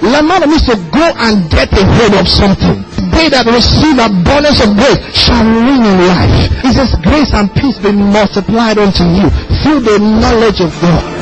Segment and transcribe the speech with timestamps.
[0.00, 2.84] Lambano means to go and get a hold of something.
[3.12, 6.48] They that receive abundance of grace shall reign in life.
[6.64, 9.28] It says, grace and peace be multiplied unto you
[9.60, 11.17] through the knowledge of God.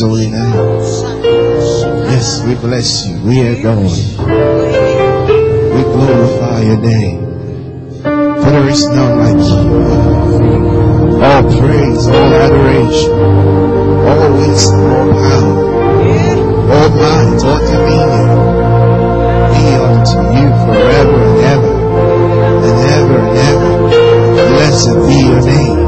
[0.00, 0.52] Holy name.
[2.10, 3.22] Yes, we bless you.
[3.22, 4.16] We adore you.
[5.74, 7.20] We glorify your name.
[8.02, 11.22] For there is none like you.
[11.22, 15.74] All praise, all adoration, all wisdom, all power
[16.74, 18.28] all might, all dominion
[19.52, 21.74] be unto you forever and ever
[22.66, 23.70] and ever and ever.
[24.48, 25.78] Blessed be your name.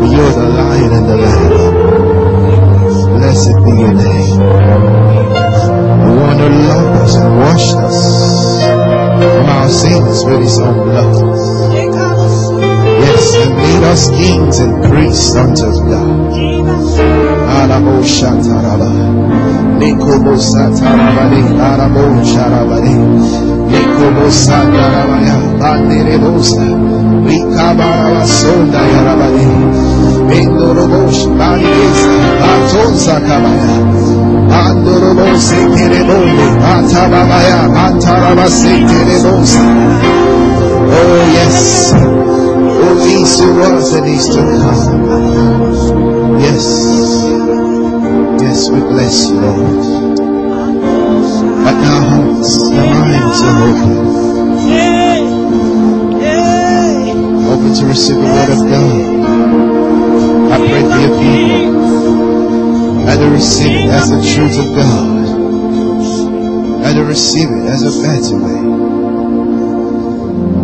[0.00, 1.75] For you're the lion and the lamb.
[3.36, 4.38] Blessed be your name.
[4.40, 8.62] The one who loved us and washed us
[9.12, 11.12] from our sins with his own blood.
[13.04, 16.32] Yes, and made us kings and priests unto God.
[17.60, 18.88] Arabo shataraba.
[19.80, 21.42] Nikobo satarabade.
[21.60, 22.96] Arabo sharabade.
[23.68, 25.36] Nikobo satarabaya.
[27.56, 29.48] Rikabaraba sonda yarabade.
[30.28, 31.24] Bendorobosh.
[31.38, 33.16] Bandesa.
[33.26, 33.76] Kabaya.
[34.50, 36.36] Bandorobo sekerebole.
[36.60, 37.60] Batababaya.
[37.72, 39.64] Bantaraba sekerebosa.
[40.92, 41.92] Oh yes.
[41.96, 44.42] Oh, these who was and these to.
[46.44, 46.66] Yes.
[48.42, 49.40] Yes, we bless you.
[51.64, 54.25] But our hearts, our minds are open.
[57.78, 59.16] To receive the word of God.
[60.52, 61.72] I pray for your people.
[63.04, 65.26] Let them receive it as the truth of God.
[66.80, 68.62] Let them receive it as a better way.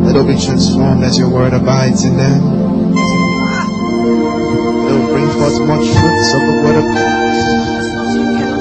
[0.06, 2.40] Let them be transformed as your word abides in them.
[4.84, 7.32] Let them bring forth much fruits of the word of God.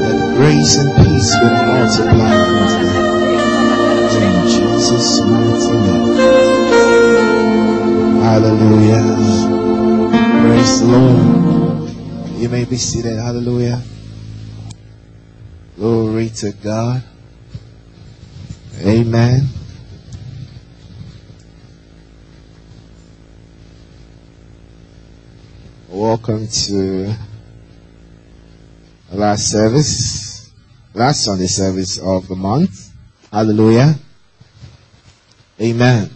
[0.02, 2.36] Let grace and peace will multiply.
[4.20, 6.91] In Jesus' mighty name.
[8.31, 9.03] Hallelujah.
[10.40, 12.40] Praise the Lord.
[12.40, 13.18] You may be seated.
[13.18, 13.84] Hallelujah.
[15.75, 17.03] Glory to God.
[18.80, 19.50] Amen.
[25.90, 27.14] Welcome to
[29.12, 30.50] last service,
[30.94, 32.94] last Sunday service of the month.
[33.30, 33.96] Hallelujah.
[35.59, 36.09] Amen.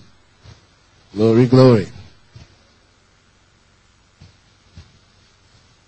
[1.14, 1.88] Glory, glory.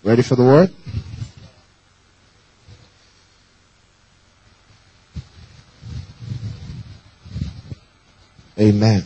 [0.04, 0.72] Ready for the word?
[8.58, 9.04] Amen.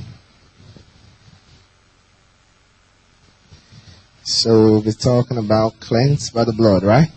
[4.23, 7.09] So we'll be talking about cleansed by the blood, right?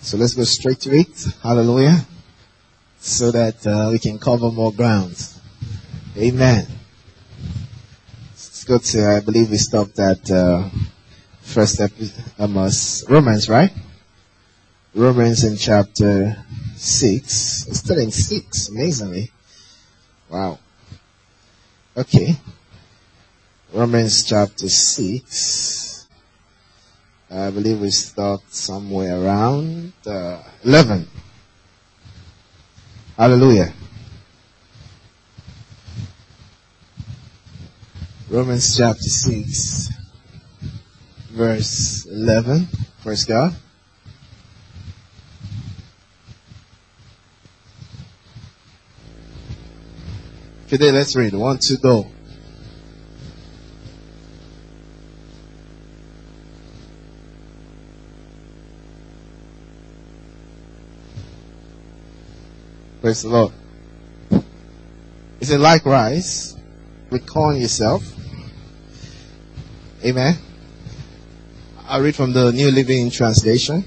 [0.00, 1.26] So let's go straight to it.
[1.42, 2.04] Hallelujah.
[2.98, 5.40] So that uh, we can cover more grounds.
[6.16, 6.66] Amen.
[8.32, 10.68] Let's go to, I believe we stopped at uh,
[11.42, 12.70] first episode, um, uh,
[13.08, 13.70] Romans, right?
[14.94, 16.36] Romans in chapter
[16.76, 17.66] 6.
[17.68, 19.30] We're still in 6, amazingly.
[20.30, 20.58] Wow.
[21.96, 22.36] Okay.
[23.72, 26.08] Romans chapter 6.
[27.30, 31.08] I believe we stopped somewhere around uh, 11.
[33.16, 33.72] Hallelujah.
[38.28, 39.88] Romans chapter 6,
[41.32, 42.68] verse 11.
[43.02, 43.54] Praise God.
[50.68, 51.34] Today, let's read.
[51.34, 52.06] One, two, go.
[63.00, 63.52] Praise the Lord.
[65.40, 66.54] He said, likewise,
[67.10, 68.04] recall yourself.
[70.04, 70.36] Amen.
[71.92, 73.84] I read from the New Living Translation.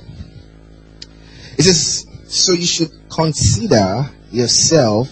[1.58, 5.10] It says, so you should consider yourself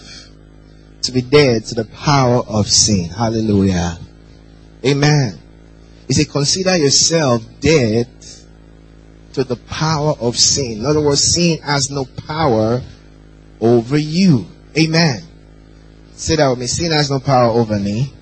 [1.02, 3.06] to be dead to the power of sin.
[3.06, 3.98] Hallelujah.
[4.86, 5.40] Amen.
[6.08, 8.06] It says, consider yourself dead
[9.32, 10.78] to the power of sin.
[10.78, 12.80] In other words, sin has no power
[13.60, 14.46] over you.
[14.78, 15.20] Amen.
[16.12, 16.68] Say that with me.
[16.68, 18.12] Sin has no power over me.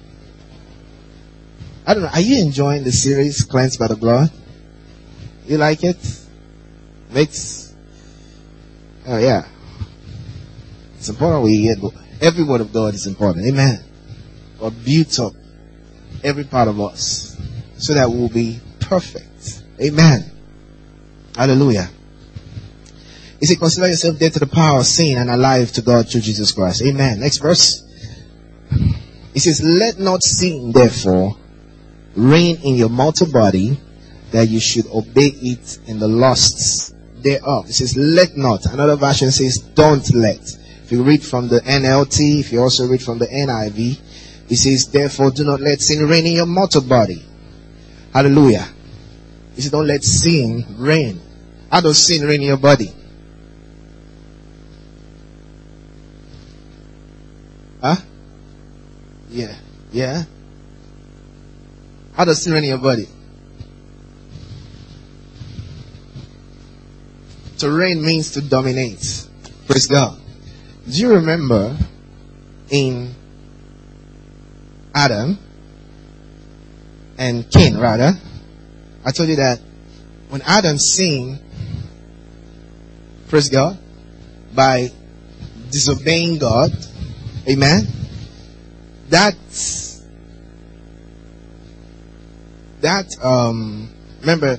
[1.87, 2.09] I don't know.
[2.09, 4.31] Are you enjoying the series Cleansed by the Blood?
[5.47, 5.97] You like it?
[7.11, 7.75] Makes.
[9.07, 9.47] Oh yeah.
[10.97, 11.77] It's important we hear
[12.21, 13.47] every word of God is important.
[13.47, 13.83] Amen.
[14.61, 15.33] God built up
[16.23, 17.37] every part of us
[17.79, 19.63] so that we'll be perfect.
[19.81, 20.31] Amen.
[21.35, 21.89] Hallelujah.
[23.41, 26.21] He said, consider yourself dead to the power of sin and alive to God through
[26.21, 26.83] Jesus Christ.
[26.83, 27.19] Amen.
[27.19, 27.83] Next verse.
[29.33, 31.37] He says, let not sin therefore
[32.15, 33.81] reign in your mortal body
[34.33, 37.69] that you should obey it in the lusts thereof.
[37.69, 38.67] It says, let not.
[38.67, 40.41] Another version says, don't let.
[40.85, 44.01] If you read from the NLT, if you also read from the NIV,
[44.51, 47.23] it says, therefore do not let sin reign in your mortal body.
[48.13, 48.67] Hallelujah.
[49.55, 51.21] He says, don't let sin reign.
[51.71, 52.91] How does sin reign in your body?
[57.81, 57.97] Huh?
[59.31, 59.57] Yeah.
[59.93, 60.25] Yeah.
[62.15, 63.09] How does sin reign in your body?
[67.63, 69.25] To reign means to dominate.
[69.69, 70.19] Praise God.
[70.85, 71.79] Do you remember
[72.71, 73.15] in
[74.93, 75.39] Adam
[77.17, 78.15] and Cain, rather?
[79.05, 79.61] I told you that
[80.29, 81.39] when Adam sinned,
[83.29, 83.79] praise God,
[84.53, 84.91] by
[85.71, 86.73] disobeying God,
[87.49, 87.87] amen,
[89.11, 89.37] that,
[92.81, 93.89] that, um,
[94.21, 94.59] remember,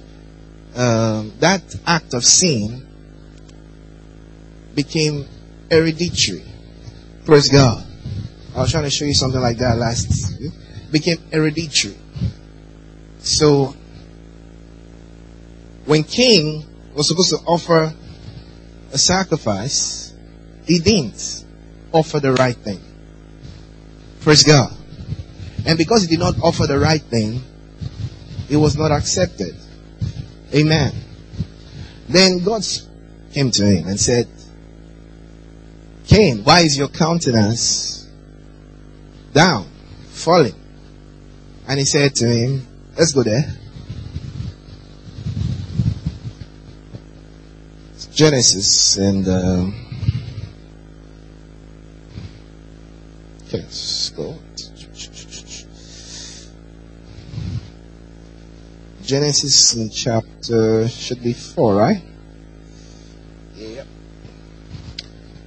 [0.73, 2.91] um, that act of sin
[4.75, 5.27] became
[5.69, 6.43] hereditary.
[7.25, 7.85] Praise God.
[8.55, 10.41] I was trying to show you something like that last.
[10.91, 11.97] Became hereditary.
[13.19, 13.75] So,
[15.85, 17.93] when Cain was supposed to offer
[18.91, 20.13] a sacrifice,
[20.65, 21.45] he didn't
[21.91, 22.79] offer the right thing.
[24.21, 24.71] Praise God.
[25.65, 27.41] And because he did not offer the right thing,
[28.49, 29.55] it was not accepted.
[30.53, 30.93] Amen.
[32.07, 32.63] Then God
[33.33, 34.27] came to him and said,
[36.07, 38.07] Cain, why is your countenance
[39.33, 39.67] down,
[40.11, 40.55] falling?
[41.67, 42.67] And he said to him,
[42.97, 43.43] let's go there.
[48.13, 49.73] Genesis and um,
[53.47, 54.37] okay, let's go.
[59.01, 62.03] Genesis in chapter should be four, right?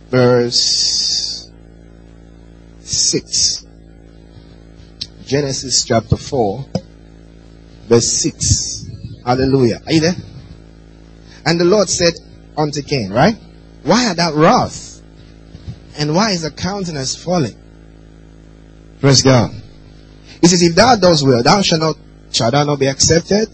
[0.08, 1.50] Verse
[2.80, 3.64] 6.
[5.26, 6.64] Genesis chapter 4,
[7.88, 8.86] verse 6.
[9.24, 9.82] Hallelujah.
[9.84, 10.14] Are you there?
[11.44, 12.14] And the Lord said
[12.56, 13.36] unto Cain, right?
[13.82, 15.02] Why art thou wrath?
[15.98, 17.56] And why is the countenance falling?
[19.00, 19.50] Praise God.
[20.40, 21.96] He says, if thou dost well, thou shalt not,
[22.32, 23.48] shall thou not be accepted?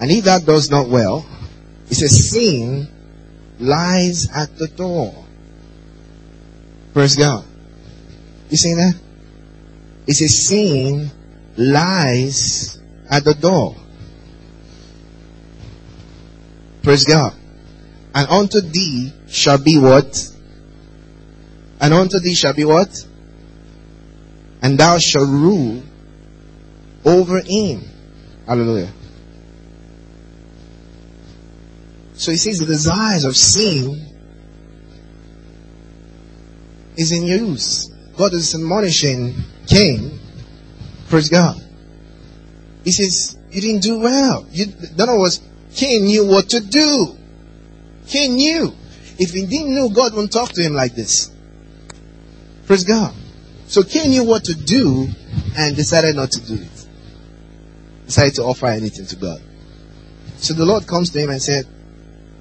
[0.00, 1.26] And if thou dost not well,
[1.88, 2.88] he says, sin
[3.58, 5.19] lies at the door.
[6.92, 7.44] Praise God.
[8.50, 8.94] You see that?
[10.06, 11.10] It says sin
[11.56, 12.78] lies
[13.08, 13.76] at the door.
[16.82, 17.34] Praise God.
[18.14, 20.28] And unto thee shall be what?
[21.80, 23.06] And unto thee shall be what?
[24.62, 25.82] And thou shalt rule
[27.04, 27.82] over him.
[28.46, 28.92] Hallelujah.
[32.14, 34.09] So he says the desires of sin
[37.00, 37.90] is in use.
[38.16, 39.34] God is admonishing
[39.66, 40.20] Cain.
[41.08, 41.56] Praise God.
[42.84, 44.46] He says, you didn't do well.
[44.50, 45.40] You, in other words,
[45.74, 47.16] Cain knew what to do.
[48.06, 48.72] Cain knew.
[49.18, 51.30] If he didn't know, God wouldn't talk to him like this.
[52.66, 53.14] Praise God.
[53.66, 55.08] So Cain knew what to do
[55.56, 56.86] and decided not to do it.
[58.06, 59.40] Decided to offer anything to God.
[60.36, 61.66] So the Lord comes to him and said,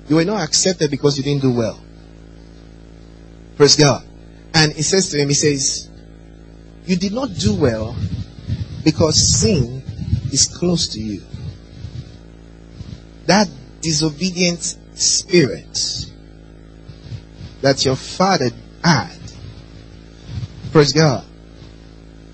[0.09, 1.79] You were not accepted because you didn't do well.
[3.55, 4.08] Praise God.
[4.53, 5.89] And he says to him, he says,
[6.85, 7.95] You did not do well
[8.83, 9.83] because sin
[10.31, 11.21] is close to you.
[13.25, 13.47] That
[13.81, 16.05] disobedient spirit
[17.61, 18.49] that your father
[18.83, 19.17] had,
[20.71, 21.25] praise God,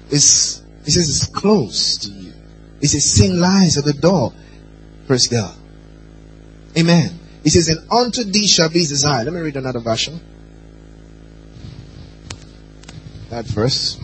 [0.10, 2.34] is, he says it's close to you.
[2.79, 4.34] He says sin lies at the door.
[5.07, 5.55] Praise God.
[6.77, 7.19] Amen.
[7.43, 9.24] He says, and unto thee shall be his desire.
[9.24, 10.19] Let me read another version.
[13.36, 14.00] That verse.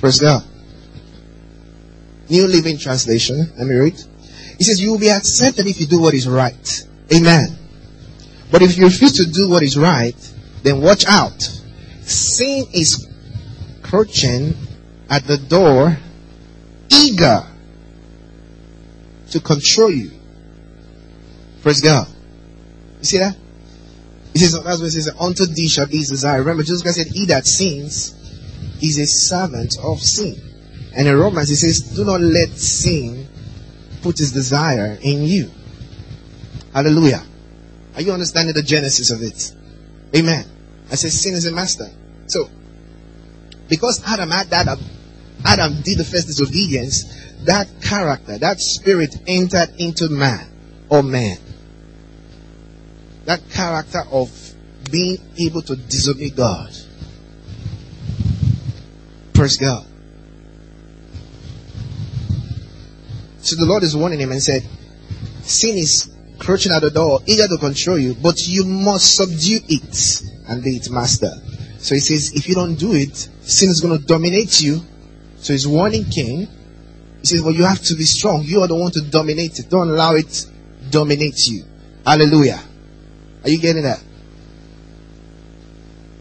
[0.00, 0.42] Praise God.
[2.28, 3.52] New Living Translation.
[3.56, 3.94] Let me read.
[3.94, 6.82] It says, You will be accepted if you do what is right.
[7.14, 7.58] Amen.
[8.50, 10.16] But if you refuse to do what is right,
[10.64, 11.40] then watch out.
[12.02, 13.08] Sin is
[13.84, 14.56] crouching
[15.08, 15.96] at the door,
[16.88, 17.46] eager
[19.30, 20.13] to control you.
[21.64, 22.06] Praise God.
[22.98, 23.34] You see that?
[24.34, 26.40] He says, that's what it says, unto thee shall be desire.
[26.40, 28.12] Remember, Jesus Christ said, He that sins
[28.82, 30.36] is a servant of sin.
[30.94, 33.26] And in Romans, he says, Do not let sin
[34.02, 35.50] put his desire in you.
[36.74, 37.22] Hallelujah.
[37.94, 39.54] Are you understanding the genesis of it?
[40.14, 40.44] Amen.
[40.92, 41.86] I say sin is a master.
[42.26, 42.50] So,
[43.70, 44.80] because Adam had that, um,
[45.46, 47.04] Adam did the first disobedience,
[47.46, 50.50] that character, that spirit entered into man
[50.90, 51.38] or man.
[53.24, 54.30] That character of
[54.90, 56.70] being able to disobey God.
[59.32, 59.86] Praise God.
[63.40, 64.62] So the Lord is warning him and said,
[65.42, 70.22] Sin is crouching at the door, eager to control you, but you must subdue it
[70.48, 71.30] and be its master.
[71.78, 74.80] So he says, if you don't do it, sin is going to dominate you.
[75.36, 76.48] So he's warning Cain.
[77.20, 78.42] He says, well, you have to be strong.
[78.42, 79.68] You are the one to dominate it.
[79.68, 80.46] Don't allow it
[80.90, 81.64] dominate you.
[82.06, 82.60] Hallelujah.
[83.44, 84.02] Are you getting that?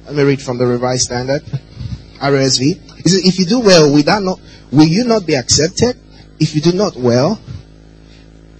[0.05, 1.41] Let me read from the Revised Standard.
[2.23, 2.61] RSV.
[3.01, 4.39] He says, if you do well, will, that not,
[4.71, 5.97] will you not be accepted?
[6.39, 7.39] If you do not well,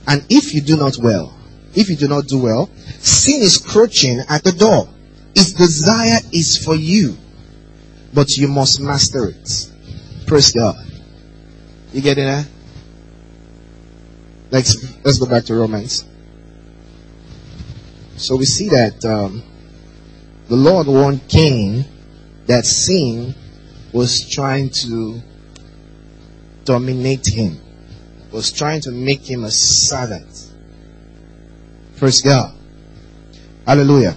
[0.08, 1.38] and if you do not well,
[1.76, 4.88] if you do not do well, sin is crouching at the door.
[5.36, 7.18] Its desire is for you,
[8.14, 9.72] but you must master it.
[10.28, 10.76] Praise God.
[11.92, 12.48] You getting that?
[14.52, 16.06] Let's let's go back to Romans.
[18.18, 19.44] So we see that um,
[20.48, 21.86] the Lord warned Cain
[22.48, 23.34] that sin
[23.92, 25.22] was trying to
[26.66, 27.60] dominate him,
[28.32, 30.52] was trying to make him a servant.
[31.98, 32.54] Praise God.
[33.66, 34.16] Hallelujah.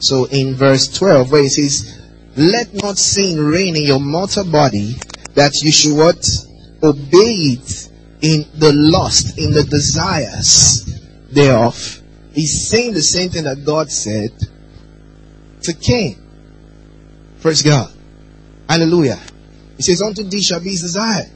[0.00, 2.00] So in verse 12, where it says,
[2.36, 4.96] Let not sin reign in your mortal body,
[5.34, 6.28] that you should what?
[6.82, 7.90] Obey it
[8.22, 10.84] in the lust, in the desires
[11.30, 11.99] thereof.
[12.40, 14.30] He's saying the same thing that God said
[15.60, 16.16] to Cain.
[17.42, 17.92] Praise God.
[18.66, 19.20] Hallelujah.
[19.76, 21.30] He says, Unto thee shall be his desire.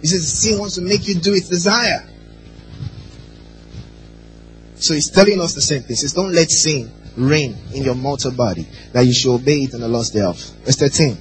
[0.00, 2.10] He says, Sin wants to make you do its desire.
[4.74, 5.90] So he's telling us the same thing.
[5.90, 9.74] He says, Don't let sin reign in your mortal body, that you should obey it
[9.74, 10.40] in the lust thereof.
[10.64, 11.18] Verse 13.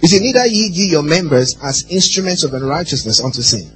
[0.00, 3.70] He said, Neither ye ye your members as instruments of unrighteousness unto sin,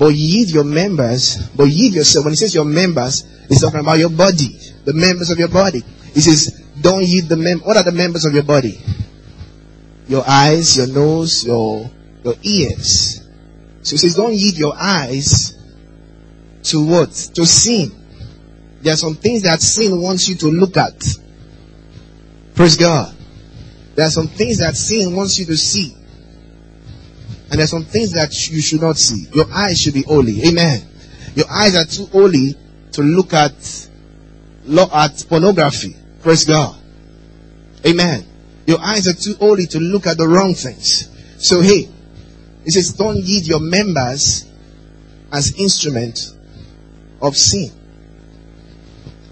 [0.00, 2.24] but ye your members, but ye yourself.
[2.24, 5.82] When he says your members, he's talking about your body, the members of your body.
[6.14, 7.60] He says, Don't ye the mem.
[7.60, 8.80] What are the members of your body?
[10.08, 11.90] Your eyes, your nose, your
[12.24, 13.20] your ears.
[13.82, 15.52] So he says, Don't yield your eyes
[16.62, 17.10] to what?
[17.34, 17.92] To sin.
[18.80, 20.98] There are some things that sin wants you to look at.
[22.54, 23.14] Praise God.
[23.96, 25.94] There are some things that sin wants you to see.
[27.50, 29.28] And there's some things that you should not see.
[29.34, 30.42] Your eyes should be holy.
[30.46, 30.86] Amen.
[31.34, 32.54] Your eyes are too holy
[32.92, 33.52] to look at,
[34.92, 35.96] at pornography.
[36.22, 36.76] Praise God.
[37.84, 38.24] Amen.
[38.66, 41.08] Your eyes are too holy to look at the wrong things.
[41.38, 41.88] So hey,
[42.64, 44.48] it says, don't yield your members
[45.32, 46.36] as instruments
[47.20, 47.70] of sin.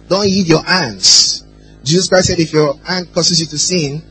[0.09, 1.45] Don't yield your hands.
[1.85, 4.03] Jesus Christ said, if your hand causes you to sin,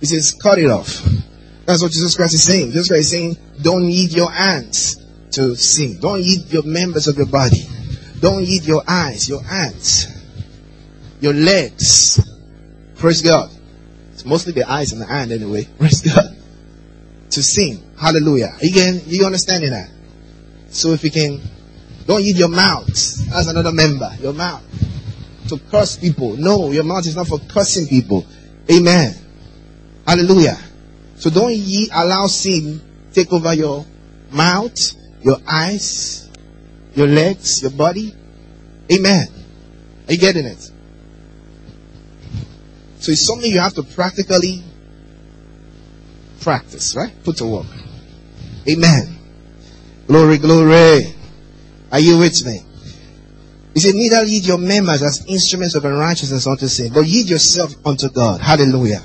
[0.00, 1.02] he says, cut it off.
[1.64, 2.70] That's what Jesus Christ is saying.
[2.70, 4.96] Jesus Christ is saying, don't yield your hands
[5.32, 5.98] to sing.
[6.00, 7.66] Don't yield your members of your body.
[8.20, 10.06] Don't yield your eyes, your hands,
[11.20, 12.20] your legs.
[12.96, 13.50] Praise God.
[14.12, 15.68] It's mostly the eyes and the hand anyway.
[15.78, 16.36] Praise God.
[17.30, 17.82] To sing.
[18.00, 18.56] Hallelujah.
[18.62, 19.90] Again, you understanding that?
[20.70, 21.40] So if you can,
[22.06, 22.86] don't yield your mouth.
[22.86, 24.10] That's another member.
[24.20, 24.62] Your mouth.
[25.48, 26.36] To curse people.
[26.36, 28.26] No, your mouth is not for cursing people.
[28.70, 29.14] Amen.
[30.06, 30.58] Hallelujah.
[31.16, 32.80] So don't ye allow sin
[33.16, 33.86] take over your
[34.30, 34.78] mouth,
[35.22, 36.28] your eyes,
[36.94, 38.14] your legs, your body.
[38.92, 39.28] Amen.
[40.06, 40.60] Are you getting it?
[43.00, 44.62] So it's something you have to practically
[46.42, 47.12] practice, right?
[47.24, 47.66] Put to work.
[48.68, 49.18] Amen.
[50.06, 51.14] Glory, glory.
[51.90, 52.60] Are you with me?
[53.72, 57.74] He said, neither lead your members as instruments of unrighteousness unto sin, but yield yourself
[57.84, 58.42] unto God.
[58.42, 59.02] Hallelujah.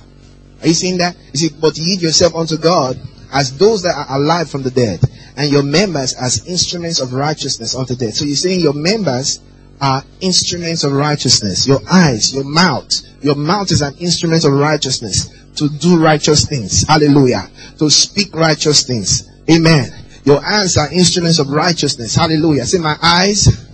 [0.62, 1.16] Are you seeing that?
[1.32, 3.00] He said, but yield yourself unto God
[3.32, 5.00] as those that are alive from the dead,
[5.38, 8.16] and your members as instruments of righteousness unto death.
[8.16, 9.40] So you're saying your members
[9.80, 11.68] are instruments of righteousness.
[11.68, 12.92] Your eyes, your mouth.
[13.22, 16.88] Your mouth is an instrument of righteousness to do righteous things.
[16.88, 17.50] Hallelujah.
[17.80, 19.30] To speak righteous things.
[19.50, 19.92] Amen.
[20.24, 22.16] Your hands are instruments of righteousness.
[22.16, 22.66] Hallelujah.
[22.66, 23.68] See my eyes,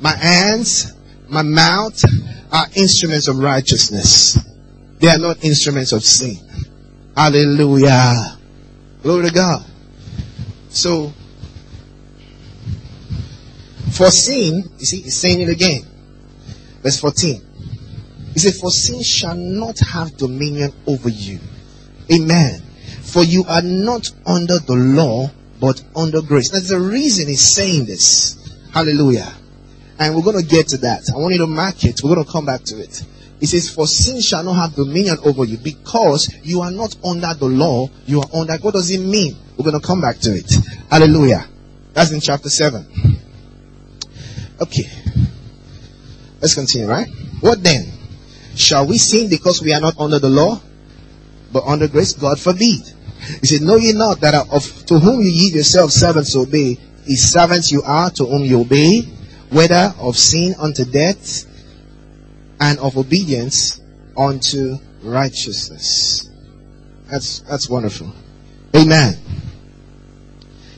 [0.00, 0.94] my hands,
[1.28, 2.02] my mouth
[2.50, 4.38] are instruments of righteousness.
[4.98, 6.36] They are not instruments of sin.
[7.16, 8.38] Hallelujah.
[9.02, 9.64] Glory to God.
[10.68, 11.12] So,
[13.92, 15.82] for sin, you see, he's saying it again.
[16.82, 17.42] Verse 14.
[18.32, 21.40] He said, For sin shall not have dominion over you.
[22.10, 22.62] Amen.
[23.02, 25.30] For you are not under the law,
[25.60, 26.50] but under grace.
[26.50, 28.38] That's the reason he's saying this.
[28.72, 29.32] Hallelujah.
[29.98, 31.02] And we're going to get to that.
[31.14, 32.02] I want you to mark it.
[32.02, 33.04] We're going to come back to it.
[33.42, 37.34] He says, For sin shall not have dominion over you because you are not under
[37.34, 38.56] the law, you are under.
[38.58, 39.36] What does it mean?
[39.56, 40.48] We're going to come back to it.
[40.88, 41.48] Hallelujah.
[41.92, 42.86] That's in chapter 7.
[44.60, 44.88] Okay.
[46.40, 47.08] Let's continue, right?
[47.40, 47.90] What then?
[48.54, 50.60] Shall we sin because we are not under the law,
[51.52, 52.12] but under grace?
[52.12, 52.78] God forbid.
[53.40, 57.32] He said, Know ye not that of to whom you yield yourselves servants obey, is
[57.32, 59.00] servants you are to whom you obey,
[59.50, 61.48] whether of sin unto death,
[62.62, 63.80] and of obedience
[64.16, 66.30] unto righteousness.
[67.10, 68.14] That's that's wonderful.
[68.74, 69.18] Amen.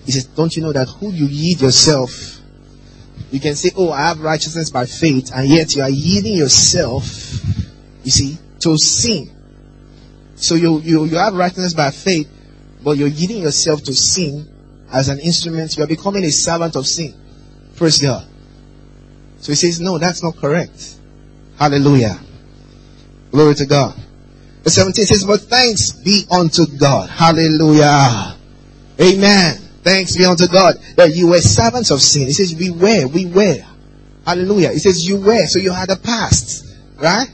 [0.05, 2.41] He says, Don't you know that who you yield yourself
[3.35, 7.05] you can say, Oh, I have righteousness by faith, and yet you are yielding yourself,
[8.05, 9.29] you see, to sin.
[10.37, 12.29] So you, you, you have righteousness by faith,
[12.85, 14.49] but you're yielding yourself to sin
[14.93, 15.77] as an instrument.
[15.77, 17.13] You are becoming a servant of sin.
[17.75, 18.25] Praise God.
[19.39, 20.95] So he says, No, that's not correct.
[21.59, 22.19] Hallelujah.
[23.31, 23.95] Glory to God.
[24.63, 27.11] Verse 17 says, But thanks be unto God.
[27.11, 28.37] Hallelujah.
[29.01, 29.57] Amen.
[29.83, 32.27] Thanks be unto God that you were servants of sin.
[32.27, 33.59] He says, we were, we were.
[34.25, 34.73] Hallelujah.
[34.73, 36.65] He says, you were, so you had a past.
[36.97, 37.29] Right?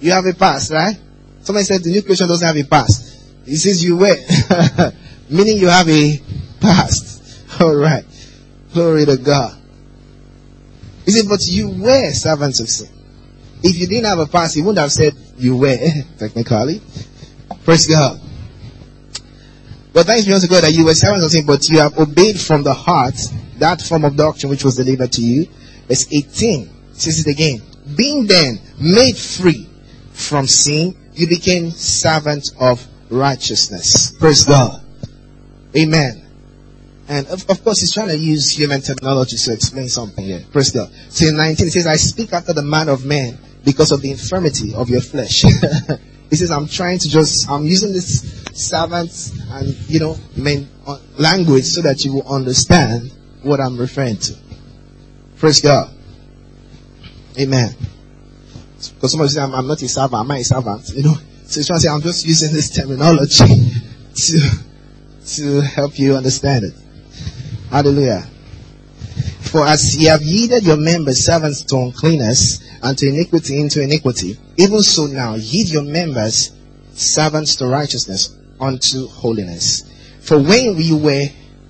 [0.00, 0.96] You have a past, right?
[1.42, 3.22] Somebody said the new creation doesn't have a past.
[3.44, 4.16] He says you were.
[5.30, 6.22] Meaning you have a
[6.60, 7.50] past.
[7.60, 8.06] Alright.
[8.72, 9.60] Glory to God.
[11.04, 12.93] He said, but you were servants of sin.
[13.64, 16.82] If you didn't have a past, he wouldn't have said you were, eh, technically.
[17.64, 18.20] Praise God.
[19.94, 22.38] But thanks be unto God that you were servants of sin, but you have obeyed
[22.38, 23.14] from the heart
[23.58, 25.48] that form of doctrine which was delivered to you.
[25.88, 27.62] Verse 18 says it again.
[27.96, 29.66] Being then made free
[30.12, 34.12] from sin, you became servants of righteousness.
[34.18, 34.82] Praise God.
[35.74, 36.20] Amen.
[37.08, 40.44] And of, of, course, he's trying to use human technology to explain something here.
[40.52, 40.90] Praise God.
[41.08, 44.10] So in 19, it says, I speak after the manner of man because of the
[44.10, 45.44] infirmity of your flesh.
[46.34, 50.98] He says, I'm trying to just, I'm using this servant and, you know, main uh,
[51.16, 54.34] language so that you will understand what I'm referring to.
[55.36, 55.94] Praise God.
[57.38, 57.76] Amen.
[58.78, 60.88] Because somebody say, I'm, I'm, not a servant, am I a servant?
[60.88, 63.44] You know, so he's trying to say, I'm just using this terminology
[64.14, 64.50] to,
[65.36, 66.74] to help you understand it.
[67.70, 68.26] Hallelujah.
[69.54, 74.36] For as ye have yielded your members servants to uncleanness, and to iniquity into iniquity,
[74.56, 76.50] even so now yield your members
[76.94, 79.84] servants to righteousness unto holiness.
[80.22, 81.26] For when you were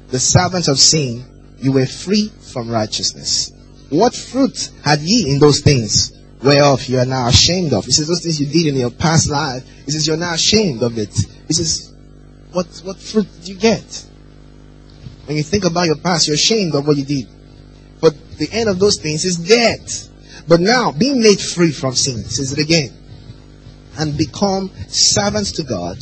[0.08, 1.26] the servants of sin,
[1.58, 3.52] you were free from righteousness.
[3.90, 7.84] What fruit had ye in those things whereof you are now ashamed of?
[7.84, 9.62] He says, those things you did in your past life.
[9.84, 11.14] He says, you're now ashamed of it.
[11.48, 11.92] He says,
[12.50, 14.06] what, what fruit did you get?
[15.26, 17.28] When you think about your past, you're ashamed of what you did.
[18.38, 20.08] The end of those things is death.
[20.46, 22.92] But now, being made free from sin, says it again,
[23.98, 25.98] and become servants to God,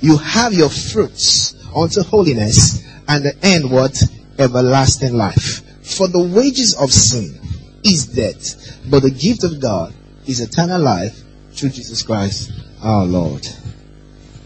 [0.00, 4.02] you have your fruits unto holiness, and the end what?
[4.38, 5.62] Everlasting life.
[5.84, 7.38] For the wages of sin
[7.84, 9.92] is death, but the gift of God
[10.26, 12.50] is eternal life through Jesus Christ
[12.82, 13.46] our Lord.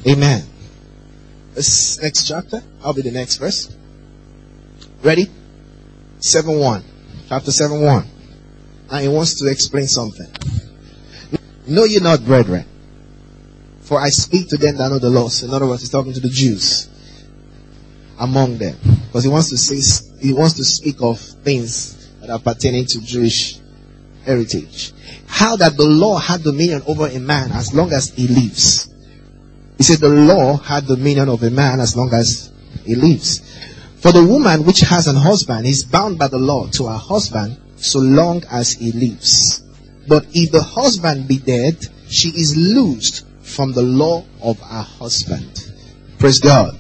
[0.07, 0.43] Amen.
[1.55, 3.75] This next chapter, I'll be the next verse.
[5.03, 5.31] Ready?
[6.21, 6.85] 7 1.
[7.29, 8.11] Chapter 7 1
[8.91, 10.29] and he wants to explain something.
[11.67, 12.65] Know ye not, brethren,
[13.81, 15.43] for I speak to them that know the laws.
[15.43, 16.89] In other words, he's talking to the Jews
[18.19, 18.77] among them.
[19.07, 23.01] Because he wants to say, he wants to speak of things that are pertaining to
[23.01, 23.59] Jewish
[24.25, 24.93] heritage.
[25.27, 28.89] How that the law had dominion over a man as long as he lives.
[29.77, 32.53] He said the law had dominion of a man as long as
[32.85, 33.43] he lives.
[33.97, 37.57] For the woman which has an husband is bound by the law to her husband
[37.77, 39.63] so long as he lives.
[40.07, 41.77] But if the husband be dead,
[42.09, 45.73] she is loosed from the law of her husband.
[46.19, 46.79] Praise God.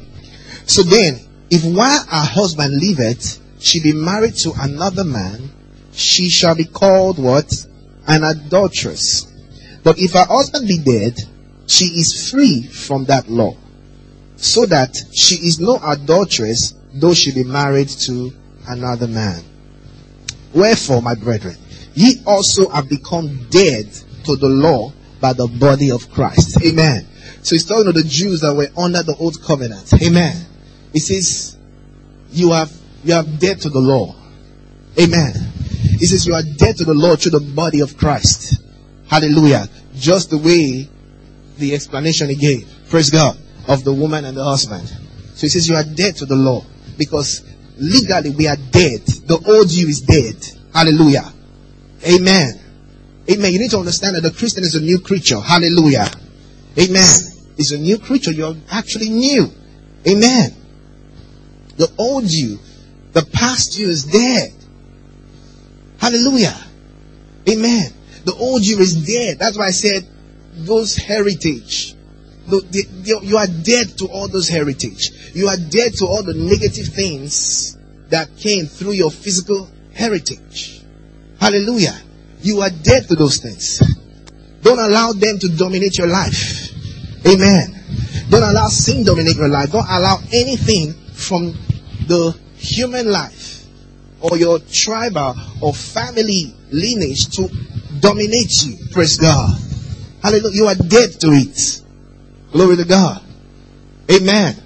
[0.66, 5.50] So then, if while her husband liveth, she be married to another man,
[5.92, 7.50] she shall be called what?
[8.06, 9.26] An adulteress.
[9.82, 11.18] But if her husband be dead,
[11.66, 13.56] she is free from that law.
[14.36, 18.32] So that she is no adulteress, though she be married to
[18.68, 19.42] another man.
[20.54, 21.56] Wherefore, my brethren,
[21.94, 23.92] ye also have become dead
[24.24, 26.62] to the law by the body of Christ.
[26.64, 27.06] Amen.
[27.42, 29.92] So he's talking to the Jews that were under the old covenant.
[30.02, 30.34] Amen.
[30.92, 31.56] He says,
[32.30, 32.72] you have,
[33.04, 34.14] you are dead to the law.
[34.98, 35.32] Amen.
[35.98, 38.62] He says you are dead to the law through the body of Christ.
[39.08, 39.68] Hallelujah.
[39.94, 40.88] Just the way
[41.58, 42.68] the explanation he gave.
[42.88, 43.38] Praise God.
[43.68, 44.88] Of the woman and the husband.
[45.34, 46.64] So he says you are dead to the law
[46.98, 47.42] because
[47.78, 49.00] legally we are dead.
[49.26, 50.36] The old you is dead.
[50.72, 51.32] Hallelujah.
[52.06, 52.60] Amen.
[53.30, 53.52] Amen.
[53.52, 55.40] You need to understand that the Christian is a new creature.
[55.40, 56.08] Hallelujah.
[56.78, 57.18] Amen.
[57.58, 58.32] It's a new creature.
[58.32, 59.50] You're actually new.
[60.06, 60.54] Amen.
[61.76, 62.58] The old you,
[63.12, 64.52] the past you is dead.
[65.98, 66.56] Hallelujah.
[67.48, 67.92] Amen.
[68.24, 69.38] The old you is dead.
[69.38, 70.06] That's why I said
[70.54, 71.95] those heritage.
[72.46, 75.10] The, the, you are dead to all those heritage.
[75.34, 77.76] You are dead to all the negative things
[78.10, 80.82] that came through your physical heritage.
[81.40, 81.96] Hallelujah.
[82.40, 83.80] You are dead to those things.
[84.62, 86.70] Don't allow them to dominate your life.
[87.26, 87.74] Amen.
[88.30, 89.72] Don't allow sin to dominate your life.
[89.72, 91.52] Don't allow anything from
[92.06, 93.64] the human life
[94.20, 97.48] or your tribal or family lineage to
[98.00, 98.76] dominate you.
[98.92, 99.58] Praise God.
[100.22, 100.54] Hallelujah.
[100.54, 101.82] You are dead to it.
[102.52, 103.22] Glory to God.
[104.10, 104.56] Amen.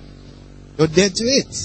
[0.78, 1.56] You're dead to it.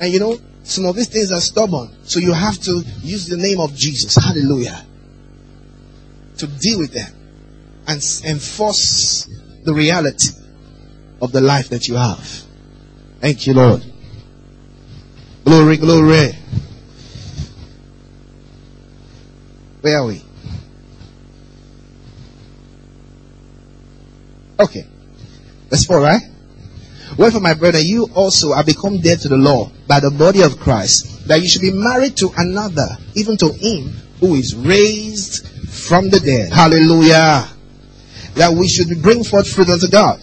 [0.00, 1.94] And you know, some of these things are stubborn.
[2.04, 4.14] So you have to use the name of Jesus.
[4.16, 4.84] Hallelujah.
[6.38, 7.12] To deal with them
[7.86, 9.28] and enforce
[9.64, 10.30] the reality
[11.20, 12.26] of the life that you have.
[13.20, 13.84] Thank you, Lord.
[15.44, 16.32] Glory, glory.
[19.80, 20.22] Where are we?
[24.58, 24.86] Okay.
[25.74, 26.22] Verse 4, right?
[27.18, 30.56] Wherefore, my brother, you also are become dead to the law by the body of
[30.60, 33.88] Christ, that you should be married to another, even to him
[34.20, 36.52] who is raised from the dead.
[36.52, 37.48] Hallelujah.
[38.36, 40.20] That we should bring forth fruit unto God.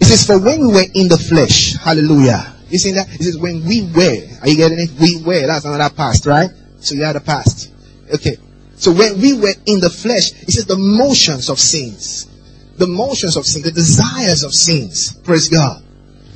[0.00, 2.54] It says, for when we were in the flesh, hallelujah.
[2.68, 3.12] You see that?
[3.12, 4.92] It says, when we were, are you getting it?
[5.00, 6.50] We were, that's another past, right?
[6.78, 7.72] So you had a past.
[8.14, 8.36] Okay.
[8.76, 12.28] So when we were in the flesh, it says the motions of sins.
[12.76, 15.14] The motions of sin, the desires of sins.
[15.18, 15.82] Praise God.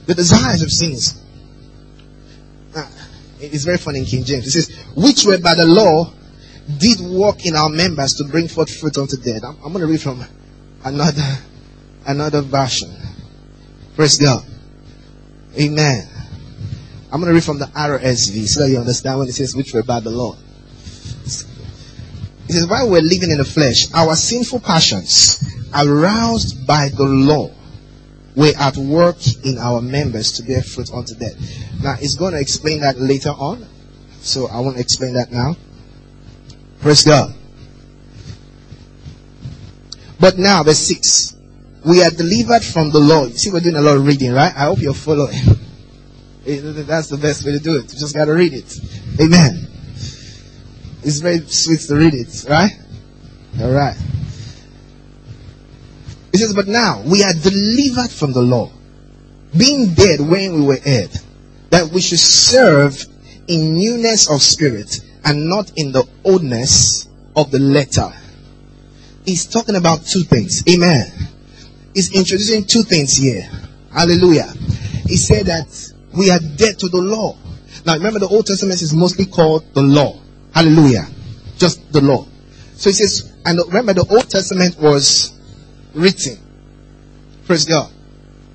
[0.07, 1.20] The desires of sins.
[2.77, 2.90] Ah,
[3.40, 4.46] it's very funny in King James.
[4.46, 6.12] It says, which were by the law
[6.77, 9.42] did walk in our members to bring forth fruit unto death.
[9.42, 10.24] I'm, I'm going to read from
[10.85, 11.38] another,
[12.07, 12.94] another version.
[13.96, 14.44] Praise God.
[15.59, 16.09] Amen.
[17.11, 19.72] I'm going to read from the RSV so that you understand when it says which
[19.72, 20.37] were by the law.
[21.24, 25.42] It says, while we're living in the flesh, our sinful passions,
[25.74, 27.50] aroused by the law,
[28.37, 31.37] were at work in our members to bear fruit unto death.
[31.83, 33.66] Now, it's going to explain that later on.
[34.20, 35.57] So I won't explain that now.
[36.81, 37.35] Praise God.
[40.20, 41.37] But now, verse 6.
[41.87, 43.24] We are delivered from the law.
[43.26, 44.52] You see, we're doing a lot of reading, right?
[44.54, 45.38] I hope you're following.
[46.44, 47.92] That's the best way to do it.
[47.92, 48.78] You just gotta read it.
[49.20, 49.68] Amen.
[51.02, 52.72] It's very sweet to read it, right?
[53.61, 53.96] Alright.
[56.32, 58.70] It says, but now we are delivered from the law,
[59.56, 61.10] being dead when we were dead,
[61.70, 63.04] that we should serve
[63.46, 68.10] in newness of spirit and not in the oldness of the letter.
[69.24, 70.62] He's talking about two things.
[70.68, 71.10] Amen.
[71.94, 73.48] He's introducing two things here.
[73.92, 74.52] Hallelujah.
[75.06, 75.66] He said that
[76.16, 77.36] we are dead to the law.
[77.84, 80.20] Now remember the Old Testament is mostly called the law.
[80.54, 81.06] Hallelujah.
[81.56, 82.26] Just the law.
[82.74, 85.38] So he says, and remember the Old Testament was
[85.94, 86.38] written.
[87.46, 87.90] Praise God.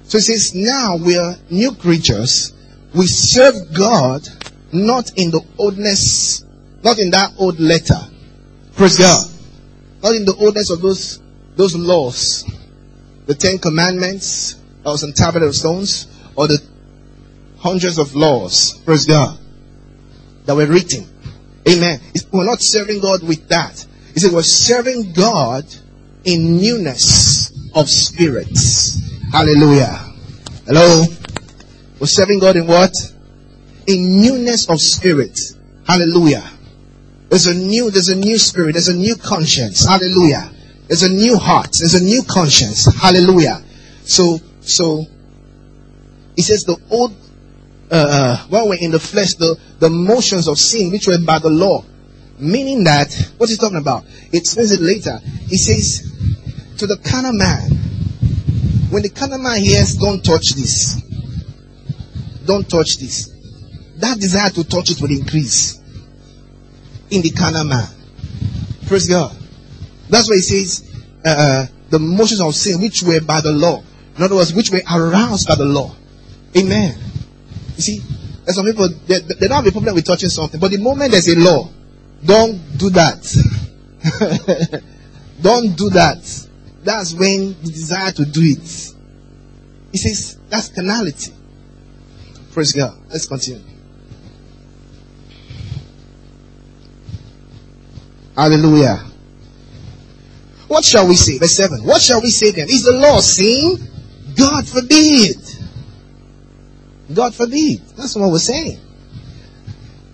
[0.04, 2.54] So he says, now we are new creatures.
[2.94, 4.22] We serve God
[4.72, 6.44] not in the oldness,
[6.84, 8.00] not in that old letter.
[8.76, 9.28] Praise God.
[10.04, 11.20] Not in the oldness of those,
[11.56, 12.44] those laws.
[13.26, 16.62] The Ten Commandments that was on tablet of stones or the
[17.60, 18.78] hundreds of laws.
[18.86, 19.40] Praise God.
[20.46, 21.08] That were written.
[21.68, 22.02] Amen.
[22.32, 23.86] We're not serving God with that.
[24.14, 25.66] He said we're serving God
[26.24, 29.02] in newness of spirits.
[29.32, 30.14] Hallelujah.
[30.66, 31.06] Hello.
[32.00, 32.94] We're serving God in what?
[33.88, 35.40] In newness of spirit.
[35.86, 36.50] Hallelujah.
[37.30, 38.74] There's a new, there's a new spirit.
[38.74, 39.86] There's a new conscience.
[39.86, 40.52] Hallelujah.
[40.88, 41.72] There's a new heart.
[41.80, 42.86] There's a new conscience.
[42.94, 43.64] Hallelujah.
[44.04, 45.06] So, so,
[46.36, 47.14] he says the old,
[47.92, 51.40] uh, uh, when we're in the flesh, the, the motions of sin which were by
[51.40, 51.84] the law.
[52.44, 54.04] Meaning that, what he's talking about?
[54.34, 55.20] It says it later.
[55.48, 56.12] He says,
[56.78, 57.70] to the carnal man,
[58.92, 61.02] when the carnal man hears, don't touch this.
[62.46, 63.30] Don't touch this.
[63.98, 65.80] That desire to touch it will increase
[67.10, 67.88] in the carnal man.
[68.88, 69.34] Praise God.
[70.10, 70.92] That's why he says,
[71.26, 73.82] uh, uh, the motions of sin which were by the law.
[74.18, 75.96] In other words, which were aroused by the law.
[76.58, 76.98] Amen.
[77.78, 78.00] You see,
[78.44, 81.12] there's some people, they, they don't have a problem with touching something, but the moment
[81.12, 81.70] there's a law,
[82.26, 83.22] don't do that.
[85.42, 86.48] don't do that.
[86.84, 88.94] That's when the desire to do it.
[89.92, 91.32] He says, that's carnality.
[92.52, 92.98] Praise God.
[93.10, 93.64] Let's continue.
[98.36, 99.06] Hallelujah.
[100.68, 101.38] What shall we say?
[101.38, 101.84] Verse 7.
[101.84, 102.68] What shall we say then?
[102.68, 103.78] Is the law sin?
[104.36, 105.38] God forbid.
[107.14, 107.82] God forbid.
[107.96, 108.80] That's what we're saying.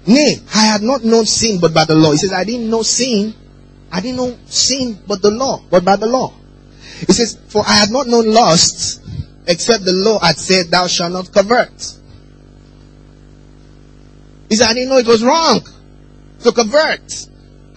[0.10, 2.10] Nay, I had not known sin but by the law.
[2.10, 3.32] He says, I didn't know sin.
[3.92, 6.34] I didn't know sin but the law, but by the law.
[7.06, 9.04] He says, For I had not known lust
[9.46, 11.96] except the law had said, Thou shalt not covet.
[14.50, 15.62] He said, I didn't know it was wrong
[16.42, 17.28] to convert.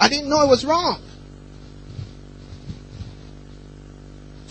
[0.01, 1.03] I didn't know it was wrong.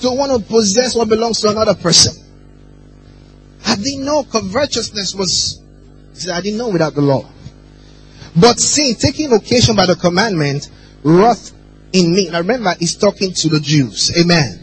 [0.02, 2.13] To want to possess what belongs to another person.
[3.65, 5.60] I didn't know covetousness was,
[6.13, 7.28] he said, I didn't know without the law.
[8.36, 10.70] But sin, taking occasion by the commandment,
[11.04, 11.52] wrath
[11.94, 12.30] in me.
[12.30, 14.12] Now remember, he's talking to the Jews.
[14.17, 14.60] Amen.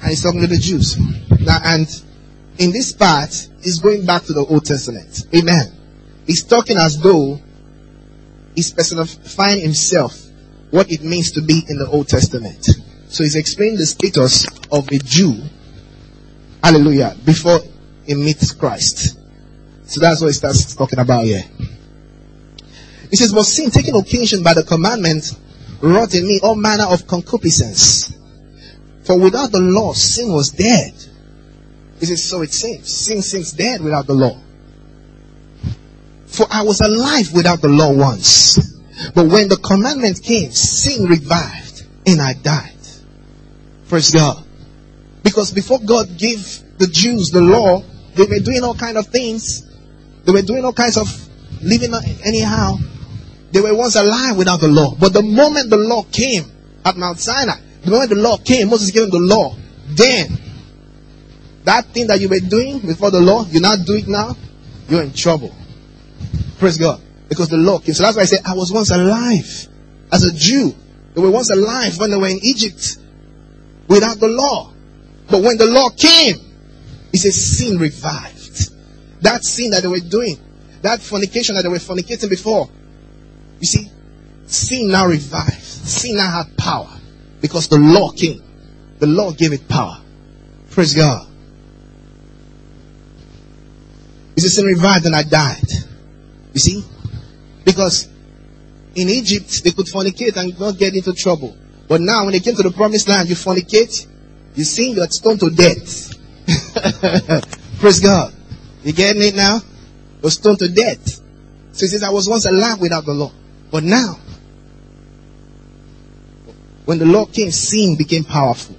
[0.00, 0.98] And he's talking to the Jews.
[1.40, 1.86] Now, and
[2.58, 5.26] in this part, he's going back to the Old Testament.
[5.34, 5.72] Amen.
[6.26, 7.40] He's talking as though
[8.54, 10.18] he's specifying himself
[10.70, 12.66] what it means to be in the Old Testament.
[13.08, 15.34] So he's explaining the status of a Jew.
[16.62, 17.16] Hallelujah.
[17.24, 17.60] Before
[18.06, 19.18] he meets Christ.
[19.84, 21.44] So that's what he starts talking about here.
[23.12, 25.38] He says, But sin taking occasion by the commandment
[25.82, 28.10] wrought in me all manner of concupiscence.
[29.04, 30.94] For without the law, sin was dead.
[32.00, 32.90] He says, So it seems.
[32.90, 34.40] Sin seems dead without the law.
[36.24, 38.58] For I was alive without the law once.
[39.14, 42.78] But when the commandment came, sin revived and I died.
[43.90, 44.42] Praise God.
[45.22, 47.82] Because before God gave the Jews the law,
[48.14, 49.68] they were doing all kind of things.
[50.24, 51.08] They were doing all kinds of
[51.62, 51.92] living
[52.24, 52.78] anyhow.
[53.52, 54.94] They were once alive without the law.
[54.98, 56.50] But the moment the law came
[56.84, 59.54] at Mount Sinai, the moment the law came, Moses gave them the law.
[59.88, 60.38] Then,
[61.64, 64.34] that thing that you were doing before the law, you not do it now,
[64.88, 65.54] you're in trouble.
[66.58, 67.00] Praise God.
[67.28, 67.94] Because the law came.
[67.94, 69.68] So that's why I said, I was once alive
[70.10, 70.74] as a Jew.
[71.14, 72.96] They were once alive when they were in Egypt
[73.88, 74.72] without the law.
[75.30, 76.36] But when the law came,
[77.10, 78.70] he says sin revived.
[79.22, 80.38] That sin that they were doing,
[80.82, 82.68] that fornication that they were fornicating before,
[84.52, 85.62] sin now revived.
[85.62, 86.90] Sin now had power
[87.40, 88.42] because the law came.
[88.98, 90.00] The law gave it power.
[90.70, 91.26] Praise God.
[94.42, 95.70] Says sin revived and I died.
[96.52, 96.84] You see?
[97.64, 98.08] Because
[98.94, 101.56] in Egypt, they could fornicate and not get into trouble.
[101.88, 104.06] But now, when they came to the promised land, you fornicate,
[104.54, 106.18] you sin, you're stoned to death.
[107.80, 108.34] Praise God.
[108.82, 109.60] You getting it now?
[110.22, 111.20] You're stoned to death.
[111.72, 113.32] So he says, I was once alive without the law.
[113.70, 114.16] But now,
[116.84, 118.76] when the law came, sin became powerful.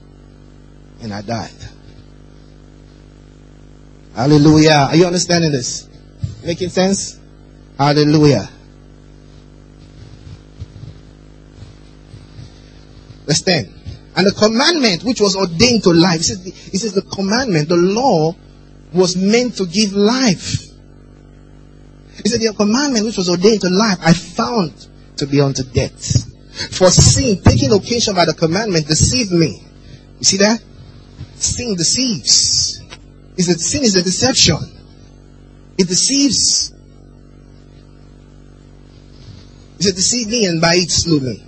[1.01, 1.51] And I died.
[4.15, 4.87] Hallelujah.
[4.89, 5.87] Are you understanding this?
[6.43, 7.19] Making sense?
[7.77, 8.49] Hallelujah.
[13.25, 13.73] Verse 10.
[14.15, 16.17] And the commandment which was ordained to life.
[16.17, 18.35] He says, says the commandment, the law
[18.93, 20.59] was meant to give life.
[22.21, 24.87] He said the commandment which was ordained to life I found
[25.17, 26.32] to be unto death.
[26.53, 29.63] For sin, taking occasion by the commandment, deceived me.
[30.19, 30.61] You see that?
[31.35, 32.81] Sin deceives.
[33.37, 34.57] Is that sin is a deception.
[35.77, 36.71] It deceives.
[39.79, 41.43] It deceived me and by it slew me.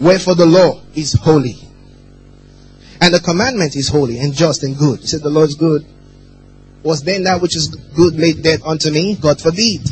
[0.00, 1.56] Wherefore the law is holy.
[3.00, 5.00] And the commandment is holy and just and good.
[5.00, 5.86] He said the Lord is good.
[6.82, 9.16] Was then that which is good made dead unto me?
[9.16, 9.82] God forbid.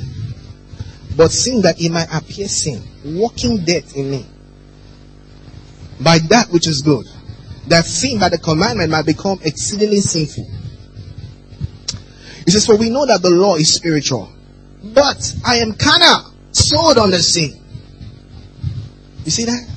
[1.16, 4.26] But sin that it might appear sin, walking death in me.
[6.00, 7.06] By that which is good.
[7.68, 10.46] That sin by the commandment might become exceedingly sinful.
[12.44, 14.30] He says, For we know that the law is spiritual.
[14.84, 17.60] But I am carnal, sold under sin.
[19.24, 19.76] You see that?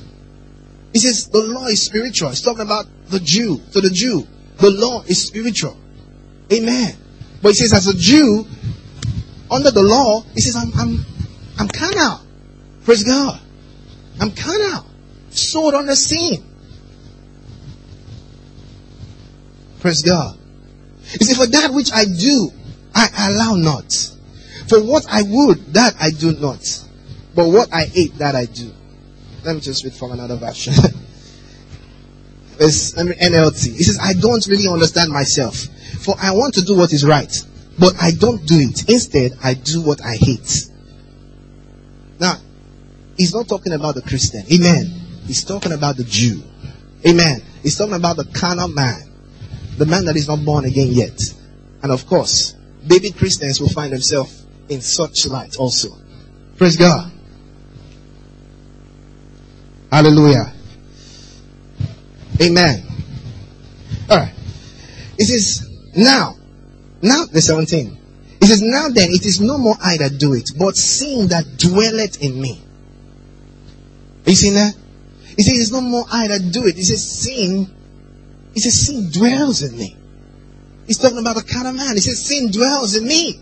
[0.93, 2.29] He says the law is spiritual.
[2.29, 3.61] He's talking about the Jew.
[3.73, 5.77] To the Jew, the law is spiritual.
[6.51, 6.95] Amen.
[7.41, 8.45] But he says, as a Jew,
[9.49, 11.05] under the law, he says, I'm, I'm,
[11.59, 12.21] I'm carnal.
[12.85, 13.39] Praise God.
[14.19, 14.85] I'm carnal.
[15.29, 16.43] Sold on the scene.
[19.81, 20.37] Praise God.
[21.03, 22.51] He said, for that which I do,
[22.95, 23.93] I allow not.
[24.67, 26.63] For what I would, that I do not.
[27.35, 28.71] But what I hate, that I do.
[29.43, 30.73] Let me just read from another version.
[32.61, 33.77] It's NLT.
[33.77, 35.55] He says, I don't really understand myself.
[36.01, 37.33] For I want to do what is right,
[37.79, 38.89] but I don't do it.
[38.89, 40.67] Instead, I do what I hate.
[43.19, 44.45] He's not talking about the Christian.
[44.49, 44.85] Amen.
[45.27, 46.41] He's talking about the Jew.
[47.05, 47.41] Amen.
[47.61, 49.11] He's talking about the carnal man.
[49.77, 51.19] The man that is not born again yet.
[51.83, 52.53] And of course,
[52.87, 55.89] baby Christians will find themselves in such light also.
[56.55, 57.11] Praise God.
[59.91, 60.53] Hallelujah.
[62.41, 62.85] Amen.
[64.09, 64.33] Alright.
[65.17, 66.35] It says, now,
[67.01, 67.97] now, the 17.
[68.41, 71.57] It says, now then, it is no more I that do it, but sin that
[71.57, 72.63] dwelleth in me.
[74.29, 74.75] Are you seeing that?
[75.37, 76.75] He says, it's no more I that do it.
[76.75, 77.67] He says, sin,
[78.53, 79.97] he says, sin dwells in me.
[80.85, 81.95] He's talking about the kind of man.
[81.95, 83.39] He says, sin dwells in me.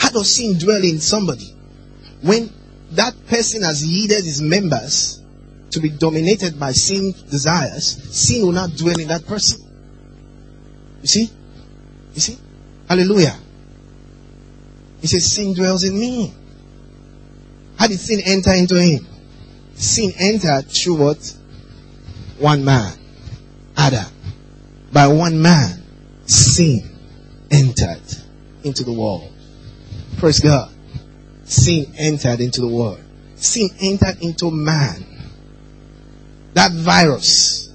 [0.00, 1.54] How does sin dwell in somebody?
[2.22, 2.50] When
[2.92, 5.20] that person has yielded his members
[5.72, 9.60] to be dominated by sin desires, sin will not dwell in that person.
[11.02, 11.30] You see?
[12.14, 12.38] You see?
[12.88, 13.36] Hallelujah.
[15.02, 16.32] He says, sin dwells in me.
[17.78, 19.06] How did sin enter into him?
[19.74, 21.36] Sin entered through what?
[22.38, 22.92] One man.
[23.76, 24.06] Adam.
[24.92, 25.82] By one man,
[26.24, 26.88] sin
[27.50, 28.02] entered
[28.64, 29.30] into the world.
[30.18, 30.72] Praise God.
[31.44, 33.00] Sin entered into the world.
[33.36, 35.04] Sin entered into man.
[36.54, 37.68] That virus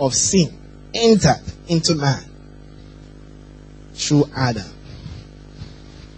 [0.00, 0.56] of sin
[0.94, 2.24] entered into man
[3.92, 4.72] through Adam.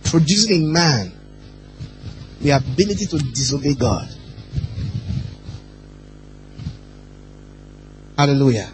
[0.04, 1.19] Producing in man
[2.40, 4.08] the ability to disobey God.
[8.16, 8.70] Hallelujah.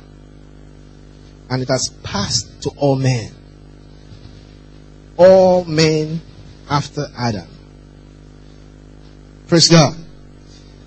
[1.51, 3.33] And it has passed to all men.
[5.17, 6.21] All men
[6.69, 7.49] after Adam.
[9.49, 9.97] Praise God.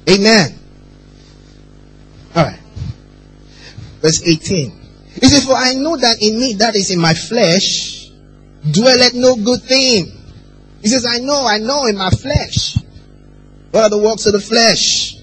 [0.09, 0.59] Amen.
[2.35, 2.59] Alright.
[4.01, 4.79] Verse 18.
[5.15, 8.09] He says, For I know that in me, that is in my flesh,
[8.69, 10.18] dwelleth no good thing.
[10.81, 12.77] He says, I know, I know in my flesh.
[13.71, 15.15] What are the works of the flesh?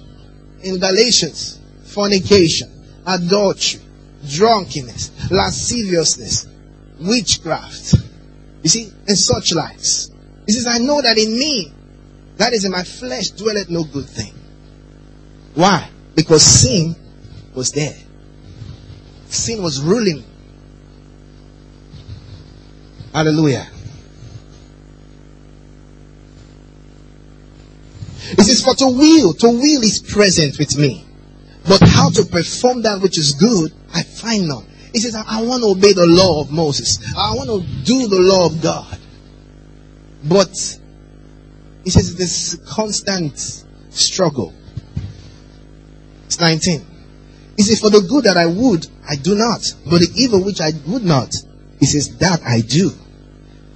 [0.63, 2.71] In Galatians, fornication,
[3.07, 3.81] adultery,
[4.29, 6.47] drunkenness, lasciviousness,
[7.01, 7.95] witchcraft.
[8.63, 10.11] You see, and such likes.
[10.47, 11.73] He says, I know that in me,
[12.37, 14.35] that is in my flesh, dwelleth no good thing.
[15.55, 15.91] Why?
[16.15, 16.95] Because sin
[17.55, 17.97] was there.
[19.29, 20.23] Sin was ruling.
[23.13, 23.67] Hallelujah.
[28.33, 31.05] It says, For to will, to will is present with me.
[31.69, 34.67] But how to perform that which is good, I find none.
[34.93, 37.01] He says, I, I want to obey the law of Moses.
[37.17, 38.99] I want to do the law of God.
[40.25, 40.55] But
[41.85, 43.39] he says this constant
[43.91, 44.55] struggle.
[46.27, 46.85] It's 19.
[47.57, 49.63] He says, For the good that I would, I do not.
[49.85, 51.35] But the evil which I would not,
[51.79, 52.91] he says, that I do.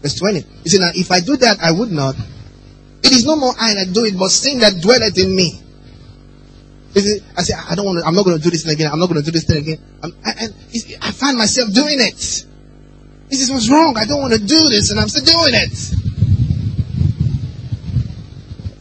[0.02, 0.40] Verse 20.
[0.64, 2.16] He said, Now if I do that I would not,
[3.02, 5.62] it is no more I that do it, but sin that dwelleth in me.
[7.36, 8.90] I say, I don't want to, I'm not going to do this thing again.
[8.92, 9.78] I'm not going to do this thing again.
[10.02, 10.54] I'm, and
[11.00, 12.46] I find myself doing it.
[13.30, 13.96] He says, what's wrong?
[13.96, 15.92] I don't want to do this and I'm still doing it.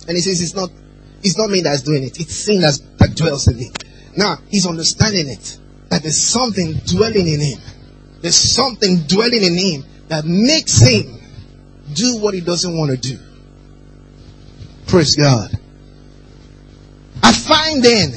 [0.08, 0.72] And he says, it's not,
[1.22, 2.20] it's not me that's doing it.
[2.20, 3.72] It's sin that's, that dwells in me.
[4.18, 5.60] Now, he's understanding it.
[5.90, 7.60] That there's something dwelling in him.
[8.22, 11.22] There's something dwelling in him that makes him
[11.94, 13.20] do what he doesn't want to do.
[14.90, 15.52] Praise God.
[17.22, 18.14] I find then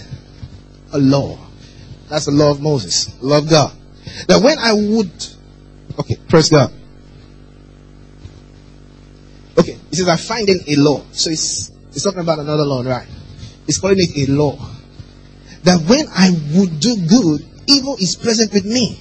[0.95, 1.39] a law.
[2.09, 3.77] That's the law of Moses, of God.
[4.29, 5.13] That when I would,
[5.99, 6.73] okay, praise God.
[9.59, 11.05] Okay, he says, I find in a law.
[11.13, 13.07] So it's, it's talking about another law, right?
[13.67, 14.57] He's calling it a law.
[15.65, 18.99] That when I would do good, evil is present with me.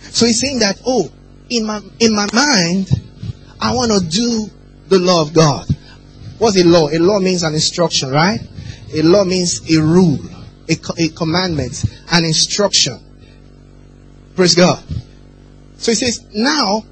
[0.00, 1.10] So he's saying that, oh,
[1.48, 2.90] in my, in my mind,
[3.60, 4.50] I want to do
[4.88, 5.66] the law of God.
[6.38, 6.88] What's a law?
[6.90, 8.40] A law means an instruction, right?
[8.92, 10.18] A law means a rule,
[10.68, 13.00] a, a commandment, an instruction.
[14.34, 14.82] Praise God.
[15.78, 16.84] So he says, now,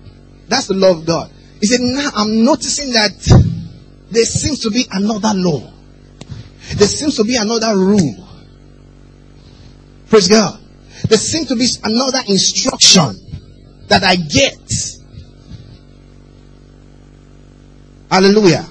[0.49, 1.31] that's the law of God.
[1.61, 3.13] He said, now I'm noticing that
[4.11, 5.73] there seems to be another law.
[6.75, 8.29] There seems to be another rule.
[10.09, 10.61] Praise God.
[11.09, 13.17] There seems to be another instruction
[13.89, 14.59] that I get.
[18.11, 18.67] Hallelujah.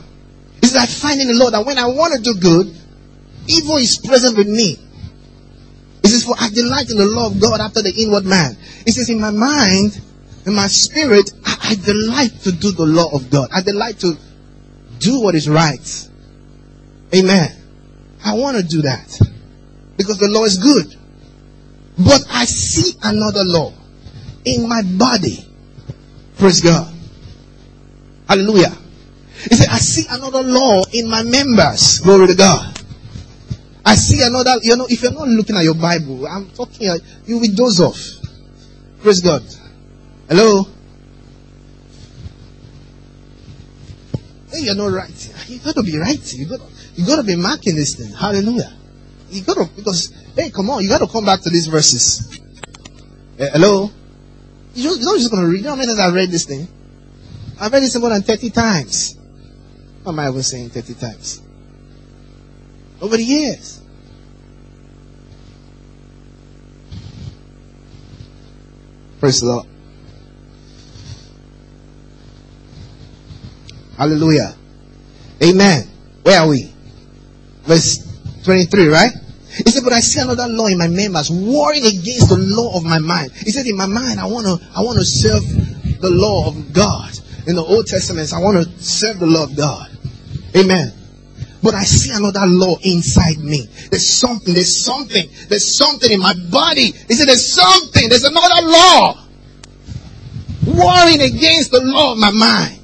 [0.62, 2.68] It's like finding the Lord that when I want to do good,
[3.47, 4.78] evil is present with me.
[6.03, 8.57] It says, For I delight in the law of God after the inward man.
[8.86, 9.99] It says, In my mind,
[10.45, 13.49] in my spirit, I, I delight to do the law of God.
[13.53, 14.18] I delight to
[14.99, 16.09] do what is right.
[17.14, 17.49] Amen.
[18.24, 19.20] I want to do that
[19.97, 20.95] because the law is good.
[21.97, 23.74] But I see another law
[24.45, 25.45] in my body.
[26.38, 26.91] Praise God.
[28.28, 28.76] Hallelujah.
[29.50, 32.00] He said, I see another law in my members.
[32.00, 32.78] Glory to God.
[33.84, 36.98] I see another, you know, if you're not looking at your Bible, I'm talking, uh,
[37.26, 38.00] you will doze off.
[39.02, 39.44] Praise God.
[40.30, 40.68] Hello?
[44.52, 45.34] Hey, you're not right.
[45.48, 46.34] You gotta be right.
[46.34, 46.64] You gotta,
[46.96, 48.14] you gotta be marking this thing.
[48.14, 48.72] Hallelujah.
[49.30, 52.38] You gotta, because, hey, come on, you gotta come back to these verses.
[53.38, 53.89] Hey, hello?
[54.76, 56.68] You are not just gonna read, you know how many times I read this thing?
[57.60, 59.18] I've read this more than 30 times.
[60.06, 61.41] Am I even saying 30 times?
[63.02, 63.82] Over the years.
[69.20, 69.68] Praise the Lord.
[73.97, 74.56] Hallelujah.
[75.43, 75.88] Amen.
[76.24, 76.74] Where are we?
[77.64, 77.99] Verse
[78.43, 79.12] 23, right?
[79.52, 82.84] He said, but I see another law in my members, warring against the law of
[82.84, 83.32] my mind.
[83.34, 85.43] He said, in my mind, I want to, I want to serve
[86.02, 87.12] the law of God.
[87.45, 89.91] In the Old Testament, I want to serve the law of God.
[90.56, 90.93] Amen.
[91.64, 93.68] But I see another law inside me.
[93.89, 96.91] There's something, there's something, there's something in my body.
[96.91, 99.26] He said, there's something, there's another law
[100.66, 102.80] warring against the law of my mind.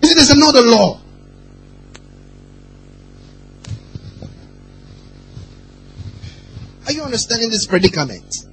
[0.00, 1.00] He said, there's another law.
[6.86, 8.43] Are you understanding this predicament?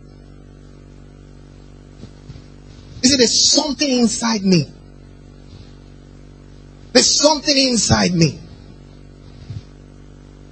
[3.02, 4.72] He said, There's something inside me.
[6.94, 8.40] There's something inside me.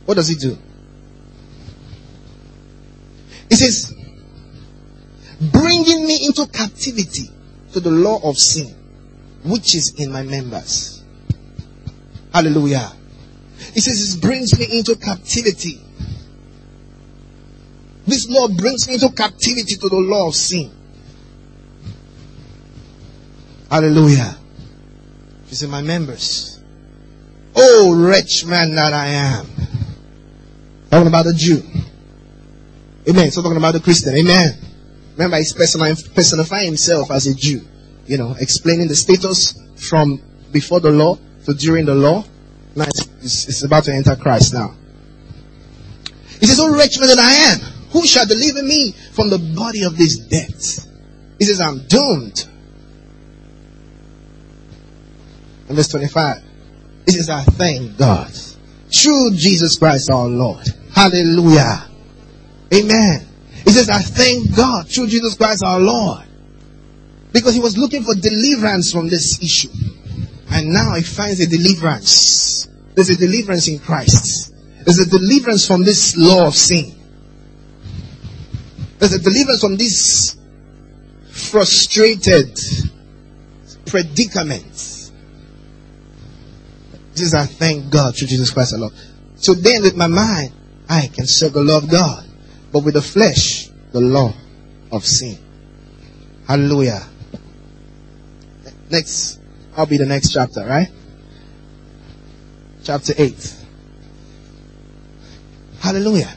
[0.05, 0.57] What does he do?
[3.49, 3.93] He says,
[5.51, 7.29] bringing me into captivity
[7.73, 8.75] to the law of sin,
[9.43, 11.03] which is in my members.
[12.33, 12.91] Hallelujah.
[13.73, 15.81] He says, it brings me into captivity.
[18.07, 20.71] This law brings me into captivity to the law of sin.
[23.69, 24.35] Hallelujah.
[25.47, 26.59] She said, My members.
[27.55, 29.47] Oh, wretch man that I am.
[30.89, 31.61] Talking about the Jew.
[33.07, 33.31] Amen.
[33.31, 34.15] So talking about the Christian.
[34.15, 34.57] Amen.
[35.13, 37.61] Remember, he's personifying himself as a Jew.
[38.05, 42.23] You know, explaining the status from before the law to during the law.
[42.75, 44.75] Now it's, it's about to enter Christ now.
[46.39, 47.59] He says, Oh, wretch man that I am.
[47.91, 50.87] Who shall deliver me from the body of this death?
[51.37, 52.48] He says, I'm doomed
[55.69, 56.43] in verse 25.
[57.07, 58.31] It says, I thank God.
[58.91, 60.67] Through Jesus Christ our Lord.
[60.93, 61.87] Hallelujah.
[62.73, 63.27] Amen.
[63.63, 66.25] He says, I thank God through Jesus Christ our Lord.
[67.31, 69.69] Because he was looking for deliverance from this issue.
[70.49, 72.67] And now he finds a deliverance.
[72.95, 74.53] There's a deliverance in Christ.
[74.83, 76.95] There's a deliverance from this law of sin.
[78.97, 80.35] There's a deliverance from this
[81.29, 82.59] frustrated
[83.85, 84.98] predicament
[87.19, 88.93] Jesus, I thank God through Jesus Christ our Lord.
[89.35, 90.53] So then with my mind,
[90.89, 92.25] I can serve the law of God.
[92.71, 94.33] But with the flesh, the law
[94.91, 95.37] of sin.
[96.47, 97.01] Hallelujah.
[98.89, 99.39] Next,
[99.75, 100.87] I'll be the next chapter, right?
[102.83, 103.55] Chapter 8.
[105.79, 106.35] Hallelujah.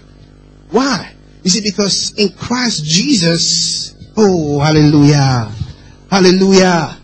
[0.71, 1.15] Why?
[1.43, 5.51] You see, because in Christ Jesus, oh, hallelujah.
[6.11, 6.99] Hallelujah.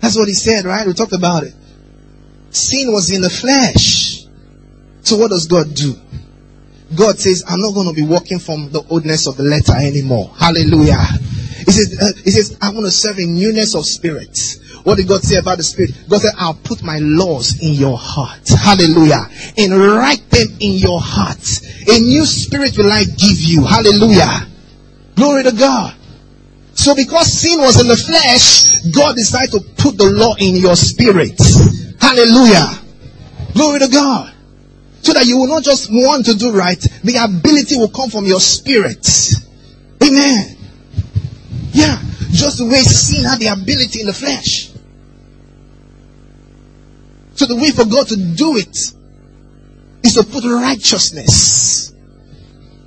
[0.00, 0.86] That's what he said, right?
[0.86, 1.54] We talked about it.
[2.54, 4.26] Sin was in the flesh.
[5.02, 5.94] So what does God do?
[6.96, 10.30] God says, I'm not going to be walking from the oldness of the letter anymore.
[10.38, 11.02] Hallelujah.
[11.66, 14.38] He says, uh, he says, I want to serve in newness of spirit.
[14.84, 15.90] What did God say about the spirit?
[16.08, 18.46] God said, I'll put my laws in your heart.
[18.48, 19.26] Hallelujah.
[19.56, 21.42] And write them in your heart.
[21.88, 23.64] A new spirit will I give you.
[23.64, 24.46] Hallelujah.
[25.16, 25.96] Glory to God.
[26.74, 30.76] So because sin was in the flesh, God decided to put the law in your
[30.76, 31.40] spirit.
[32.04, 32.82] Hallelujah.
[33.54, 34.34] Glory to God.
[35.00, 38.26] So that you will not just want to do right, the ability will come from
[38.26, 39.08] your spirit.
[40.02, 40.56] Amen.
[41.72, 41.98] Yeah.
[42.30, 44.70] Just the way sin had the ability in the flesh.
[47.36, 48.76] So the way for God to do it
[50.04, 51.90] is to put righteousness.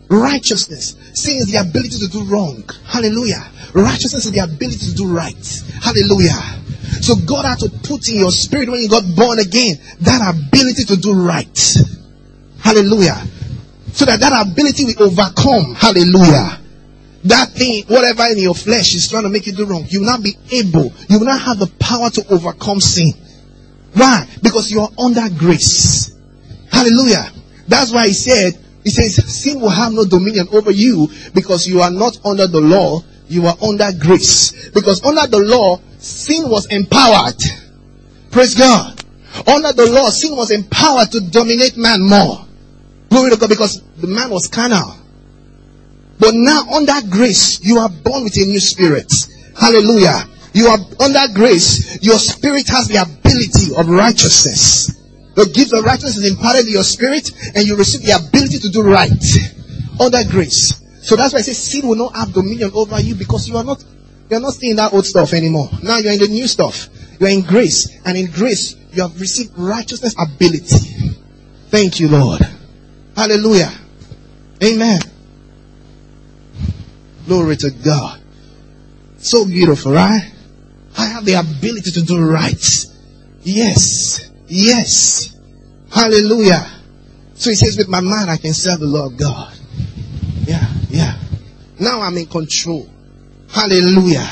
[0.09, 0.95] Righteousness.
[1.13, 2.69] Sin is the ability to do wrong.
[2.85, 3.49] Hallelujah.
[3.73, 5.63] Righteousness is the ability to do right.
[5.81, 6.61] Hallelujah.
[7.01, 10.83] So God had to put in your spirit when you got born again that ability
[10.85, 11.77] to do right.
[12.59, 13.21] Hallelujah.
[13.91, 15.75] So that that ability will overcome.
[15.75, 16.59] Hallelujah.
[17.23, 20.07] That thing, whatever in your flesh is trying to make you do wrong, you will
[20.07, 23.13] not be able, you will not have the power to overcome sin.
[23.93, 24.27] Why?
[24.41, 26.15] Because you are under grace.
[26.71, 27.31] Hallelujah.
[27.67, 31.81] That's why he said, he says, sin will have no dominion over you because you
[31.81, 34.69] are not under the law, you are under grace.
[34.69, 37.41] Because under the law, sin was empowered.
[38.31, 39.03] Praise God.
[39.47, 42.45] Under the law, sin was empowered to dominate man more.
[43.09, 44.95] Glory to God because the man was carnal.
[46.19, 49.13] But now under grace, you are born with a new spirit.
[49.59, 50.27] Hallelujah.
[50.53, 52.03] You are under grace.
[52.03, 54.95] Your spirit has the ability of righteousness.
[55.35, 58.69] The gift of righteousness is imparted in your spirit and you receive the ability to
[58.69, 59.11] do right
[59.99, 60.81] under grace.
[61.01, 63.63] So that's why I say sin will not have dominion over you because you are
[63.63, 63.83] not,
[64.29, 65.69] you are not seeing that old stuff anymore.
[65.83, 66.89] Now you're in the new stuff.
[67.19, 71.15] You're in grace and in grace you have received righteousness ability.
[71.69, 72.41] Thank you, Lord.
[73.15, 73.71] Hallelujah.
[74.63, 74.99] Amen.
[77.25, 78.21] Glory to God.
[79.17, 80.31] So beautiful, right?
[80.97, 82.85] I have the ability to do right.
[83.41, 84.29] Yes.
[84.47, 85.35] Yes.
[85.91, 86.65] Hallelujah.
[87.35, 89.53] So he says, with my mind, I can serve the Lord God.
[90.45, 91.19] Yeah, yeah.
[91.79, 92.89] Now I'm in control.
[93.57, 94.29] Hallelujah.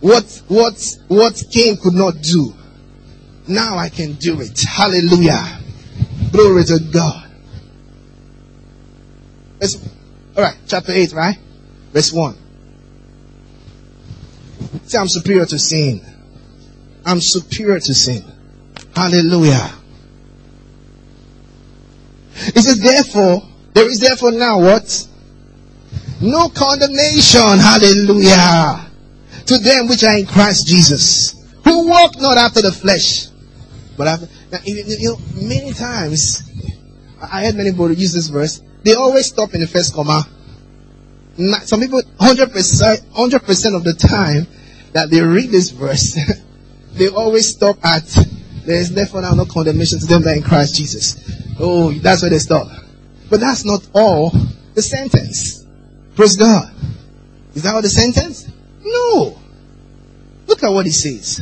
[0.00, 2.54] What, what, what Cain could not do.
[3.46, 4.58] Now I can do it.
[4.62, 5.60] Hallelujah.
[6.32, 7.30] Glory to God.
[9.62, 11.36] All right, chapter 8, right?
[11.92, 12.36] Verse 1.
[14.86, 16.00] Say, I'm superior to sin.
[17.04, 18.24] I'm superior to sin.
[18.94, 19.70] Hallelujah.
[22.54, 23.42] He says, therefore,
[23.74, 25.08] there is therefore now what?
[26.20, 27.58] No condemnation.
[27.58, 28.90] Hallelujah.
[29.46, 33.28] To them which are in Christ Jesus, who walk not after the flesh,
[33.96, 34.28] but after.
[34.50, 36.42] Now, you, you know, many times,
[37.20, 38.60] I heard many people use this verse.
[38.82, 40.26] They always stop in the first comma.
[41.64, 44.46] Some people, 100%, 100% of the time
[44.92, 46.18] that they read this verse,
[46.92, 48.04] they always stop at,
[48.64, 51.16] there is therefore now no condemnation to them that are in Christ Jesus.
[51.60, 52.68] Oh, that's where they stop.
[53.28, 54.32] But that's not all
[54.74, 55.65] the sentence.
[56.16, 56.72] Praise God.
[57.54, 58.50] Is that all the sentence?
[58.82, 59.38] No.
[60.46, 61.40] Look at what he says.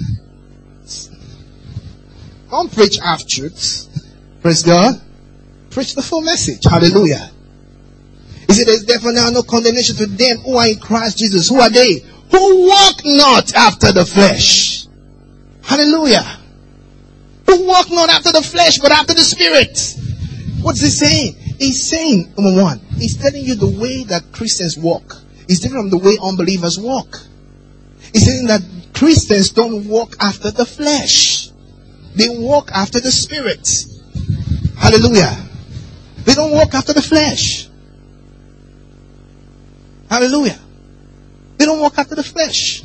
[2.50, 3.88] Don't preach half truths.
[4.42, 5.00] Praise God.
[5.70, 6.64] Preach the full message.
[6.64, 7.30] Hallelujah.
[8.48, 11.48] He said, There's therefore now no condemnation to them who are in Christ Jesus.
[11.48, 12.00] Who are they?
[12.30, 14.86] Who walk not after the flesh.
[15.62, 16.40] Hallelujah.
[17.46, 19.78] Who walk not after the flesh, but after the spirit.
[20.62, 21.36] What's he saying?
[21.58, 25.16] He's saying, number one, he's telling you the way that Christians walk
[25.48, 27.18] is different from the way unbelievers walk.
[28.12, 31.50] He's saying that Christians don't walk after the flesh.
[32.14, 33.68] They walk after the spirit.
[34.76, 35.36] Hallelujah.
[36.24, 37.68] They don't walk after the flesh.
[40.08, 40.58] Hallelujah.
[41.56, 42.82] They don't walk after the flesh.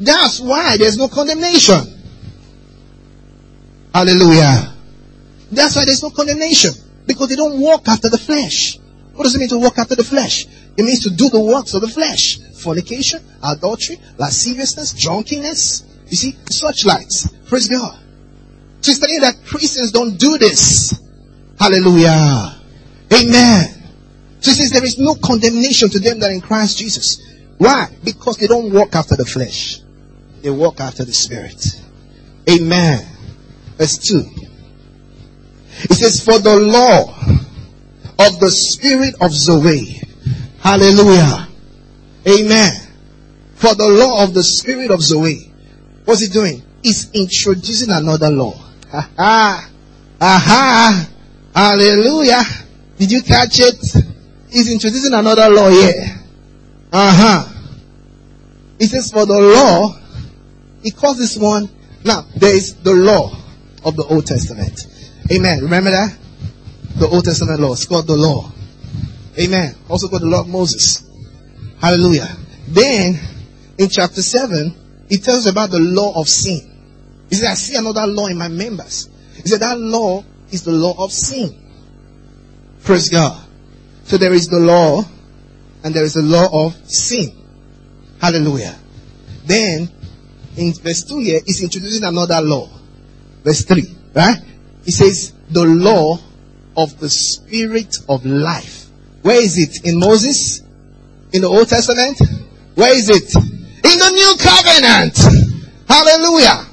[0.00, 1.80] That's why there's no condemnation.
[3.94, 4.74] Hallelujah.
[5.52, 6.72] That's why there's no condemnation.
[7.06, 8.78] Because they don't walk after the flesh.
[9.14, 10.46] What does it mean to walk after the flesh?
[10.76, 12.38] It means to do the works of the flesh.
[12.62, 15.84] Fornication, adultery, lasciviousness, drunkenness.
[16.08, 17.28] You see, such lights.
[17.46, 17.98] Praise God.
[18.80, 20.98] So he's telling you that Christians don't do this.
[21.58, 22.60] Hallelujah.
[23.12, 23.82] Amen.
[24.40, 27.18] So he says there is no condemnation to them that are in Christ Jesus.
[27.56, 27.88] Why?
[28.02, 29.80] Because they don't walk after the flesh.
[30.42, 31.80] They walk after the spirit.
[32.50, 33.06] Amen.
[33.78, 34.43] Verse 2.
[35.82, 37.08] It says, For the law
[38.18, 40.00] of the spirit of Zoe.
[40.60, 41.48] Hallelujah.
[42.26, 42.72] Amen.
[43.54, 45.52] For the law of the spirit of Zoe.
[46.04, 46.62] What's he doing?
[46.82, 48.52] He's introducing another law.
[48.90, 49.70] Ha Aha.
[50.20, 51.10] Aha.
[51.54, 52.42] Hallelujah.
[52.98, 54.04] Did you catch it?
[54.50, 56.20] He's introducing another law here.
[56.92, 57.48] Uh huh.
[58.78, 59.98] He says, For the law,
[60.82, 61.68] he calls this one.
[62.04, 63.34] Now, there is the law
[63.84, 64.86] of the Old Testament.
[65.32, 65.60] Amen.
[65.62, 66.16] Remember that?
[66.96, 67.72] The Old Testament law.
[67.72, 68.52] It's called the law.
[69.38, 69.74] Amen.
[69.88, 71.02] Also called the law of Moses.
[71.80, 72.28] Hallelujah.
[72.68, 73.18] Then,
[73.78, 76.70] in chapter 7, he tells about the law of sin.
[77.30, 79.08] He said, I see another law in my members.
[79.34, 81.60] He said, that law is the law of sin.
[82.82, 83.44] Praise God.
[84.04, 85.02] So there is the law
[85.82, 87.32] and there is the law of sin.
[88.20, 88.78] Hallelujah.
[89.46, 89.90] Then,
[90.56, 92.68] in verse 2 here, he's introducing another law.
[93.42, 93.82] Verse 3,
[94.14, 94.38] right?
[94.84, 96.18] He says, the law
[96.76, 98.86] of the spirit of life.
[99.22, 99.84] Where is it?
[99.86, 100.60] In Moses?
[101.32, 102.20] In the Old Testament?
[102.74, 103.34] Where is it?
[103.34, 105.16] In the New Covenant.
[105.88, 106.66] Hallelujah.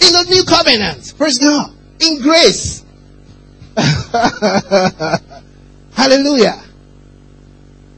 [0.00, 1.14] In the New Covenant.
[1.16, 1.72] Praise God.
[2.00, 2.84] In grace.
[5.92, 6.62] Hallelujah.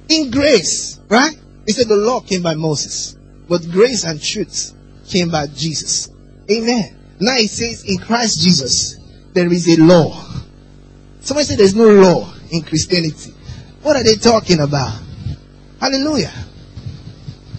[0.08, 0.98] In grace.
[1.08, 1.36] Right?
[1.66, 3.16] He said the law came by Moses.
[3.48, 4.72] But grace and truth
[5.08, 6.08] came by Jesus.
[6.50, 6.96] Amen.
[7.20, 8.96] Now he says in Christ Jesus,
[9.32, 10.24] there is a law.
[11.20, 13.32] Somebody said there's no law in Christianity.
[13.82, 15.00] What are they talking about?
[15.80, 16.32] Hallelujah.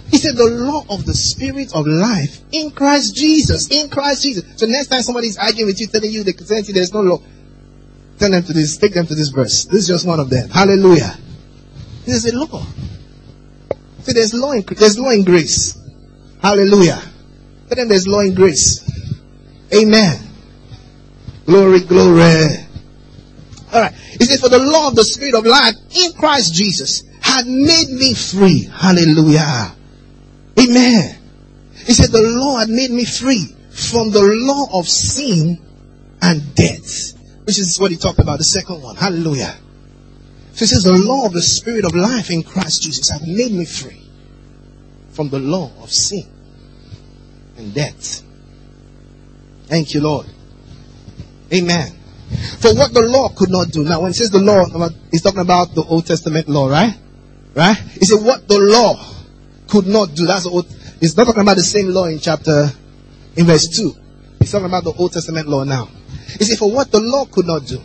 [0.09, 3.69] He said the law of the spirit of life in Christ Jesus.
[3.69, 4.43] In Christ Jesus.
[4.55, 7.21] So next time somebody is arguing with you, telling you the Christianity there's no law,
[8.17, 9.65] tell them to this, take them to this verse.
[9.65, 10.49] This is just one of them.
[10.49, 11.15] Hallelujah.
[12.05, 12.65] There's a law.
[14.01, 15.77] See, there's law in there's law in grace.
[16.41, 17.01] Hallelujah.
[17.67, 18.83] Tell them there's law in grace.
[19.73, 20.28] Amen.
[21.49, 22.45] Glory, glory.
[23.73, 23.93] All right.
[23.93, 27.89] He says, for the law of the spirit of life in Christ Jesus had made
[27.89, 28.69] me free.
[28.71, 29.75] Hallelujah.
[30.59, 31.17] Amen.
[31.73, 35.59] He said, the law had made me free from the law of sin
[36.21, 37.13] and death.
[37.45, 38.95] Which is what he talked about, the second one.
[38.95, 39.57] Hallelujah.
[40.53, 43.51] So he says, the law of the spirit of life in Christ Jesus had made
[43.51, 44.07] me free
[45.13, 46.27] from the law of sin
[47.57, 48.21] and death.
[49.65, 50.27] Thank you, Lord.
[51.53, 51.91] Amen.
[52.59, 53.83] For what the law could not do.
[53.83, 54.65] Now, when it says the law,
[55.11, 56.95] he's talking about the Old Testament law, right?
[57.55, 57.75] Right?
[57.75, 59.03] He said what the law
[59.67, 60.27] could not do.
[60.27, 60.65] That's what
[60.99, 62.69] he's not talking about the same law in chapter,
[63.35, 63.93] in verse 2.
[64.39, 65.89] He's talking about the Old Testament law now.
[66.37, 67.79] He said, for what the law could not do,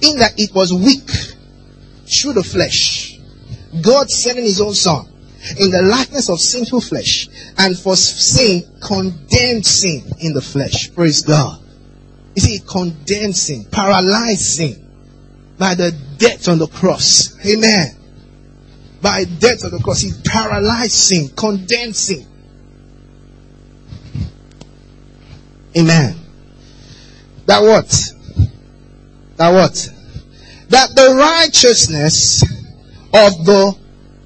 [0.00, 1.08] in that it was weak
[2.06, 3.18] through the flesh,
[3.82, 5.06] God sending his own son
[5.58, 10.92] in the likeness of sinful flesh, and for sin condemned sin in the flesh.
[10.94, 11.61] Praise God.
[12.34, 14.78] You see, condensing, paralyzing
[15.58, 17.38] by the death on the cross.
[17.46, 17.96] Amen.
[19.02, 22.26] By death on the cross, he's paralyzing, condensing.
[25.76, 26.16] Amen.
[27.46, 27.90] That what?
[29.36, 29.88] That what?
[30.68, 32.42] That the righteousness
[33.12, 33.76] of the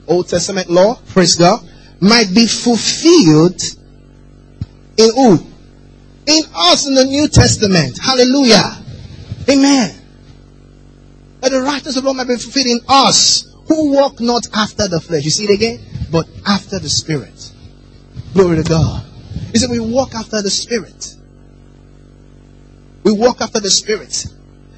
[0.07, 1.67] Old Testament law, praise God,
[2.01, 3.61] might be fulfilled
[4.97, 5.56] in who?
[6.27, 7.99] In us in the New Testament.
[7.99, 8.83] Hallelujah.
[9.49, 10.03] Amen.
[11.41, 15.01] That the righteousness of law might be fulfilled in us who walk not after the
[15.01, 15.24] flesh.
[15.24, 15.81] You see it again?
[16.11, 17.53] But after the Spirit.
[18.35, 19.05] Glory to God.
[19.53, 21.14] He said we walk after the Spirit.
[23.05, 24.27] We walk after the Spirit.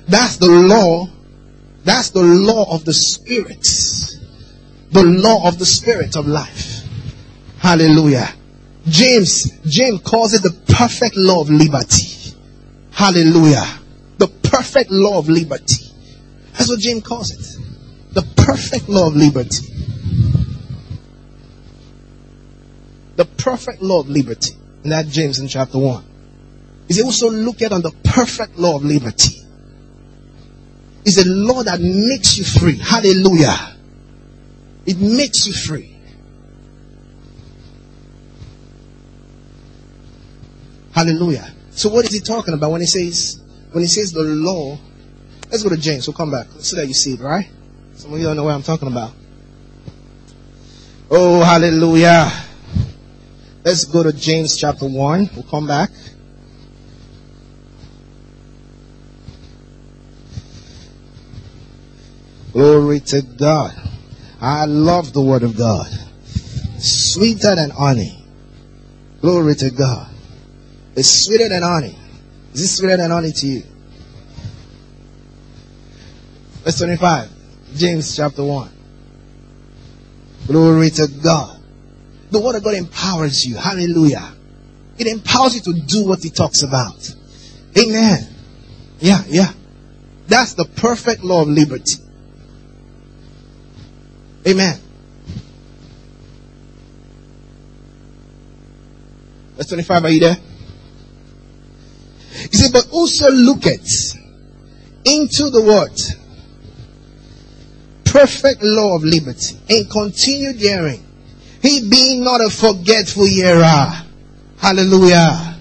[0.07, 1.09] That's the law.
[1.85, 3.67] That's the law of the Spirit
[4.91, 6.83] the law of the spirit of life.
[7.59, 8.35] Hallelujah.
[8.89, 12.35] James, James calls it the perfect law of liberty.
[12.93, 13.67] Hallelujah.
[14.19, 15.85] The perfect law of liberty.
[16.53, 18.15] That's what James calls it.
[18.15, 19.67] The perfect law of liberty.
[23.17, 24.55] The perfect law of liberty.
[24.85, 26.05] In that James in chapter 1.
[26.89, 29.43] He also look at on the perfect law of liberty.
[31.05, 32.79] It's a law that makes you free.
[32.79, 33.77] Hallelujah.
[34.87, 35.98] It makes you free.
[40.99, 41.55] Hallelujah.
[41.71, 43.41] So what is he talking about when he says
[43.71, 44.77] when he says the law?
[45.49, 46.09] Let's go to James.
[46.09, 47.49] We'll come back so that you see it, right?
[47.95, 49.13] Some of you don't know what I'm talking about.
[51.09, 52.33] Oh, hallelujah.
[53.63, 55.31] Let's go to James chapter 1.
[55.37, 55.91] We'll come back.
[62.53, 63.73] Glory to God.
[64.41, 65.87] I love the word of God.
[66.81, 68.25] Sweeter than honey.
[69.21, 70.17] Glory to God.
[70.99, 71.97] It's sweeter than honey.
[72.53, 73.63] Is it sweeter than honey to you?
[76.65, 77.31] Verse 25.
[77.77, 78.71] James chapter 1.
[80.49, 81.61] Glory to God.
[82.33, 83.55] The word of God empowers you.
[83.55, 84.35] Hallelujah.
[84.99, 87.09] It empowers you to do what he talks about.
[87.79, 88.35] Amen.
[88.99, 89.53] Yeah, yeah.
[90.27, 91.95] That's the perfect law of liberty.
[94.49, 94.81] Amen.
[99.57, 100.37] Verse 25, are you there?
[102.51, 103.81] He said, but also look at
[105.05, 105.99] into the word.
[108.05, 111.05] Perfect law of liberty and continued hearing.
[111.61, 114.05] He being not a forgetful hearer.
[114.59, 115.57] Hallelujah.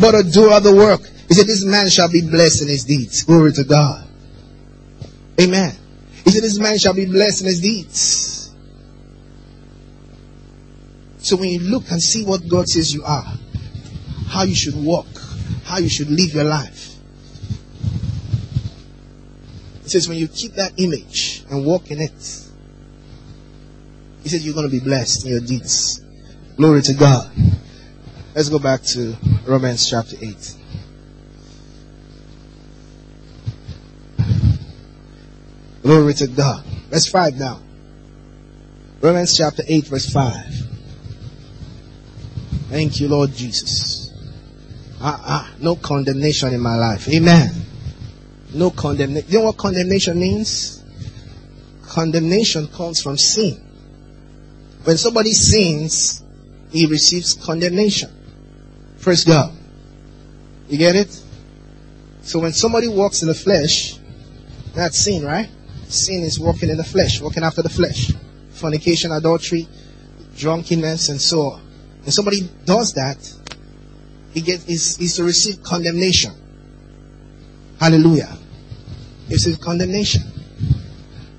[0.00, 1.00] But a doer of the work.
[1.28, 3.22] He said, this man shall be blessed in his deeds.
[3.22, 4.08] Glory to God.
[5.40, 5.74] Amen.
[6.24, 8.52] He said, This man shall be blessed in his deeds.
[11.18, 13.24] So when you look and see what God says you are,
[14.28, 15.06] how you should walk,
[15.68, 16.96] how you should live your life.
[19.84, 22.44] It says when you keep that image and walk in it,
[24.22, 26.00] he says, you're going to be blessed in your deeds.
[26.56, 27.30] Glory to God.
[28.34, 29.16] Let's go back to
[29.46, 30.56] Romans chapter 8.
[35.82, 36.64] Glory to God.
[36.90, 37.60] Verse 5 now.
[39.00, 40.34] Romans chapter 8, verse 5.
[42.68, 44.07] Thank you, Lord Jesus.
[45.00, 47.08] Ah, ah, no condemnation in my life.
[47.08, 47.50] Amen.
[48.54, 49.30] No condemnation.
[49.30, 50.82] You know what condemnation means?
[51.86, 53.64] Condemnation comes from sin.
[54.84, 56.22] When somebody sins,
[56.70, 58.10] he receives condemnation.
[59.00, 59.54] Praise God.
[60.68, 61.22] You get it?
[62.22, 63.98] So when somebody walks in the flesh,
[64.74, 65.48] that's sin, right?
[65.88, 68.12] Sin is walking in the flesh, walking after the flesh.
[68.50, 69.66] Fornication, adultery,
[70.36, 71.62] drunkenness, and so on.
[72.02, 73.18] When somebody does that,
[74.32, 76.32] he gets is, is to receive condemnation.
[77.80, 78.36] Hallelujah.
[79.28, 80.22] It's a condemnation.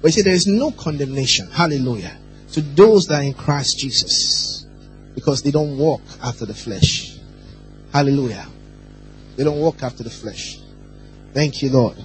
[0.02, 1.50] But you see, there is no condemnation.
[1.52, 2.18] Hallelujah.
[2.54, 4.66] To those that are in Christ Jesus.
[5.16, 7.18] Because they don't walk after the flesh.
[7.92, 8.48] Hallelujah.
[9.36, 10.60] They don't walk after the flesh.
[11.34, 11.98] Thank you, Lord.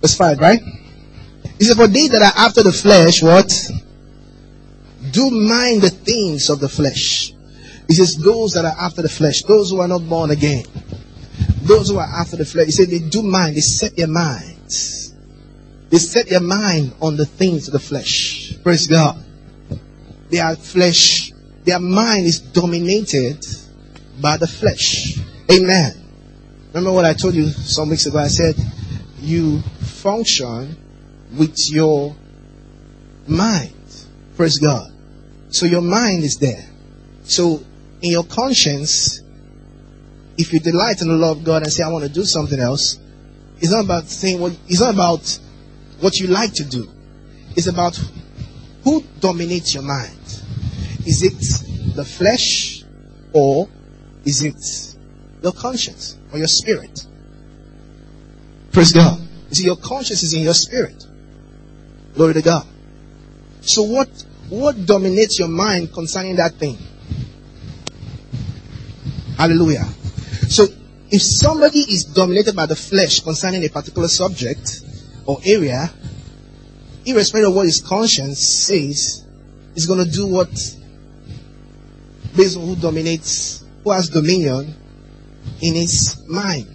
[0.00, 0.60] Verse 5, right?
[1.58, 3.70] He said, For they that are after the flesh, what?
[5.12, 7.32] Do mind the things of the flesh.
[7.88, 10.64] He says, Those that are after the flesh, those who are not born again,
[11.62, 15.14] those who are after the flesh, he said, They do mind, they set their minds.
[15.90, 18.54] They set their mind on the things of the flesh.
[18.62, 19.22] Praise God.
[20.30, 21.32] Their flesh,
[21.64, 23.44] their mind is dominated
[24.20, 25.18] by the flesh.
[25.50, 25.92] Amen.
[26.68, 28.18] Remember what I told you some weeks ago?
[28.18, 28.56] I said,
[29.20, 30.76] You function
[31.36, 32.16] with your
[33.26, 33.72] mind.
[34.36, 34.92] Praise God.
[35.50, 36.68] So your mind is there.
[37.24, 37.62] So
[38.02, 39.20] in your conscience,
[40.38, 42.60] if you delight in the love of God and say, I want to do something
[42.60, 42.98] else,
[43.58, 45.38] it's not about saying what, it's not about
[46.00, 46.90] what you like to do.
[47.56, 47.98] It's about
[48.84, 50.20] who dominates your mind.
[51.06, 52.84] Is it the flesh
[53.32, 53.68] or
[54.24, 54.96] is it
[55.42, 57.06] your conscience or your spirit?
[58.72, 59.20] Praise God.
[59.48, 61.06] You see, your conscience is in your spirit.
[62.14, 62.66] Glory to God.
[63.62, 64.08] So what,
[64.48, 66.78] what dominates your mind concerning that thing?
[69.36, 69.84] Hallelujah.
[70.48, 70.66] So
[71.10, 74.82] if somebody is dominated by the flesh concerning a particular subject
[75.26, 75.90] or area,
[77.04, 79.24] irrespective of what his conscience says,
[79.74, 80.48] he's going to do what
[82.36, 84.74] based on who dominates, who has dominion
[85.60, 86.68] in his mind.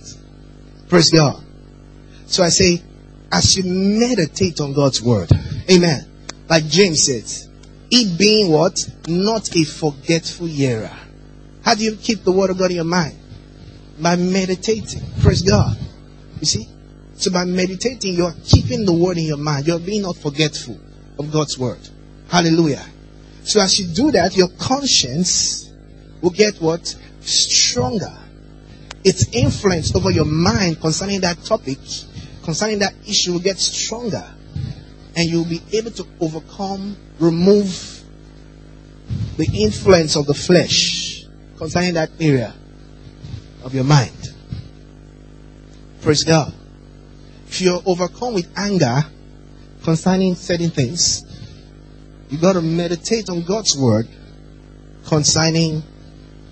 [0.89, 1.43] Praise God.
[2.25, 2.81] So I say,
[3.31, 5.31] as you meditate on God's word,
[5.69, 6.07] amen.
[6.49, 7.49] Like James says,
[7.91, 8.89] it being what?
[9.07, 10.91] Not a forgetful hearer.
[11.63, 13.17] How do you keep the word of God in your mind?
[13.99, 15.03] By meditating.
[15.21, 15.77] Praise God.
[16.39, 16.67] You see?
[17.15, 19.67] So by meditating, you're keeping the word in your mind.
[19.67, 20.79] You're being not forgetful
[21.19, 21.87] of God's word.
[22.29, 22.85] Hallelujah.
[23.43, 25.69] So as you do that, your conscience
[26.21, 26.95] will get what?
[27.19, 28.17] Stronger.
[29.03, 31.77] Its influence over your mind concerning that topic
[32.43, 34.23] concerning that issue will get stronger
[35.21, 38.03] and you'll be able to overcome, remove
[39.37, 41.25] the influence of the flesh
[41.59, 42.55] concerning that area
[43.63, 44.33] of your mind.
[46.01, 46.51] Praise God.
[47.47, 49.03] If you're overcome with anger
[49.83, 51.21] concerning certain things,
[52.31, 54.07] you got to meditate on God's word
[55.05, 55.83] concerning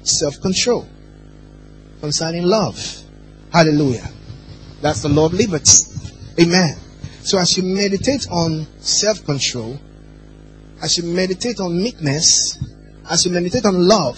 [0.04, 0.88] self control,
[2.02, 2.78] concerning love.
[3.52, 4.12] Hallelujah.
[4.80, 5.86] That's the of liberty.
[6.40, 6.78] Amen.
[7.30, 9.80] So as you meditate on self control,
[10.82, 12.58] as you meditate on meekness,
[13.08, 14.18] as you meditate on love,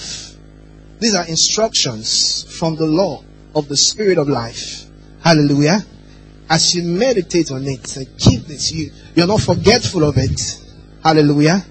[0.97, 3.21] these are instructions from the law
[3.53, 4.85] of the spirit of life.
[5.21, 5.83] Hallelujah.
[6.49, 7.83] As you meditate on it
[8.17, 10.63] keep this, you, you're not forgetful of it.
[11.03, 11.65] Hallelujah.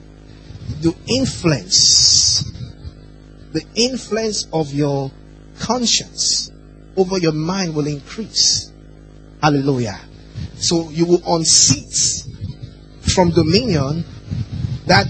[0.83, 2.45] The influence,
[3.53, 5.11] the influence of your
[5.59, 6.53] conscience
[6.99, 8.71] over your mind will increase.
[9.43, 10.01] Hallelujah.
[10.57, 12.25] So you will unseat
[13.01, 14.05] from dominion
[14.87, 15.09] that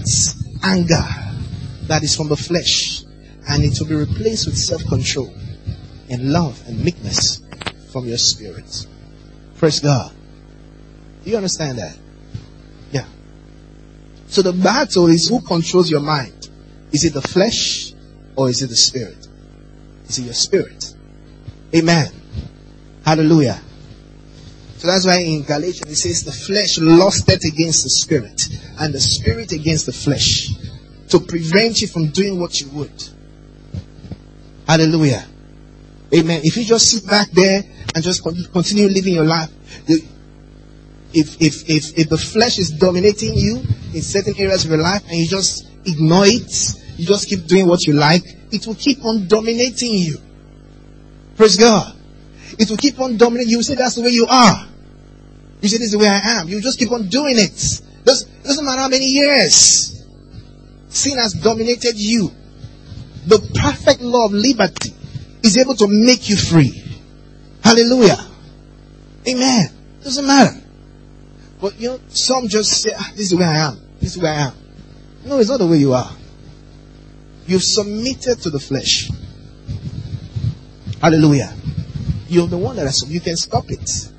[0.63, 1.05] anger
[1.87, 3.03] that is from the flesh
[3.49, 5.33] and it will be replaced with self-control
[6.09, 7.41] and love and meekness
[7.91, 8.87] from your spirit.
[9.57, 10.11] Praise God.
[11.23, 11.97] Do you understand that?
[12.91, 13.05] Yeah.
[14.27, 16.49] So the battle is who controls your mind.
[16.91, 17.93] Is it the flesh
[18.35, 19.27] or is it the spirit?
[20.07, 20.93] Is it your spirit?
[21.75, 22.11] Amen.
[23.05, 23.61] Hallelujah.
[24.81, 28.99] So that's why in Galatians it says the flesh lusted against the spirit and the
[28.99, 30.49] spirit against the flesh
[31.09, 33.09] to prevent you from doing what you would.
[34.65, 35.23] Hallelujah.
[36.11, 36.41] Amen.
[36.43, 37.61] If you just sit back there
[37.93, 39.51] and just continue living your life,
[39.87, 43.57] if, if, if, if the flesh is dominating you
[43.93, 46.51] in certain areas of your life and you just ignore it,
[46.97, 50.17] you just keep doing what you like, it will keep on dominating you.
[51.35, 51.95] Praise God.
[52.57, 53.57] It will keep on dominating you.
[53.57, 54.69] You say that's the way you are.
[55.61, 56.49] You say this is the way I am.
[56.49, 57.81] You just keep on doing it.
[58.03, 60.05] Doesn't, doesn't matter how many years.
[60.89, 62.31] Sin has dominated you.
[63.27, 64.93] The perfect law of liberty
[65.43, 66.83] is able to make you free.
[67.63, 68.17] Hallelujah.
[69.27, 69.69] Amen.
[70.03, 70.59] Doesn't matter.
[71.61, 73.79] But you know, some just say, ah, this is the way I am.
[73.99, 74.53] This is where I am.
[75.25, 76.11] No, it's not the way you are.
[77.45, 79.09] You've submitted to the flesh.
[80.99, 81.53] Hallelujah.
[82.27, 84.10] You're the one that has, you can stop it.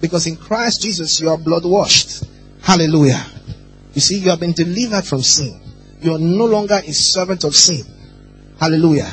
[0.00, 2.24] Because in Christ Jesus, you are blood washed.
[2.62, 3.24] Hallelujah.
[3.92, 5.60] You see, you have been delivered from sin.
[6.00, 7.84] You are no longer a servant of sin.
[8.58, 9.12] Hallelujah.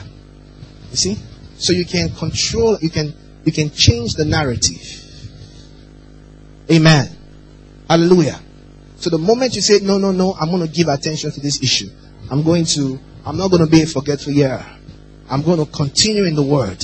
[0.92, 1.18] You see?
[1.58, 3.14] So you can control, you can,
[3.44, 4.82] you can change the narrative.
[6.72, 7.10] Amen.
[7.90, 8.40] Hallelujah.
[8.98, 11.62] So the moment you say, no, no, no, I'm going to give attention to this
[11.62, 11.90] issue.
[12.30, 14.66] I'm going to, I'm not going to be a forgetful year.
[15.30, 16.84] I'm going to continue in the word.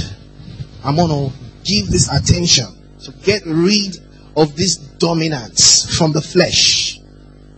[0.83, 3.97] I'm going to give this attention to get rid
[4.35, 6.99] of this dominance from the flesh.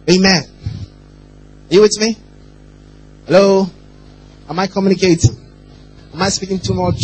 [0.10, 0.44] Amen.
[1.70, 2.18] Are you with me?
[3.26, 3.68] Hello?
[4.48, 5.36] Am I communicating?
[6.14, 7.02] Am I speaking too much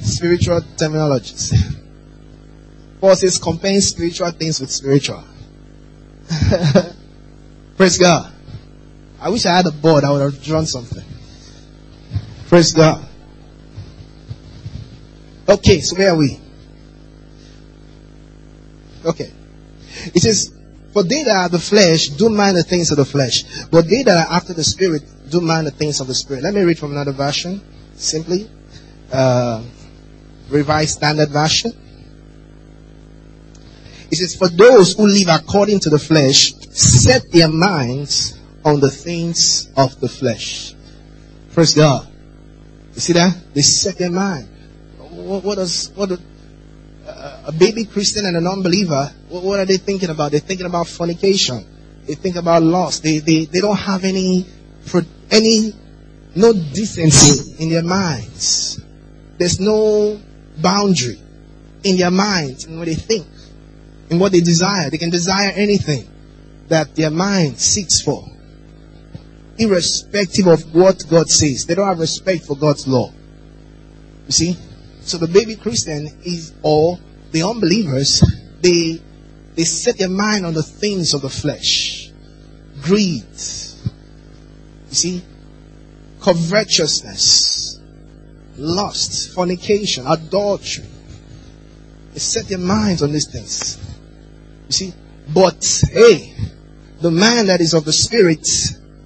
[0.00, 1.52] spiritual terminologies?
[3.00, 5.24] Paul says comparing spiritual things with spiritual.
[7.76, 8.32] Praise God.
[9.20, 11.04] I wish I had a board, I would have drawn something.
[12.48, 13.06] Praise God.
[15.48, 16.38] Okay, so where are we?
[19.04, 19.32] Okay.
[20.14, 20.52] It says,
[20.92, 24.02] For they that are the flesh do mind the things of the flesh, but they
[24.02, 26.42] that are after the spirit do mind the things of the spirit.
[26.42, 27.60] Let me read from another version,
[27.94, 28.48] simply.
[29.12, 29.62] Uh,
[30.50, 31.72] Revised Standard Version.
[34.10, 38.90] It says, For those who live according to the flesh set their minds on the
[38.90, 40.74] things of the flesh.
[41.52, 42.08] Praise God.
[42.94, 43.36] You see that?
[43.54, 44.48] They set their mind.
[44.98, 46.10] What, what does, what,
[47.48, 50.32] a baby Christian and a non-believer, what, what, are they thinking about?
[50.32, 51.64] They're thinking about fornication.
[52.06, 53.02] They think about lust.
[53.02, 54.46] They, they, they don't have any,
[55.30, 55.72] any,
[56.36, 58.78] no decency in their minds.
[59.38, 60.20] There's no
[60.60, 61.18] boundary
[61.84, 63.26] in their minds and what they think
[64.10, 64.90] and what they desire.
[64.90, 66.06] They can desire anything
[66.68, 68.24] that their mind seeks for,
[69.56, 71.64] irrespective of what God says.
[71.64, 73.10] They don't have respect for God's law.
[74.26, 74.56] You see?
[75.00, 76.98] So the baby Christian is, or
[77.32, 78.22] the unbelievers,
[78.60, 79.00] they,
[79.54, 82.10] they set their mind on the things of the flesh.
[82.82, 83.24] Greed.
[83.30, 85.22] You see?
[86.20, 87.80] Covetousness.
[88.56, 89.34] Lust.
[89.34, 90.06] Fornication.
[90.06, 90.86] Adultery.
[92.12, 93.78] They set their minds on these things.
[94.66, 94.94] You see?
[95.32, 96.34] But, hey,
[97.00, 98.48] the man that is of the Spirit,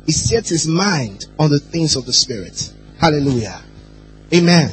[0.07, 2.73] he sets his mind on the things of the Spirit.
[2.99, 3.61] Hallelujah.
[4.33, 4.71] Amen.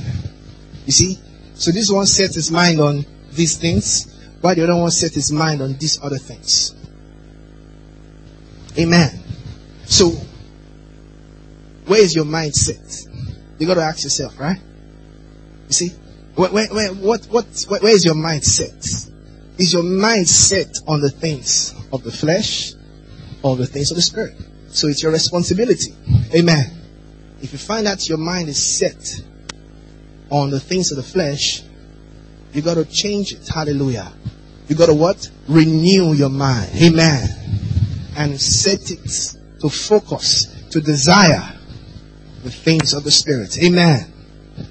[0.85, 1.17] You see?
[1.55, 3.05] So this one sets his mind on
[3.39, 4.05] these things,
[4.41, 6.75] while the other one set his mind on these other things.
[8.77, 9.23] Amen.
[9.85, 10.11] So,
[11.87, 13.07] where is your mind set?
[13.57, 14.59] You got to ask yourself, right?
[15.67, 15.89] You see?
[16.35, 18.85] Where, where, where, what, what, where is your mind set?
[19.57, 22.73] Is your mind set on the things of the flesh
[23.41, 24.35] or the things of the spirit?
[24.69, 25.93] So it's your responsibility.
[26.35, 26.77] Amen.
[27.41, 29.21] If you find that your mind is set
[30.29, 31.63] on the things of the flesh,
[32.53, 33.47] you got to change it.
[33.47, 34.11] Hallelujah.
[34.67, 35.29] You got to what?
[35.47, 36.71] Renew your mind.
[36.75, 37.27] Amen.
[38.15, 41.57] And set it to focus, to desire
[42.43, 43.57] the things of the Spirit.
[43.63, 44.11] Amen.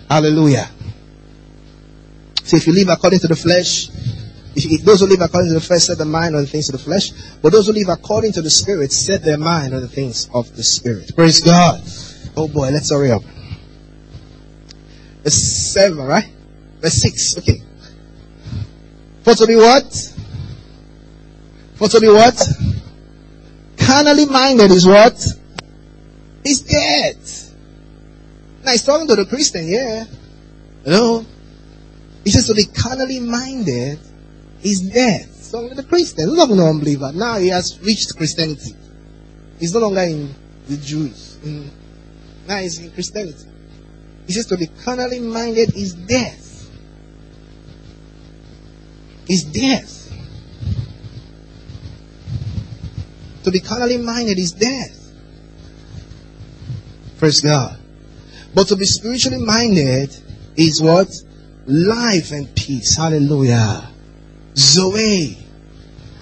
[0.09, 0.69] Hallelujah.
[2.45, 3.89] So if you live according to the flesh,
[4.83, 6.85] those who live according to the flesh set their mind on the things of the
[6.85, 7.13] flesh,
[7.43, 10.55] but those who live according to the Spirit set their mind on the things of
[10.57, 11.15] the Spirit.
[11.15, 11.81] Praise God.
[12.37, 13.23] Oh boy, let's hurry up.
[15.23, 15.35] Verse
[15.75, 16.29] 7, right?
[16.81, 17.63] Verse 6, okay.
[19.29, 19.93] For to be what?
[21.75, 22.49] For to be what?
[23.77, 25.23] Carnally minded is what?
[26.47, 27.19] Is dead.
[28.65, 30.07] Now he's talking to the Christian, yeah.
[30.83, 31.27] Hello?
[32.25, 33.99] He says to be carnally minded
[34.63, 35.29] is dead.
[35.35, 37.13] So the Christian, not an unbeliever.
[37.13, 38.75] Now he has reached Christianity.
[39.61, 40.35] He's no longer in
[40.69, 41.37] the Jews.
[41.45, 41.71] In,
[42.47, 43.45] now he's in Christianity.
[44.27, 46.48] He says to be carnally minded is death.
[49.29, 50.13] Is death.
[53.45, 54.95] To be carnally minded is death.
[57.19, 57.79] Praise God.
[58.55, 60.15] But to be spiritually minded
[60.57, 61.09] is what?
[61.67, 62.97] Life and peace.
[62.97, 63.91] Hallelujah.
[64.57, 65.39] Zoe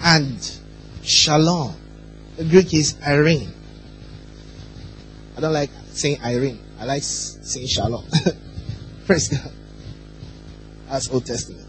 [0.01, 0.59] and
[1.03, 1.75] Shalom.
[2.37, 3.51] The Greek is Irene.
[5.35, 6.59] I don't like saying Irene.
[6.79, 8.05] I like saying Shalom.
[9.05, 9.51] Praise God.
[10.89, 11.67] That's Old Testament.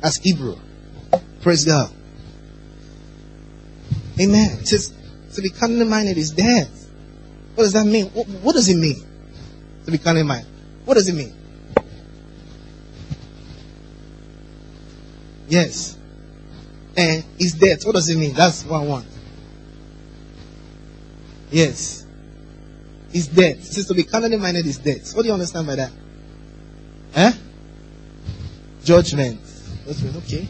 [0.00, 0.56] That's Hebrew.
[1.42, 1.92] Praise God.
[4.20, 4.58] Amen.
[4.60, 4.94] It says,
[5.34, 6.88] to be carnally minded is death.
[7.54, 8.06] What does that mean?
[8.06, 9.02] What, what does it mean?
[9.84, 10.50] To be carnally minded.
[10.84, 11.34] What does it mean?
[15.48, 15.98] Yes.
[16.96, 17.84] And is death.
[17.84, 18.34] What does it mean?
[18.34, 19.06] That's what I want.
[21.50, 22.06] Yes.
[23.12, 23.64] Is death.
[23.64, 25.14] Says to be carnally minded is death.
[25.14, 25.90] What do you understand by that?
[27.14, 27.32] Eh?
[28.84, 29.40] Judgment.
[29.86, 30.48] Judgment, okay.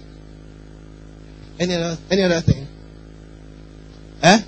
[1.59, 2.67] Any other any other thing?
[4.23, 4.41] Eh?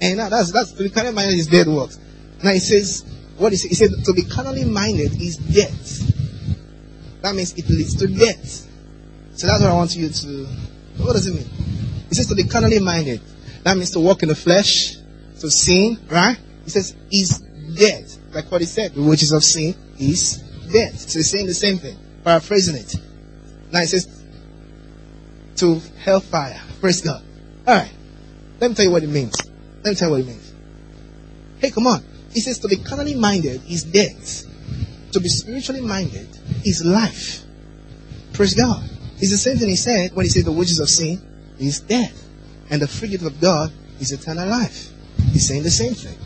[0.00, 1.98] And now that's that's to be carnally minded is dead works.
[2.42, 3.04] Now it says
[3.38, 3.68] what is it?
[3.68, 6.12] He said to be carnally minded is death.
[7.22, 8.68] That means it leads to death.
[9.34, 10.46] So that's what I want you to
[10.98, 11.48] what does it mean?
[12.10, 13.20] It says to be carnally minded.
[13.64, 14.96] That means to walk in the flesh,
[15.40, 16.38] to sin, right?
[16.64, 17.38] He says is
[17.76, 18.06] dead.
[18.32, 20.38] Like what he said, the wages of sin is
[20.70, 20.98] death.
[20.98, 21.98] So he's saying the same thing.
[22.22, 22.94] Paraphrasing it.
[23.72, 24.06] Now it says
[26.04, 26.60] hellfire.
[26.80, 27.22] Praise God.
[27.66, 27.92] Alright.
[28.60, 29.34] Let me tell you what it means.
[29.82, 30.52] Let me tell you what it means.
[31.58, 32.04] Hey, come on.
[32.32, 34.44] He says to be carnally minded is death.
[35.12, 36.28] To be spiritually minded
[36.64, 37.42] is life.
[38.32, 38.82] Praise God.
[39.18, 41.22] It's the same thing he said when he said the wages of sin
[41.58, 42.20] is death.
[42.70, 44.90] And the free gift of God is eternal life.
[45.32, 46.18] He's saying the same thing.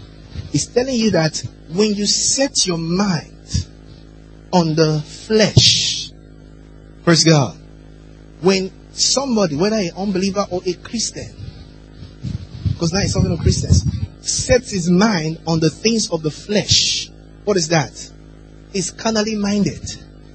[0.51, 3.67] He's telling you that when you set your mind
[4.53, 6.11] on the flesh,
[7.05, 7.57] praise God,
[8.41, 11.35] when somebody, whether an unbeliever or a Christian,
[12.69, 13.85] because now he's talking to Christians,
[14.21, 17.11] sets his mind on the things of the flesh,
[17.45, 18.13] what is that?
[18.73, 19.83] He's carnally minded.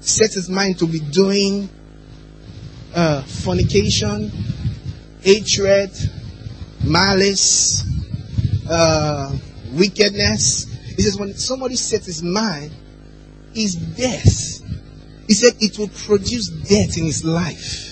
[0.00, 1.68] Sets his mind to be doing
[2.94, 4.30] uh, fornication,
[5.20, 5.90] hatred,
[6.84, 7.84] malice,
[8.68, 9.36] uh,
[9.72, 10.66] wickedness.
[10.96, 12.72] He says when somebody sets his mind,
[13.54, 14.60] is death.
[15.26, 17.83] He said it will produce death in his life.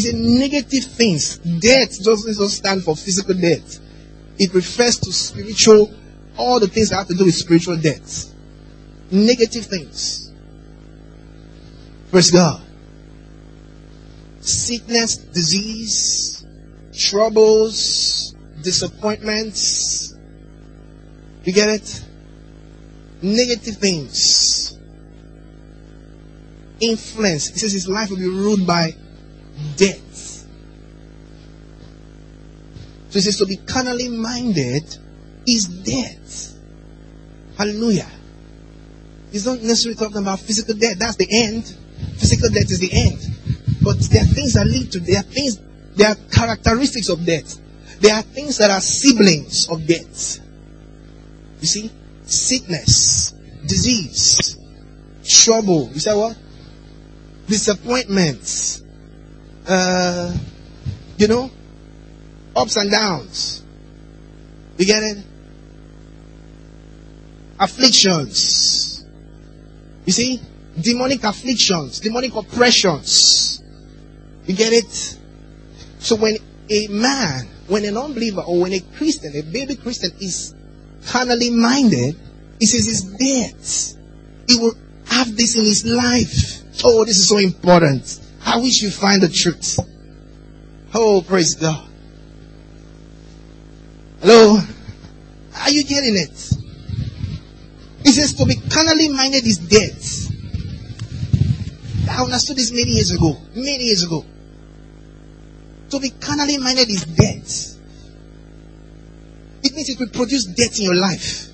[0.00, 1.36] He said negative things.
[1.36, 3.78] Death doesn't just stand for physical death.
[4.38, 5.92] It refers to spiritual,
[6.38, 8.32] all the things that have to do with spiritual death.
[9.10, 10.32] Negative things.
[12.10, 12.62] Praise God.
[14.40, 16.46] Sickness, disease,
[16.96, 20.14] troubles, disappointments.
[21.44, 22.04] You get it?
[23.20, 24.78] Negative things.
[26.80, 27.48] Influence.
[27.48, 28.94] He says his life will be ruled by
[29.76, 30.46] death.
[33.10, 34.84] So he says to be carnally minded
[35.46, 36.54] is death.
[37.58, 38.08] Hallelujah.
[39.32, 40.98] He's not necessarily talking about physical death.
[40.98, 41.64] That's the end.
[42.18, 43.18] Physical death is the end.
[43.82, 45.58] But there are things that lead to, there are things,
[45.94, 47.58] there are characteristics of death.
[48.00, 50.38] There are things that are siblings of death.
[51.60, 51.90] You see?
[52.24, 53.32] Sickness,
[53.66, 54.56] disease,
[55.24, 55.90] trouble.
[55.92, 56.38] You say what?
[57.46, 58.82] Disappointments.
[59.70, 60.36] Uh,
[61.16, 61.48] you know?
[62.56, 63.62] Ups and downs.
[64.76, 65.18] You get it?
[67.60, 69.04] Afflictions.
[70.06, 70.40] You see?
[70.80, 73.62] Demonic afflictions, demonic oppressions.
[74.46, 75.18] You get it?
[75.98, 76.36] So when
[76.68, 80.54] a man, when an unbeliever or when a Christian, a baby Christian is
[81.06, 82.18] carnally minded,
[82.58, 83.54] he says it's dead.
[84.48, 84.74] He will
[85.06, 86.82] have this in his life.
[86.82, 88.18] Oh, this is so important.
[88.52, 89.78] I wish you find the truth.
[90.92, 91.88] Oh, praise God.
[94.20, 94.58] Hello?
[95.54, 96.52] Are you getting it?
[98.04, 100.32] It says to be carnally minded is death.
[102.10, 103.36] I understood this many years ago.
[103.54, 104.24] Many years ago.
[105.90, 107.78] To be carnally minded is death.
[109.62, 111.46] It means it will produce death in your life.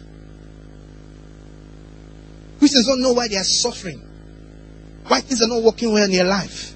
[2.58, 4.00] Christians don't know why they are suffering.
[5.06, 6.72] Why things are not working well in their life.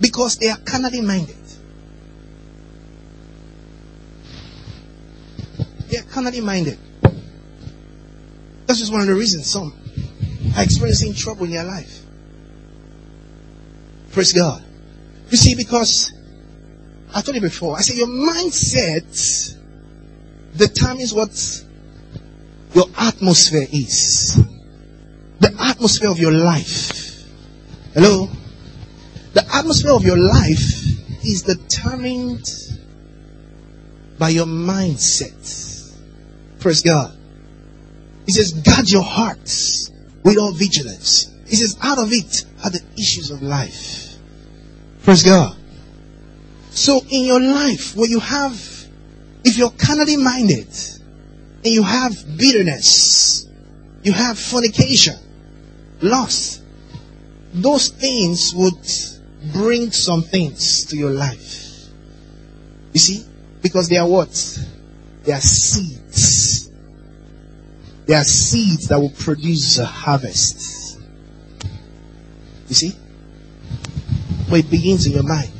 [0.00, 1.36] Because they are carnally minded.
[5.88, 6.78] They are carnally minded.
[8.66, 9.74] That's just one of the reasons some
[10.56, 12.02] are experiencing trouble in their life.
[14.12, 14.64] Praise God.
[15.30, 16.12] You see, because
[17.14, 19.56] I told you before, I said your mindset
[20.56, 21.64] determines what
[22.74, 24.40] your atmosphere is.
[25.40, 27.24] The atmosphere of your life.
[27.94, 28.28] Hello?
[29.32, 32.46] The atmosphere of your life is determined
[34.18, 35.96] by your mindset.
[36.58, 37.16] Praise God.
[38.26, 39.90] He says, guard your hearts
[40.22, 41.30] with all vigilance.
[41.46, 44.14] He says, out of it are the issues of life.
[45.02, 45.56] Praise God.
[46.70, 48.54] So in your life, where you have,
[49.44, 50.68] if you're carnally minded,
[51.64, 53.46] and you have bitterness,
[54.02, 55.16] you have fornication,
[56.00, 56.62] lust,
[57.52, 58.86] those things would
[59.52, 61.88] bring some things to your life.
[62.92, 63.24] You see?
[63.62, 64.30] Because they are what?
[65.24, 66.70] They are seeds.
[68.06, 70.98] They are seeds that will produce a harvest.
[72.68, 72.96] You see?
[74.48, 75.52] But it begins in your mind.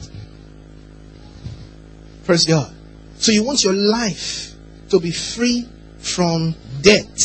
[2.24, 2.72] Praise God.
[3.18, 4.54] So you want your life
[4.90, 5.68] to be free
[5.98, 7.20] from debt,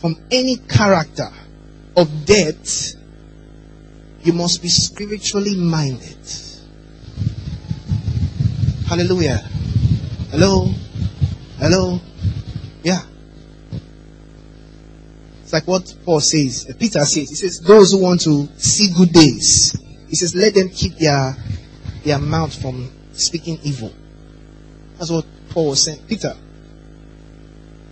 [0.00, 1.28] from any character
[1.96, 2.94] of debt.
[4.22, 6.18] You must be spiritually minded.
[8.86, 9.38] Hallelujah.
[10.30, 10.66] Hello?
[11.58, 12.00] Hello?
[12.82, 13.02] Yeah.
[15.42, 17.30] It's like what Paul says, uh, Peter says.
[17.30, 19.74] He says, those who want to see good days,
[20.08, 21.36] he says, let them keep their,
[22.04, 23.92] their mouth from speaking evil.
[24.98, 26.02] That's what Paul was saying.
[26.06, 26.36] Peter,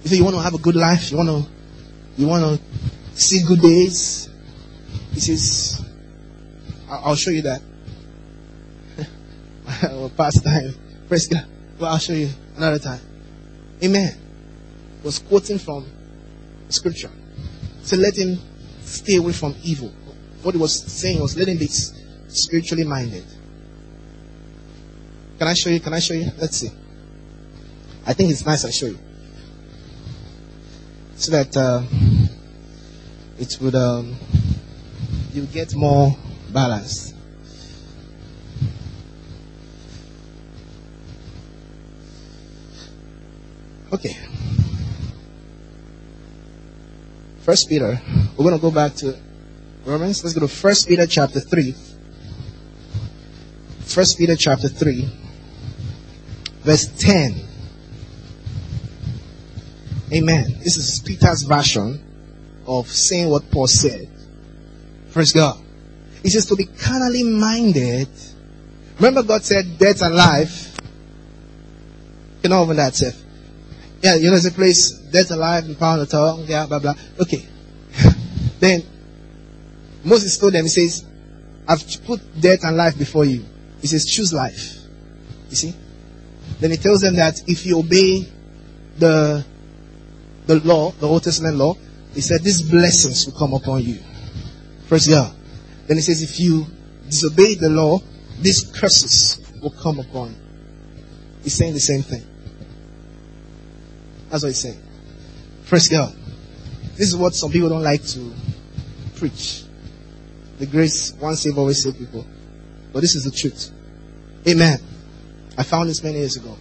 [0.05, 1.51] if you want to have a good life, you want to,
[2.17, 4.29] you want to see good days,
[5.13, 5.86] he says,
[6.89, 7.63] I'll show you that.
[10.17, 10.75] past time.
[11.09, 11.47] Praise God.
[11.79, 13.01] Well, I'll show you another time.
[13.83, 14.17] Amen.
[15.03, 15.87] Was quoting from
[16.69, 17.11] scripture.
[17.83, 18.39] So let him
[18.83, 19.89] stay away from evil.
[20.43, 23.25] What he was saying was let him be spiritually minded.
[25.39, 25.81] Can I show you?
[25.81, 26.31] Can I show you?
[26.39, 26.71] Let's see.
[28.07, 28.99] I think it's nice I show you.
[31.17, 31.83] So that uh,
[33.39, 34.17] it would um,
[35.33, 36.17] you get more
[36.57, 37.13] balance.
[43.93, 44.17] Okay.
[47.41, 48.01] First Peter.
[48.37, 49.19] We're going to go back to
[49.85, 50.25] Romans.
[50.25, 51.75] Let's go to First Peter chapter 3.
[53.81, 55.09] First Peter chapter 3.
[56.63, 57.35] Verse 10.
[60.11, 60.59] Amen.
[60.65, 62.03] This is Peter's version
[62.67, 64.09] of saying what Paul said.
[65.13, 65.66] Praise God.
[66.27, 68.09] He says to be carnally minded.
[68.97, 70.77] Remember God said death and life.
[72.43, 73.15] You know over that stuff.
[74.03, 76.81] Yeah, you know, there's a place, death alive and power of the tongue, yeah, blah,
[76.81, 76.95] blah.
[77.21, 77.47] Okay.
[78.59, 78.83] then,
[80.03, 81.07] Moses told them, he says,
[81.69, 83.45] I've put death and life before you.
[83.81, 84.79] He says, choose life.
[85.49, 85.75] You see?
[86.59, 88.29] Then he tells them that if you obey
[88.99, 89.45] the,
[90.47, 91.75] the law, the Old Testament law,
[92.15, 94.01] he said, these blessings will come upon you.
[94.89, 95.36] Praise God.
[95.87, 96.67] Then he says, if you
[97.05, 98.01] disobey the law,
[98.41, 100.37] these curses will come upon you.
[101.43, 102.25] He's saying the same thing.
[104.31, 104.83] That's what he's saying.
[105.67, 106.15] Praise God.
[106.97, 108.33] This is what some people don't like to
[109.17, 109.63] preach.
[110.59, 112.27] The grace, once saved, always save people.
[112.93, 113.71] But this is the truth.
[114.49, 114.79] Amen.
[115.59, 116.57] I found this many years ago.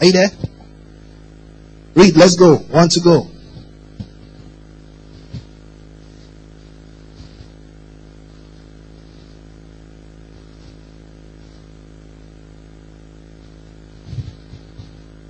[0.00, 0.30] Are you there?
[1.94, 2.56] Read, let's go.
[2.70, 3.28] Want to go.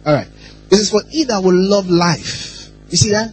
[0.06, 0.28] All right.
[0.68, 2.68] This is for he that will love life.
[2.88, 3.32] You see that?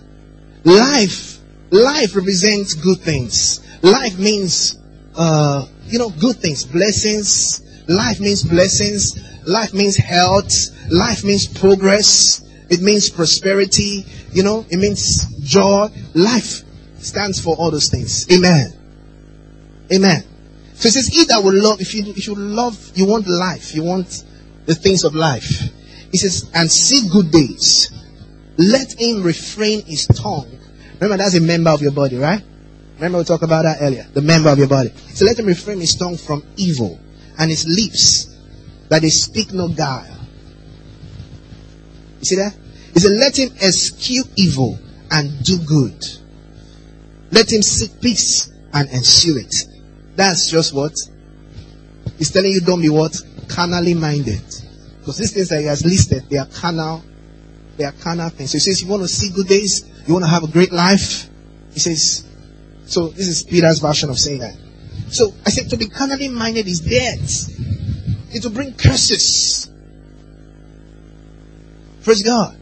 [0.64, 1.40] Life,
[1.72, 3.60] life represents good things.
[3.82, 4.78] Life means,
[5.16, 7.62] uh, you know, good things, blessings.
[7.88, 9.20] Life means blessings.
[9.48, 10.52] Life means health.
[10.90, 12.44] Life means progress.
[12.70, 14.06] It means prosperity.
[14.32, 15.88] You know, it means joy.
[16.14, 16.64] Life
[17.00, 18.32] stands for all those things.
[18.32, 18.74] Amen.
[19.94, 20.24] Amen.
[20.76, 23.76] So it says, he that will love, if you, if you love, you want life,
[23.76, 24.24] you want
[24.66, 25.70] the things of life.
[26.12, 27.92] He says, and see good days.
[28.58, 30.60] Let him refrain his tongue.
[31.00, 32.44] Remember, that's a member of your body, right?
[32.96, 34.06] Remember we talked about that earlier.
[34.14, 34.94] The member of your body.
[35.14, 37.00] So let him refrain his tongue from evil
[37.40, 38.38] and his lips
[38.90, 40.28] that they speak no guile.
[42.20, 42.56] You see that?
[42.94, 44.78] He said, let him eschew evil
[45.10, 46.06] and do good.
[47.32, 49.66] Let him seek peace and ensure it.
[50.16, 50.94] That's just what?
[52.18, 53.20] He's telling you don't be what?
[53.48, 54.44] Carnally minded.
[55.02, 57.04] Because these things that he has listed, they are carnal,
[57.76, 58.52] they are carnal things.
[58.52, 60.72] So he says, you want to see good days, you want to have a great
[60.72, 61.28] life.
[61.74, 62.24] He says,
[62.86, 64.56] so this is Peter's version of saying that.
[65.10, 67.50] So I said to be carnally minded is death.
[68.34, 69.70] It will bring curses.
[72.04, 72.58] Praise God.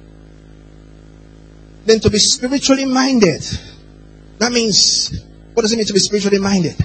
[1.86, 3.44] Then to be spiritually minded.
[4.38, 6.76] That means, what does it mean to be spiritually minded?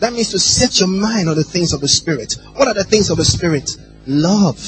[0.00, 2.36] That means to set your mind on the things of the Spirit.
[2.54, 3.70] What are the things of the Spirit?
[4.06, 4.60] Love,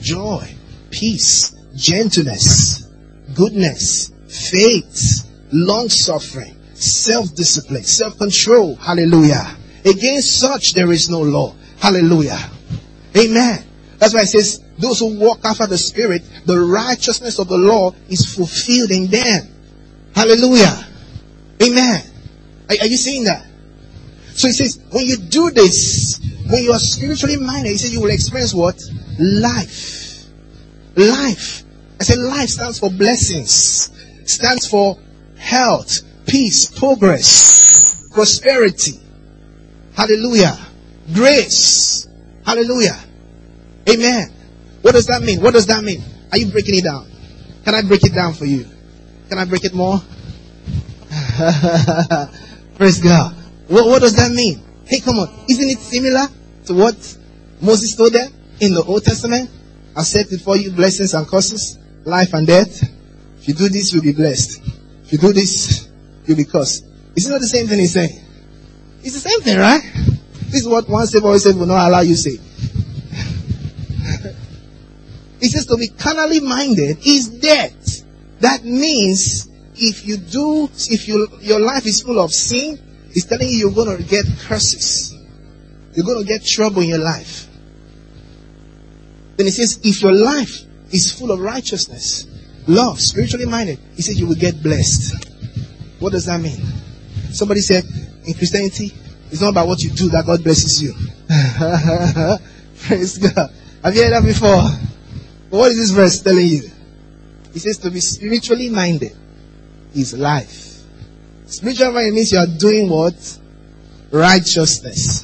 [0.00, 0.54] joy,
[0.90, 2.88] peace, gentleness,
[3.34, 8.76] goodness, faith, long suffering, self discipline, self control.
[8.76, 9.56] Hallelujah.
[9.84, 11.54] Against such there is no law.
[11.78, 12.50] Hallelujah.
[13.16, 13.64] Amen.
[13.98, 17.94] That's why it says, those who walk after the Spirit, the righteousness of the law
[18.08, 19.48] is fulfilled in them.
[20.14, 20.86] Hallelujah.
[21.62, 22.02] Amen.
[22.68, 23.46] Are, are you seeing that?
[24.34, 28.00] So he says, when you do this, when you are spiritually minded, he says you
[28.00, 28.80] will experience what?
[29.18, 30.24] Life.
[30.96, 31.64] Life.
[32.00, 33.90] I said life stands for blessings,
[34.24, 34.98] stands for
[35.38, 38.98] health, peace, progress, prosperity.
[39.94, 40.58] Hallelujah.
[41.14, 42.08] Grace.
[42.44, 42.98] Hallelujah.
[43.88, 44.32] Amen.
[44.82, 45.40] What does that mean?
[45.40, 46.02] What does that mean?
[46.32, 47.08] Are you breaking it down?
[47.64, 48.66] Can I break it down for you?
[49.28, 49.98] Can I break it more?
[52.76, 53.41] Praise God.
[53.72, 54.62] What, what does that mean?
[54.84, 55.46] Hey, come on.
[55.48, 56.28] Isn't it similar
[56.66, 57.16] to what
[57.58, 58.30] Moses told them
[58.60, 59.48] in the Old Testament?
[59.96, 62.82] I set before you blessings and curses, life and death.
[63.38, 64.60] If you do this, you'll be blessed.
[65.04, 65.88] If you do this,
[66.26, 66.84] you'll be cursed.
[67.16, 68.10] Is it not the same thing he's saying?
[69.02, 69.80] It's the same thing, right?
[70.50, 72.38] This is what one save always said will not allow you say.
[75.40, 78.04] It says to be carnally minded is death.
[78.40, 82.78] That means if you do, if you, your life is full of sin,
[83.14, 85.14] it's telling you you're going to get curses.
[85.94, 87.48] You're going to get trouble in your life.
[89.36, 90.60] Then he says, if your life
[90.92, 92.26] is full of righteousness,
[92.66, 95.28] love, spiritually minded, he said you will get blessed.
[95.98, 96.60] What does that mean?
[97.32, 97.84] Somebody said,
[98.24, 98.92] in Christianity,
[99.30, 100.92] it's not about what you do that God blesses you.
[102.86, 103.50] Praise God.
[103.82, 104.68] Have you heard that before?
[105.50, 106.62] But what is this verse telling you?
[107.54, 109.16] It says to be spiritually minded
[109.94, 110.61] is life.
[111.52, 113.38] Spiritual minded means you are doing what?
[114.10, 115.22] Righteousness.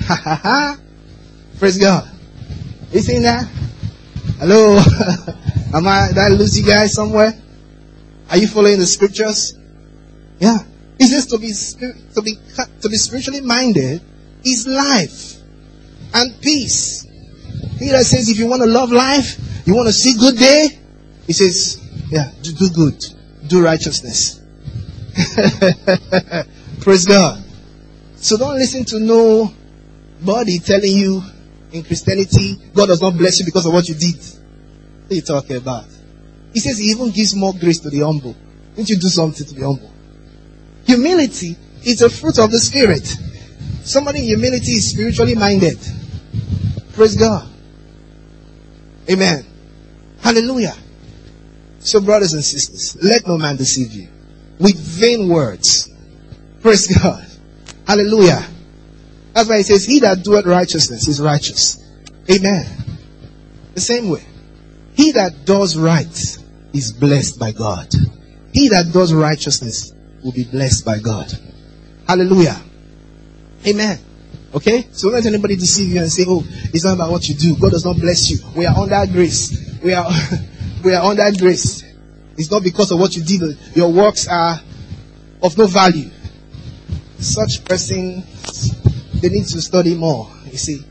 [0.00, 0.78] Ha ha ha.
[1.60, 2.10] Praise God.
[2.90, 3.46] You seeing that?
[4.40, 4.78] Hello?
[5.74, 7.40] Am I, that Lucy guy somewhere?
[8.28, 9.56] Are you following the scriptures?
[10.40, 10.58] Yeah.
[10.98, 11.52] It says to be,
[12.14, 12.36] to be,
[12.80, 14.02] to be spiritually minded
[14.44, 15.36] is life
[16.14, 17.06] and peace.
[17.78, 20.80] He says if you want to love life, you want to see good day,
[21.28, 23.04] he says, yeah, do good,
[23.46, 24.37] do righteousness.
[26.80, 27.42] Praise God.
[28.16, 29.52] So don't listen to no
[30.20, 31.22] body telling you
[31.72, 34.16] in Christianity, God does not bless you because of what you did.
[34.16, 35.86] What are you talking about?
[36.52, 38.36] He says he even gives more grace to the humble.
[38.76, 39.92] Didn't you do something to be humble?
[40.86, 43.06] Humility is a fruit of the Spirit.
[43.84, 45.78] Somebody in humility is spiritually minded.
[46.92, 47.48] Praise God.
[49.10, 49.44] Amen.
[50.20, 50.74] Hallelujah.
[51.80, 54.08] So, brothers and sisters, let no man deceive you
[54.58, 55.90] with vain words.
[56.60, 57.24] Praise God.
[57.86, 58.44] Hallelujah.
[59.32, 61.82] That's why he says, He that doeth righteousness is righteous.
[62.30, 62.66] Amen.
[63.74, 64.24] The same way.
[64.94, 66.38] He that does right
[66.72, 67.92] is blessed by God.
[68.52, 69.92] He that does righteousness
[70.24, 71.32] will be blessed by God.
[72.06, 72.60] Hallelujah.
[73.66, 73.98] Amen.
[74.54, 74.88] Okay?
[74.92, 76.42] So don't let anybody deceive you and say, oh,
[76.74, 77.56] it's not about what you do.
[77.56, 78.38] God does not bless you.
[78.56, 79.78] We are under grace.
[79.82, 80.10] We are,
[80.84, 81.84] we are under grace.
[82.38, 83.58] It's not because of what you did.
[83.74, 84.60] Your works are
[85.42, 86.08] of no value.
[87.18, 88.72] Such persons,
[89.20, 90.84] they need to study more, you see,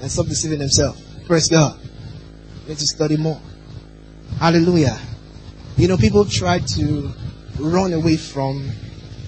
[0.00, 1.02] and stop deceiving themselves.
[1.26, 1.80] Praise God.
[2.64, 3.40] They need to study more.
[4.38, 4.98] Hallelujah.
[5.78, 7.10] You know, people try to
[7.58, 8.70] run away from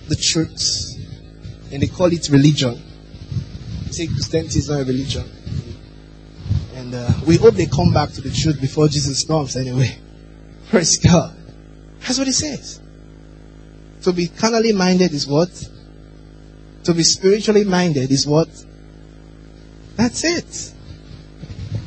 [0.08, 0.92] the truth
[1.72, 2.82] and they call it religion.
[3.86, 5.24] They say Christianity is not a religion.
[6.74, 9.98] And uh, we hope they come back to the truth before Jesus comes anyway.
[10.68, 11.35] Praise God.
[12.00, 12.80] That's what he says.
[14.02, 15.50] To be carnally minded is what?
[16.84, 18.48] To be spiritually minded is what?
[19.96, 20.72] That's it.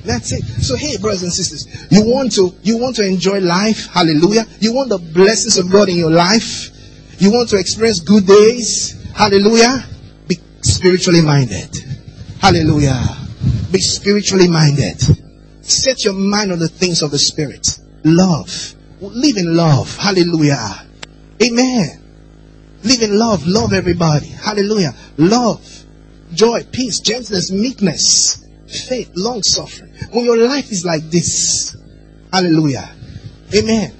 [0.03, 0.43] That's it.
[0.63, 4.45] So hey, brothers and sisters, you want to you want to enjoy life, hallelujah.
[4.59, 6.71] You want the blessings of God in your life.
[7.19, 9.85] You want to experience good days, hallelujah.
[10.27, 11.75] Be spiritually minded.
[12.39, 13.17] Hallelujah.
[13.71, 15.01] Be spiritually minded.
[15.61, 17.77] Set your mind on the things of the spirit.
[18.03, 18.73] Love.
[19.01, 19.95] Live in love.
[19.97, 20.85] Hallelujah.
[21.41, 22.03] Amen.
[22.83, 23.47] Live in love.
[23.47, 24.27] Love everybody.
[24.27, 24.93] Hallelujah.
[25.17, 25.65] Love.
[26.33, 29.93] Joy, peace, gentleness, meekness, faith, long suffering.
[30.11, 31.75] When your life is like this,
[32.31, 32.89] hallelujah.
[33.53, 33.95] Amen.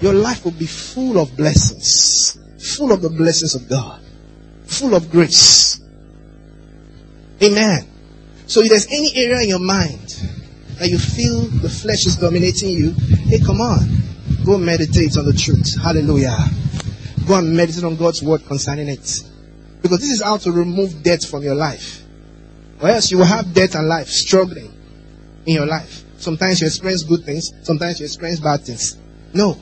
[0.00, 2.38] Your life will be full of blessings,
[2.76, 4.02] full of the blessings of God,
[4.64, 5.80] full of grace.
[7.42, 7.86] Amen.
[8.46, 10.08] So if there's any area in your mind
[10.78, 12.92] that you feel the flesh is dominating you,
[13.28, 13.78] hey, come on.
[14.44, 15.80] Go meditate on the truth.
[15.82, 16.36] Hallelujah.
[17.26, 19.22] Go and meditate on God's word concerning it.
[19.82, 22.02] Because this is how to remove death from your life.
[22.80, 24.72] Or else you will have death and life struggling
[25.46, 26.04] in your life.
[26.18, 28.96] Sometimes you experience good things, sometimes you experience bad things.
[29.32, 29.58] No.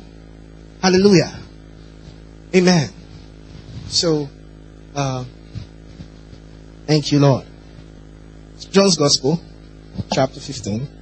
[0.83, 1.39] Hallelujah.
[2.55, 2.91] Amen.
[3.89, 4.29] So,
[4.95, 5.25] uh,
[6.87, 7.45] thank you, Lord.
[8.71, 9.41] John's Gospel,
[10.13, 10.98] chapter 15.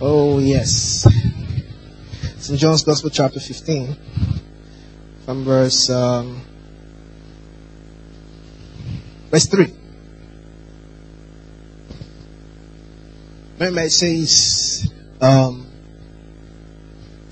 [0.00, 1.06] Oh, yes.
[2.48, 3.96] In John's Gospel, chapter 15,
[5.24, 6.40] from verse, um,
[9.30, 9.74] verse 3.
[13.54, 14.88] Remember, it says,
[15.20, 15.66] um,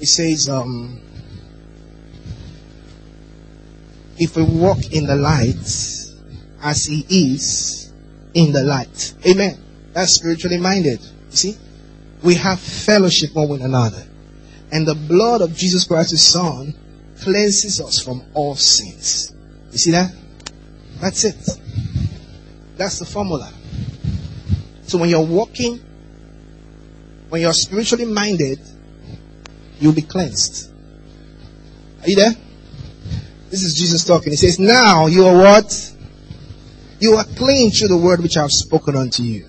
[0.00, 1.00] it says, um,
[4.18, 5.54] if we walk in the light
[6.62, 7.92] as he is
[8.34, 9.14] in the light.
[9.24, 9.56] Amen.
[9.92, 11.00] That's spiritually minded.
[11.30, 11.58] You see?
[12.26, 14.04] We have fellowship one with another.
[14.72, 16.74] And the blood of Jesus Christ, his son,
[17.20, 19.32] cleanses us from all sins.
[19.70, 20.12] You see that?
[21.00, 21.36] That's it.
[22.76, 23.52] That's the formula.
[24.88, 25.80] So when you're walking
[27.28, 28.60] when you're spiritually minded,
[29.78, 30.70] you'll be cleansed.
[32.02, 32.32] Are you there?
[33.50, 34.32] This is Jesus talking.
[34.32, 35.92] He says, Now you are what?
[36.98, 39.46] You are clean through the word which I have spoken unto you.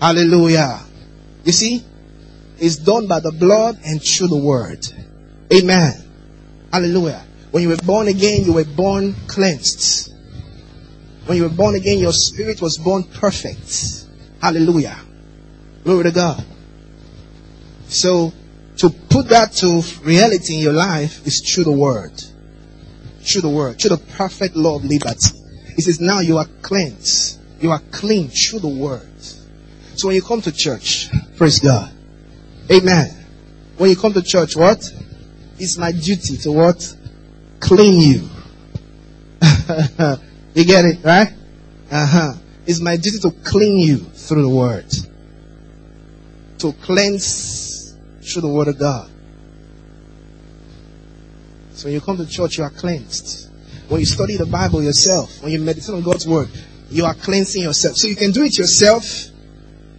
[0.00, 0.80] Hallelujah.
[1.44, 1.84] You see?
[2.58, 4.86] It's done by the blood and through the word.
[5.52, 5.94] Amen.
[6.72, 7.24] Hallelujah.
[7.50, 10.12] When you were born again, you were born cleansed.
[11.26, 14.06] When you were born again, your spirit was born perfect.
[14.40, 14.98] Hallelujah.
[15.84, 16.44] Glory to God.
[17.88, 18.32] So,
[18.78, 22.12] to put that to reality in your life is through the word.
[23.22, 23.80] Through the word.
[23.80, 25.36] Through the perfect law of liberty.
[25.76, 27.38] It says, now you are cleansed.
[27.60, 29.09] You are clean through the word.
[30.00, 31.92] So when you come to church, praise God.
[32.72, 33.10] Amen.
[33.76, 34.82] When you come to church, what?
[35.58, 36.96] It's my duty to what?
[37.60, 38.30] Clean you.
[40.54, 41.28] you get it, right?
[41.90, 42.32] Uh huh.
[42.66, 44.86] It's my duty to clean you through the word.
[46.60, 49.10] To cleanse through the Word of God.
[51.74, 53.50] So when you come to church, you are cleansed.
[53.90, 56.48] When you study the Bible yourself, when you meditate on God's Word,
[56.88, 57.98] you are cleansing yourself.
[57.98, 59.29] So you can do it yourself,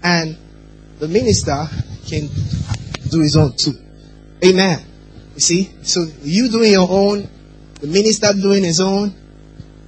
[0.03, 0.38] and
[0.99, 1.65] the minister
[2.07, 2.30] can
[3.10, 3.73] do his own too.
[4.44, 4.84] Amen.
[5.36, 5.72] You see?
[5.84, 7.30] So you doing your own,
[7.80, 9.14] the minister doing his own.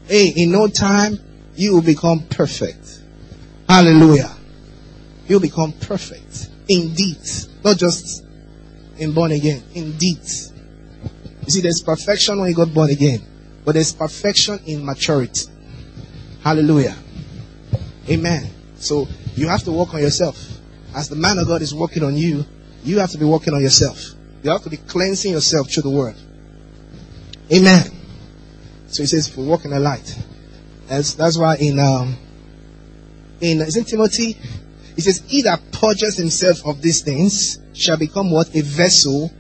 [0.05, 1.19] Hey, in no time,
[1.55, 3.01] you will become perfect.
[3.67, 4.35] Hallelujah.
[5.27, 6.49] You'll become perfect.
[6.67, 7.17] Indeed.
[7.63, 8.23] Not just
[8.97, 9.63] in born again.
[9.73, 10.19] Indeed.
[11.45, 13.21] You see, there's perfection when you got born again,
[13.65, 15.49] but there's perfection in maturity.
[16.41, 16.95] Hallelujah.
[18.09, 18.49] Amen.
[18.75, 20.37] So you have to work on yourself.
[20.95, 22.45] As the man of God is working on you,
[22.83, 24.11] you have to be working on yourself.
[24.43, 26.15] You have to be cleansing yourself through the word.
[27.51, 27.83] Amen.
[28.87, 30.15] So he says, for walk in the light.
[30.87, 32.15] That's, that's why in, um,
[33.41, 34.37] in, isn't Timothy?
[34.95, 38.55] He says, he that purges himself of these things shall become what?
[38.55, 39.31] A vessel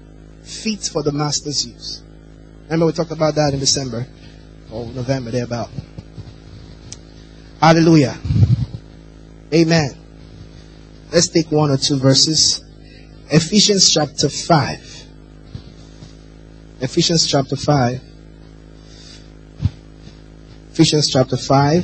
[0.41, 2.01] fit for the master's use.
[2.63, 4.07] Remember we talked about that in December
[4.71, 5.69] or November, thereabout.
[7.59, 8.17] Hallelujah.
[9.53, 9.95] Amen.
[11.11, 12.63] Let's take one or two verses.
[13.29, 15.03] Ephesians chapter 5.
[16.79, 18.01] Ephesians chapter 5.
[20.71, 21.83] Ephesians chapter 5.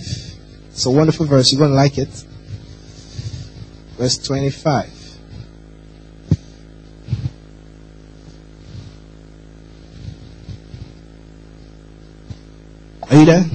[0.71, 1.51] It's a wonderful verse.
[1.51, 2.09] You're going to like it.
[3.97, 4.95] Verse 25.
[13.11, 13.45] Are you there?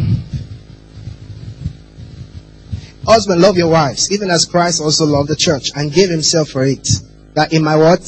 [3.14, 6.64] Husband, love your wives, even as Christ also loved the church and gave himself for
[6.64, 6.88] it.
[7.34, 8.02] That in my what?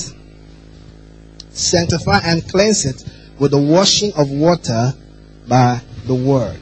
[1.50, 3.04] Sanctify and cleanse it
[3.38, 4.94] with the washing of water
[5.46, 6.58] by the word.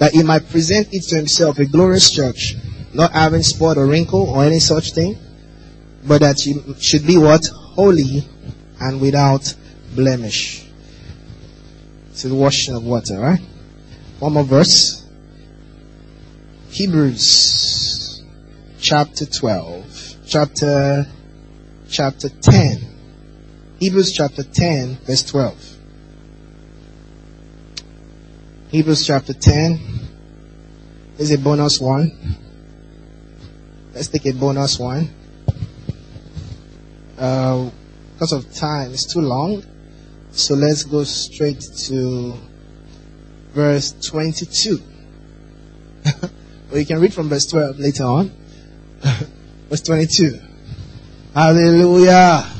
[0.00, 2.56] That he might present it to himself a glorious church,
[2.92, 5.16] not having spot or wrinkle or any such thing,
[6.04, 7.46] but that she should be what?
[7.46, 8.28] Holy
[8.80, 9.54] and without
[9.94, 10.66] blemish.
[12.14, 13.40] So the washing of water, right?
[14.18, 15.03] One more verse.
[16.74, 18.20] Hebrews
[18.80, 20.16] chapter 12.
[20.26, 21.06] Chapter,
[21.88, 22.78] chapter 10.
[23.78, 25.76] Hebrews chapter 10 verse 12.
[28.70, 29.78] Hebrews chapter 10
[31.18, 32.10] is a bonus one.
[33.94, 35.10] Let's take a bonus one.
[37.16, 37.70] Uh,
[38.14, 39.62] because of time, it's too long.
[40.32, 42.34] So let's go straight to
[43.52, 44.82] verse 22.
[46.74, 48.32] or you can read from verse 12 later on.
[49.68, 50.40] verse 22.
[51.32, 52.50] Hallelujah.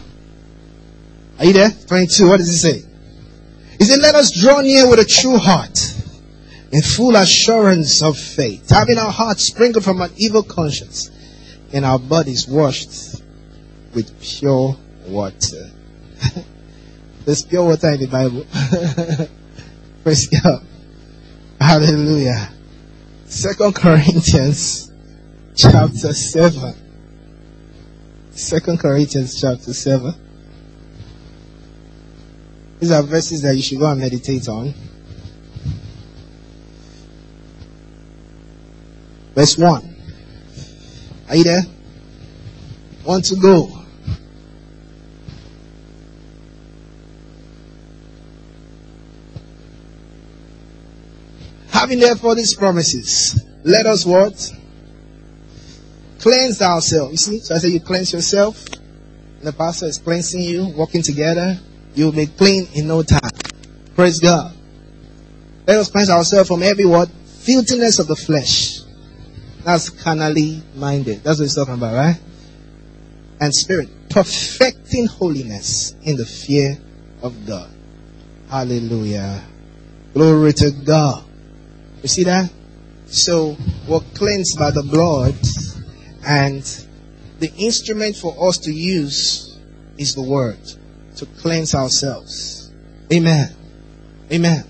[1.40, 1.70] Are you there?
[1.88, 2.28] 22.
[2.28, 2.88] What does it say?
[3.76, 5.80] He said, let us draw near with a true heart
[6.70, 11.10] in full assurance of faith, having our hearts sprinkled from an evil conscience
[11.72, 13.20] and our bodies washed
[13.94, 14.76] with pure
[15.08, 15.70] water.
[17.24, 18.46] There's pure water in the Bible.
[20.04, 20.64] Praise God.
[21.60, 22.52] Hallelujah.
[23.34, 24.92] Second Corinthians
[25.56, 26.72] chapter 7.
[28.30, 30.14] Second Corinthians chapter 7.
[32.78, 34.72] These are verses that you should go and meditate on.
[39.34, 39.96] Verse 1.
[41.28, 41.62] Are you there?
[43.04, 43.83] Want to go?
[51.74, 54.48] Having therefore these promises, let us what?
[56.20, 57.10] Cleanse ourselves.
[57.10, 57.38] You see?
[57.40, 58.64] So I say you cleanse yourself.
[59.42, 61.58] The pastor is cleansing you, working together.
[61.96, 63.28] You'll be clean in no time.
[63.96, 64.56] Praise God.
[65.66, 67.10] Let us cleanse ourselves from every what?
[67.40, 68.78] Filthiness of the flesh.
[69.64, 71.24] That's carnally minded.
[71.24, 72.20] That's what he's talking about, right?
[73.40, 73.88] And spirit.
[74.10, 76.78] Perfecting holiness in the fear
[77.20, 77.68] of God.
[78.48, 79.44] Hallelujah.
[80.12, 81.24] Glory to God.
[82.04, 82.52] You see that?
[83.06, 83.56] So
[83.88, 85.34] we're cleansed by the blood
[86.26, 86.62] and
[87.38, 89.58] the instrument for us to use
[89.96, 90.58] is the word
[91.16, 92.70] to cleanse ourselves.
[93.10, 93.48] Amen.
[94.30, 94.64] Amen.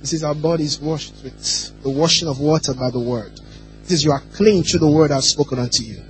[0.00, 3.38] This is our bodies washed with the washing of water by the word.
[3.82, 6.02] This is you are clean through the word I've spoken unto you.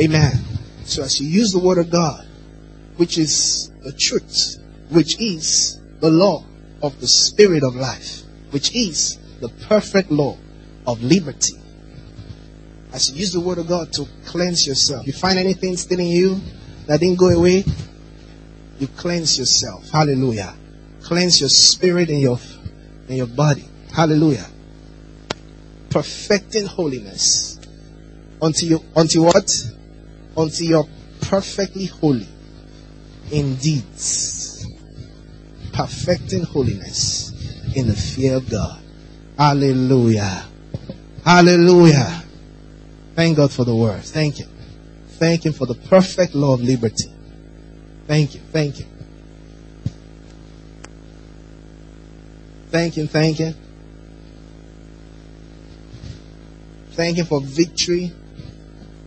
[0.00, 0.34] Amen.
[0.84, 2.24] So as you use the word of God,
[2.94, 4.54] which is the truth,
[4.88, 6.44] which is the law
[6.80, 8.22] of the spirit of life,
[8.52, 10.38] which is the perfect law
[10.86, 11.56] of liberty,
[12.92, 15.06] as you use the word of God to cleanse yourself.
[15.06, 16.40] You find anything still in you
[16.86, 17.64] that didn't go away,
[18.78, 19.88] you cleanse yourself.
[19.90, 20.54] Hallelujah.
[21.02, 22.38] Cleanse your spirit and your
[23.08, 23.64] and your body.
[23.94, 24.46] Hallelujah.
[25.90, 27.58] Perfecting holiness.
[28.40, 29.52] Until you until what?
[30.36, 30.88] Until you're
[31.20, 32.28] perfectly holy
[33.30, 34.66] in deeds.
[35.72, 37.32] Perfecting holiness
[37.74, 38.81] in the fear of God.
[39.42, 40.46] Hallelujah.
[41.24, 42.22] Hallelujah.
[43.16, 44.04] Thank God for the word.
[44.04, 44.46] Thank you.
[45.18, 47.12] Thank Him for the perfect law of liberty.
[48.06, 48.40] Thank you.
[48.52, 48.86] Thank you.
[52.70, 53.08] Thank Him.
[53.08, 53.54] Thank Him.
[56.92, 58.12] Thank Him for victory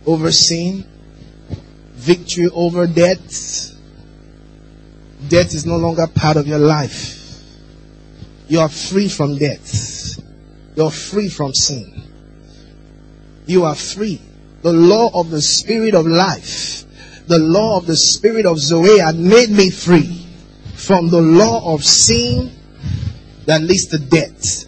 [0.04, 0.84] over sin,
[1.94, 3.72] victory over death.
[5.28, 7.40] Death is no longer part of your life.
[8.48, 9.95] You are free from death.
[10.76, 12.06] You're free from sin
[13.46, 14.20] you are free.
[14.62, 16.84] The law of the spirit of life,
[17.28, 20.26] the law of the spirit of Zoe had made me free
[20.74, 22.52] from the law of sin
[23.46, 24.64] that leads to death,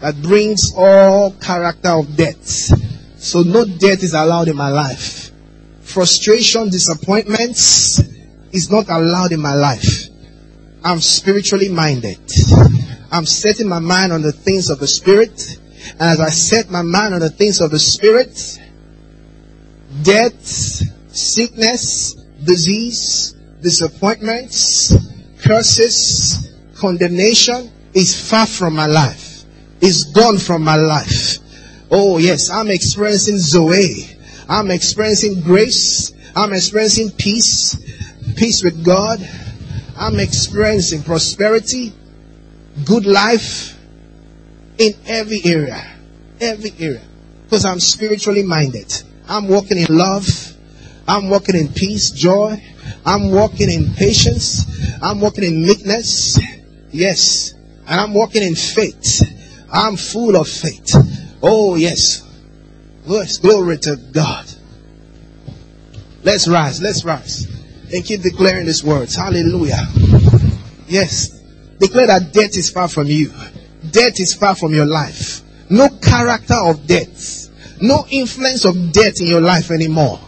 [0.00, 2.46] that brings all character of death.
[3.18, 5.30] So no death is allowed in my life.
[5.82, 8.00] Frustration, disappointments
[8.52, 10.08] is not allowed in my life.
[10.84, 12.18] I'm spiritually minded.
[13.12, 15.58] I'm setting my mind on the things of the spirit
[15.98, 18.58] and as I set my mind on the things of the Spirit,
[20.02, 20.44] death,
[21.14, 22.14] sickness,
[22.44, 24.94] disease, disappointments,
[25.42, 29.44] curses, condemnation is far from my life.
[29.80, 31.38] Is gone from my life.
[31.90, 34.08] Oh yes, I'm experiencing Zoe.
[34.48, 36.12] I'm experiencing grace.
[36.36, 37.76] I'm experiencing peace.
[38.36, 39.18] Peace with God.
[39.98, 41.92] I'm experiencing prosperity,
[42.84, 43.72] good life,
[44.78, 45.84] in every area.
[46.40, 47.02] Every area.
[47.44, 49.02] Because I'm spiritually minded.
[49.28, 50.26] I'm walking in love.
[51.06, 52.62] I'm walking in peace, joy.
[53.04, 54.64] I'm walking in patience.
[55.02, 56.38] I'm walking in meekness.
[56.90, 57.52] Yes.
[57.86, 59.22] And I'm walking in faith.
[59.72, 60.94] I'm full of faith.
[61.42, 62.26] Oh, yes.
[63.06, 63.38] Yes.
[63.38, 64.46] Glory to God.
[66.22, 66.80] Let's rise.
[66.80, 67.46] Let's rise.
[67.92, 69.14] And keep declaring these words.
[69.16, 69.86] Hallelujah.
[70.86, 71.41] Yes.
[71.82, 73.32] Declare that death is far from you.
[73.90, 75.42] Death is far from your life.
[75.68, 77.48] No character of death.
[77.80, 80.20] No influence of death in your life anymore.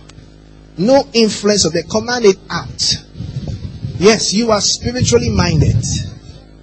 [0.77, 1.89] No influence of death.
[1.89, 2.97] Command it out.
[4.01, 5.77] Yes, you are spiritually minded.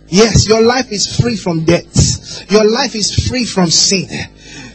[0.09, 2.51] Yes, your life is free from death.
[2.51, 4.09] Your life is free from sin.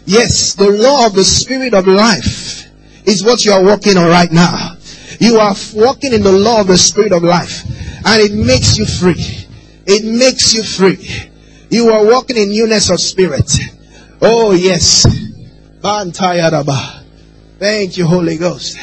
[0.06, 2.64] Yes, the law of the spirit of life
[3.04, 4.78] is what you are walking on right now.
[5.20, 7.64] You are walking in the law of the spirit of life
[8.06, 9.35] and it makes you free.
[9.86, 11.30] It makes you free.
[11.70, 13.50] You are walking in newness of spirit.
[14.20, 15.06] Oh, yes.
[17.58, 18.78] Thank you, Holy Ghost.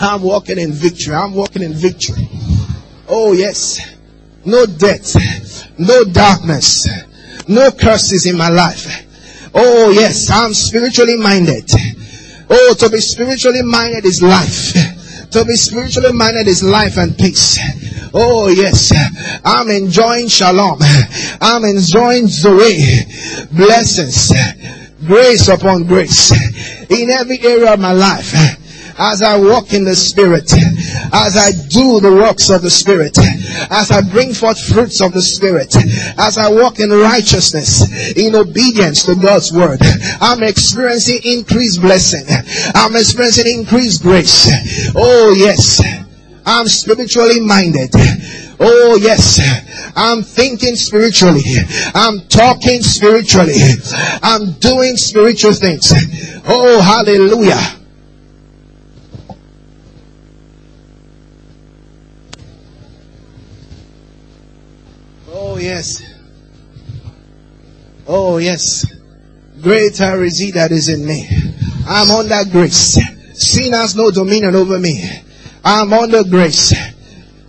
[0.00, 1.14] I'm walking in victory.
[1.14, 2.28] I'm walking in victory.
[3.08, 3.80] Oh, yes.
[4.48, 5.14] no death,
[5.78, 6.88] no darkness,
[7.46, 9.04] no curses in my life.
[9.54, 11.70] Oh yes, I'm spiritually minded.
[12.50, 14.72] Oh, to be spiritually minded is life.
[15.30, 17.58] To be spiritually minded is life and peace.
[18.14, 18.92] Oh yes,
[19.44, 20.78] I'm enjoying shalom.
[21.40, 23.04] I'm enjoying Zoe.
[23.52, 24.32] Blessings.
[25.06, 26.32] Grace upon grace.
[26.90, 28.34] In every area of my life
[28.98, 33.16] as I walk in the Spirit, as I do the works of the Spirit,
[33.70, 35.74] as I bring forth fruits of the Spirit,
[36.18, 37.86] as I walk in righteousness,
[38.16, 39.78] in obedience to God's word,
[40.20, 42.26] I'm experiencing increased blessing.
[42.74, 44.50] I'm experiencing increased grace.
[44.96, 45.80] Oh yes.
[46.46, 47.90] I'm spiritually minded.
[48.60, 49.40] Oh yes,
[49.94, 51.42] I'm thinking spiritually.
[51.94, 53.54] I'm talking spiritually.
[54.22, 55.92] I'm doing spiritual things.
[56.46, 57.78] Oh hallelujah.
[65.30, 66.02] Oh, yes.
[68.06, 68.86] Oh, yes.
[69.60, 71.28] Greater is he that is in me.
[71.86, 72.96] I'm under grace.
[73.34, 75.02] Sin has no dominion over me.
[75.68, 76.74] I'm under grace.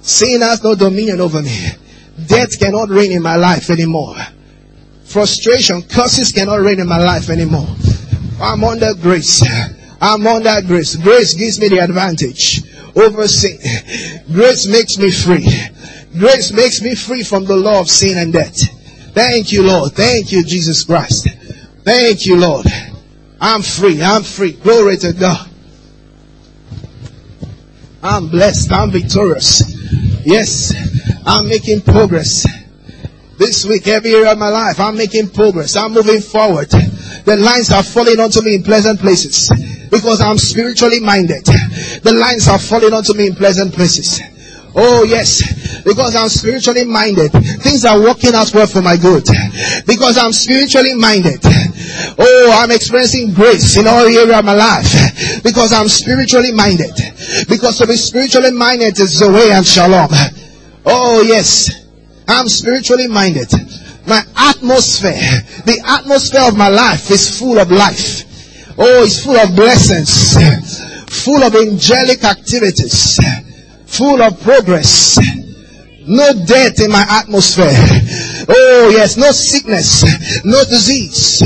[0.01, 1.69] Sin has no dominion over me.
[2.27, 4.13] Death cannot reign in my life anymore.
[5.05, 7.65] Frustration, curses cannot reign in my life anymore.
[8.41, 9.41] I'm under grace.
[10.01, 10.97] I'm under grace.
[10.97, 12.61] Grace gives me the advantage
[12.93, 13.57] over sin.
[14.33, 15.47] Grace makes me free.
[16.19, 18.59] Grace makes me free from the law of sin and death.
[19.13, 19.93] Thank you, Lord.
[19.93, 21.29] Thank you, Jesus Christ.
[21.85, 22.65] Thank you, Lord.
[23.39, 24.03] I'm free.
[24.03, 24.51] I'm free.
[24.51, 25.48] Glory to God.
[28.01, 28.71] I'm blessed.
[28.71, 29.63] I'm victorious.
[30.25, 30.73] Yes,
[31.25, 32.47] I'm making progress.
[33.37, 35.75] This week, every area of my life, I'm making progress.
[35.75, 36.69] I'm moving forward.
[36.69, 39.49] The lines are falling onto me in pleasant places
[39.89, 41.45] because I'm spiritually minded.
[41.45, 44.21] The lines are falling onto me in pleasant places.
[44.75, 47.31] Oh yes, because I'm spiritually minded.
[47.31, 49.25] Things are working out well for my good.
[49.87, 51.41] Because I'm spiritually minded.
[52.17, 55.43] Oh, I'm experiencing grace in all area of my life.
[55.43, 56.91] Because I'm spiritually minded.
[57.47, 60.09] Because to be spiritually minded is the way and shalom.
[60.85, 61.71] Oh yes,
[62.27, 63.51] I'm spiritually minded.
[64.07, 68.25] My atmosphere, the atmosphere of my life is full of life.
[68.77, 70.33] Oh, it's full of blessings,
[71.23, 73.19] full of angelic activities
[73.89, 75.19] full of progress.
[76.07, 77.67] No death in my atmosphere.
[78.47, 80.03] Oh yes, no sickness,
[80.45, 81.41] no disease,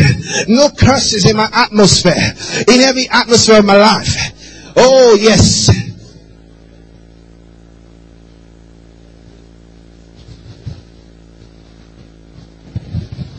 [0.47, 2.33] no curses in my atmosphere,
[2.67, 4.73] in every atmosphere of my life.
[4.75, 5.69] Oh yes.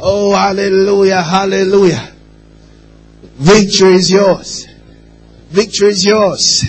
[0.01, 2.13] Oh hallelujah, hallelujah.
[3.37, 4.67] Victory is yours.
[5.49, 6.65] Victory is yours.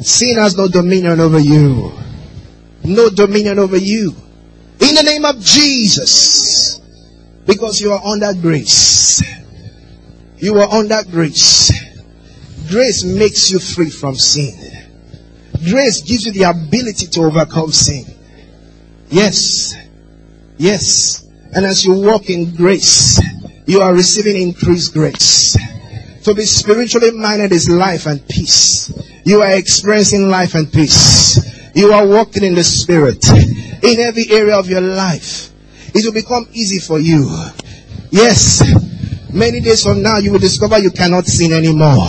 [0.00, 1.92] Sin has no dominion over you.
[2.84, 4.14] No dominion over you.
[4.80, 6.80] In the name of Jesus.
[7.46, 9.22] Because you are under grace.
[10.38, 11.72] You are under grace.
[12.68, 14.54] Grace makes you free from sin.
[15.68, 18.04] Grace gives you the ability to overcome sin.
[19.08, 19.74] Yes.
[20.58, 21.24] Yes.
[21.54, 23.20] And as you walk in grace,
[23.66, 25.56] you are receiving increased grace.
[26.24, 28.92] To be spiritually minded is life and peace.
[29.24, 31.47] You are experiencing life and peace.
[31.78, 35.52] You are walking in the spirit in every area of your life.
[35.94, 37.30] It will become easy for you.
[38.10, 38.64] Yes.
[39.32, 42.04] Many days from now, you will discover you cannot sin anymore.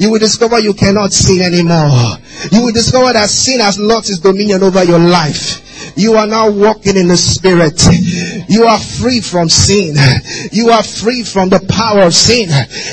[0.00, 2.18] You will discover you cannot sin anymore.
[2.50, 5.94] You will discover that sin has lost its dominion over your life.
[5.96, 7.80] You are now walking in the spirit.
[8.50, 9.94] You are free from sin.
[10.50, 12.48] You are free from the power of sin.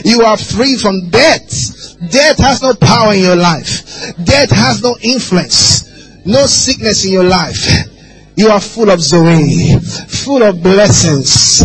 [0.06, 1.98] You are free from death.
[2.12, 4.14] Death has no power in your life.
[4.24, 5.90] Death has no influence.
[6.26, 7.90] No sickness in your life.
[8.36, 11.62] You are full of Zoe, full of blessings,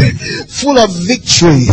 [0.61, 1.65] full of victory,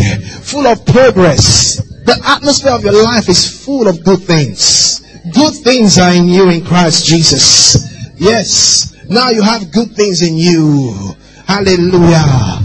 [0.41, 1.77] full of progress.
[2.05, 5.01] The atmosphere of your life is full of good things.
[5.33, 7.75] Good things are in you in Christ Jesus.
[8.17, 8.95] Yes.
[9.09, 11.15] Now you have good things in you.
[11.47, 12.59] Hallelujah.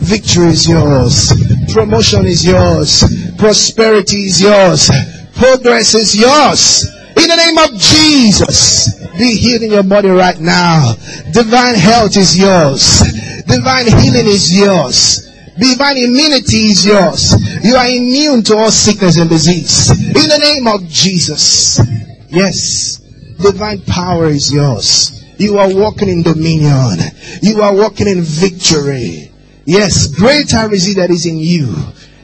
[0.00, 1.32] Victory is yours.
[1.72, 3.04] Promotion is yours.
[3.38, 4.90] Prosperity is yours.
[5.34, 6.84] Progress is yours.
[7.16, 8.99] In the name of Jesus.
[9.18, 10.94] Be healed in your body right now.
[11.32, 13.00] Divine health is yours.
[13.46, 15.26] Divine healing is yours.
[15.58, 17.34] Divine immunity is yours.
[17.64, 19.90] You are immune to all sickness and disease.
[19.90, 21.80] In the name of Jesus.
[22.28, 22.98] Yes.
[23.42, 25.24] Divine power is yours.
[25.38, 26.98] You are walking in dominion.
[27.42, 29.32] You are walking in victory.
[29.64, 31.74] Yes, greater is he that is in you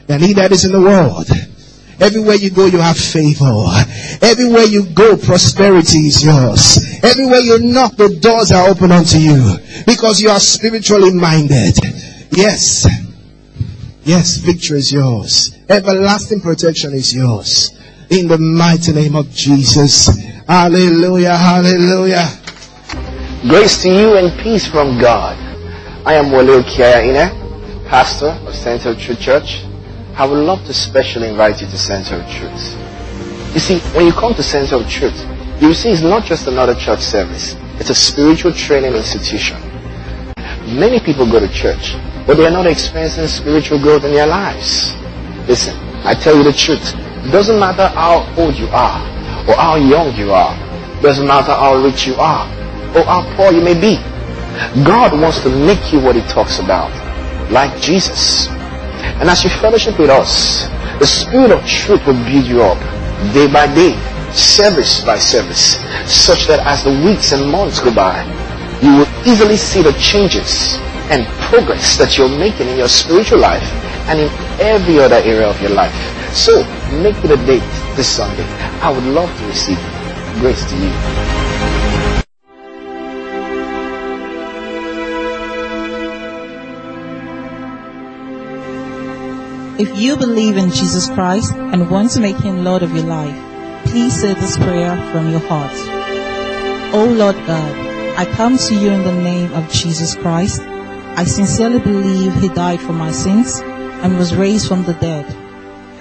[0.07, 1.27] than he that is in the world.
[1.99, 3.65] Everywhere you go, you have favor.
[4.21, 6.77] Everywhere you go, prosperity is yours.
[7.03, 11.77] Everywhere you knock, the doors are open unto you because you are spiritually minded.
[12.31, 12.87] Yes.
[14.03, 15.57] Yes, victory is yours.
[15.67, 17.71] Everlasting protection is yours.
[18.09, 20.07] In the mighty name of Jesus.
[20.47, 22.29] Hallelujah, hallelujah.
[23.41, 25.35] Grace to you and peace from God.
[26.05, 29.66] I am Wole Kiayaine, pastor of Center of Truth Church.
[30.17, 32.73] I would love to specially invite you to Center of Truth.
[33.53, 35.13] You see, when you come to Center of Truth,
[35.61, 37.55] you see it's not just another church service.
[37.77, 39.61] It's a spiritual training institution.
[40.65, 41.93] Many people go to church,
[42.25, 44.91] but they are not experiencing spiritual growth in their lives.
[45.47, 46.95] Listen, I tell you the truth.
[47.23, 48.99] It doesn't matter how old you are,
[49.47, 50.57] or how young you are.
[50.97, 52.47] It doesn't matter how rich you are,
[52.97, 54.01] or how poor you may be.
[54.83, 56.89] God wants to make you what he talks about,
[57.51, 58.49] like Jesus.
[59.19, 60.67] And as you fellowship with us,
[60.99, 62.79] the Spirit of truth will build you up
[63.33, 63.95] day by day,
[64.31, 68.23] service by service, such that as the weeks and months go by,
[68.81, 70.77] you will easily see the changes
[71.09, 73.63] and progress that you're making in your spiritual life
[74.09, 74.29] and in
[74.59, 75.95] every other area of your life.
[76.33, 76.63] So,
[77.01, 77.63] make it a date
[77.95, 78.43] this Sunday.
[78.81, 79.79] I would love to receive.
[80.39, 81.36] Grace to you.
[89.79, 93.37] If you believe in Jesus Christ and want to make him Lord of your life,
[93.85, 95.71] please say this prayer from your heart.
[96.95, 100.61] Oh Lord God, I come to you in the name of Jesus Christ.
[100.61, 105.25] I sincerely believe he died for my sins and was raised from the dead.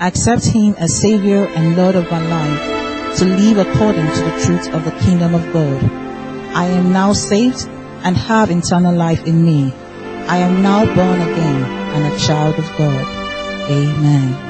[0.01, 4.43] I accept him as Savior and Lord of my life to live according to the
[4.47, 5.85] truth of the kingdom of God.
[6.57, 7.69] I am now saved
[8.05, 9.75] and have eternal life in me.
[10.29, 11.63] I am now born again
[11.93, 13.16] and a child of God.
[13.69, 14.46] Amen.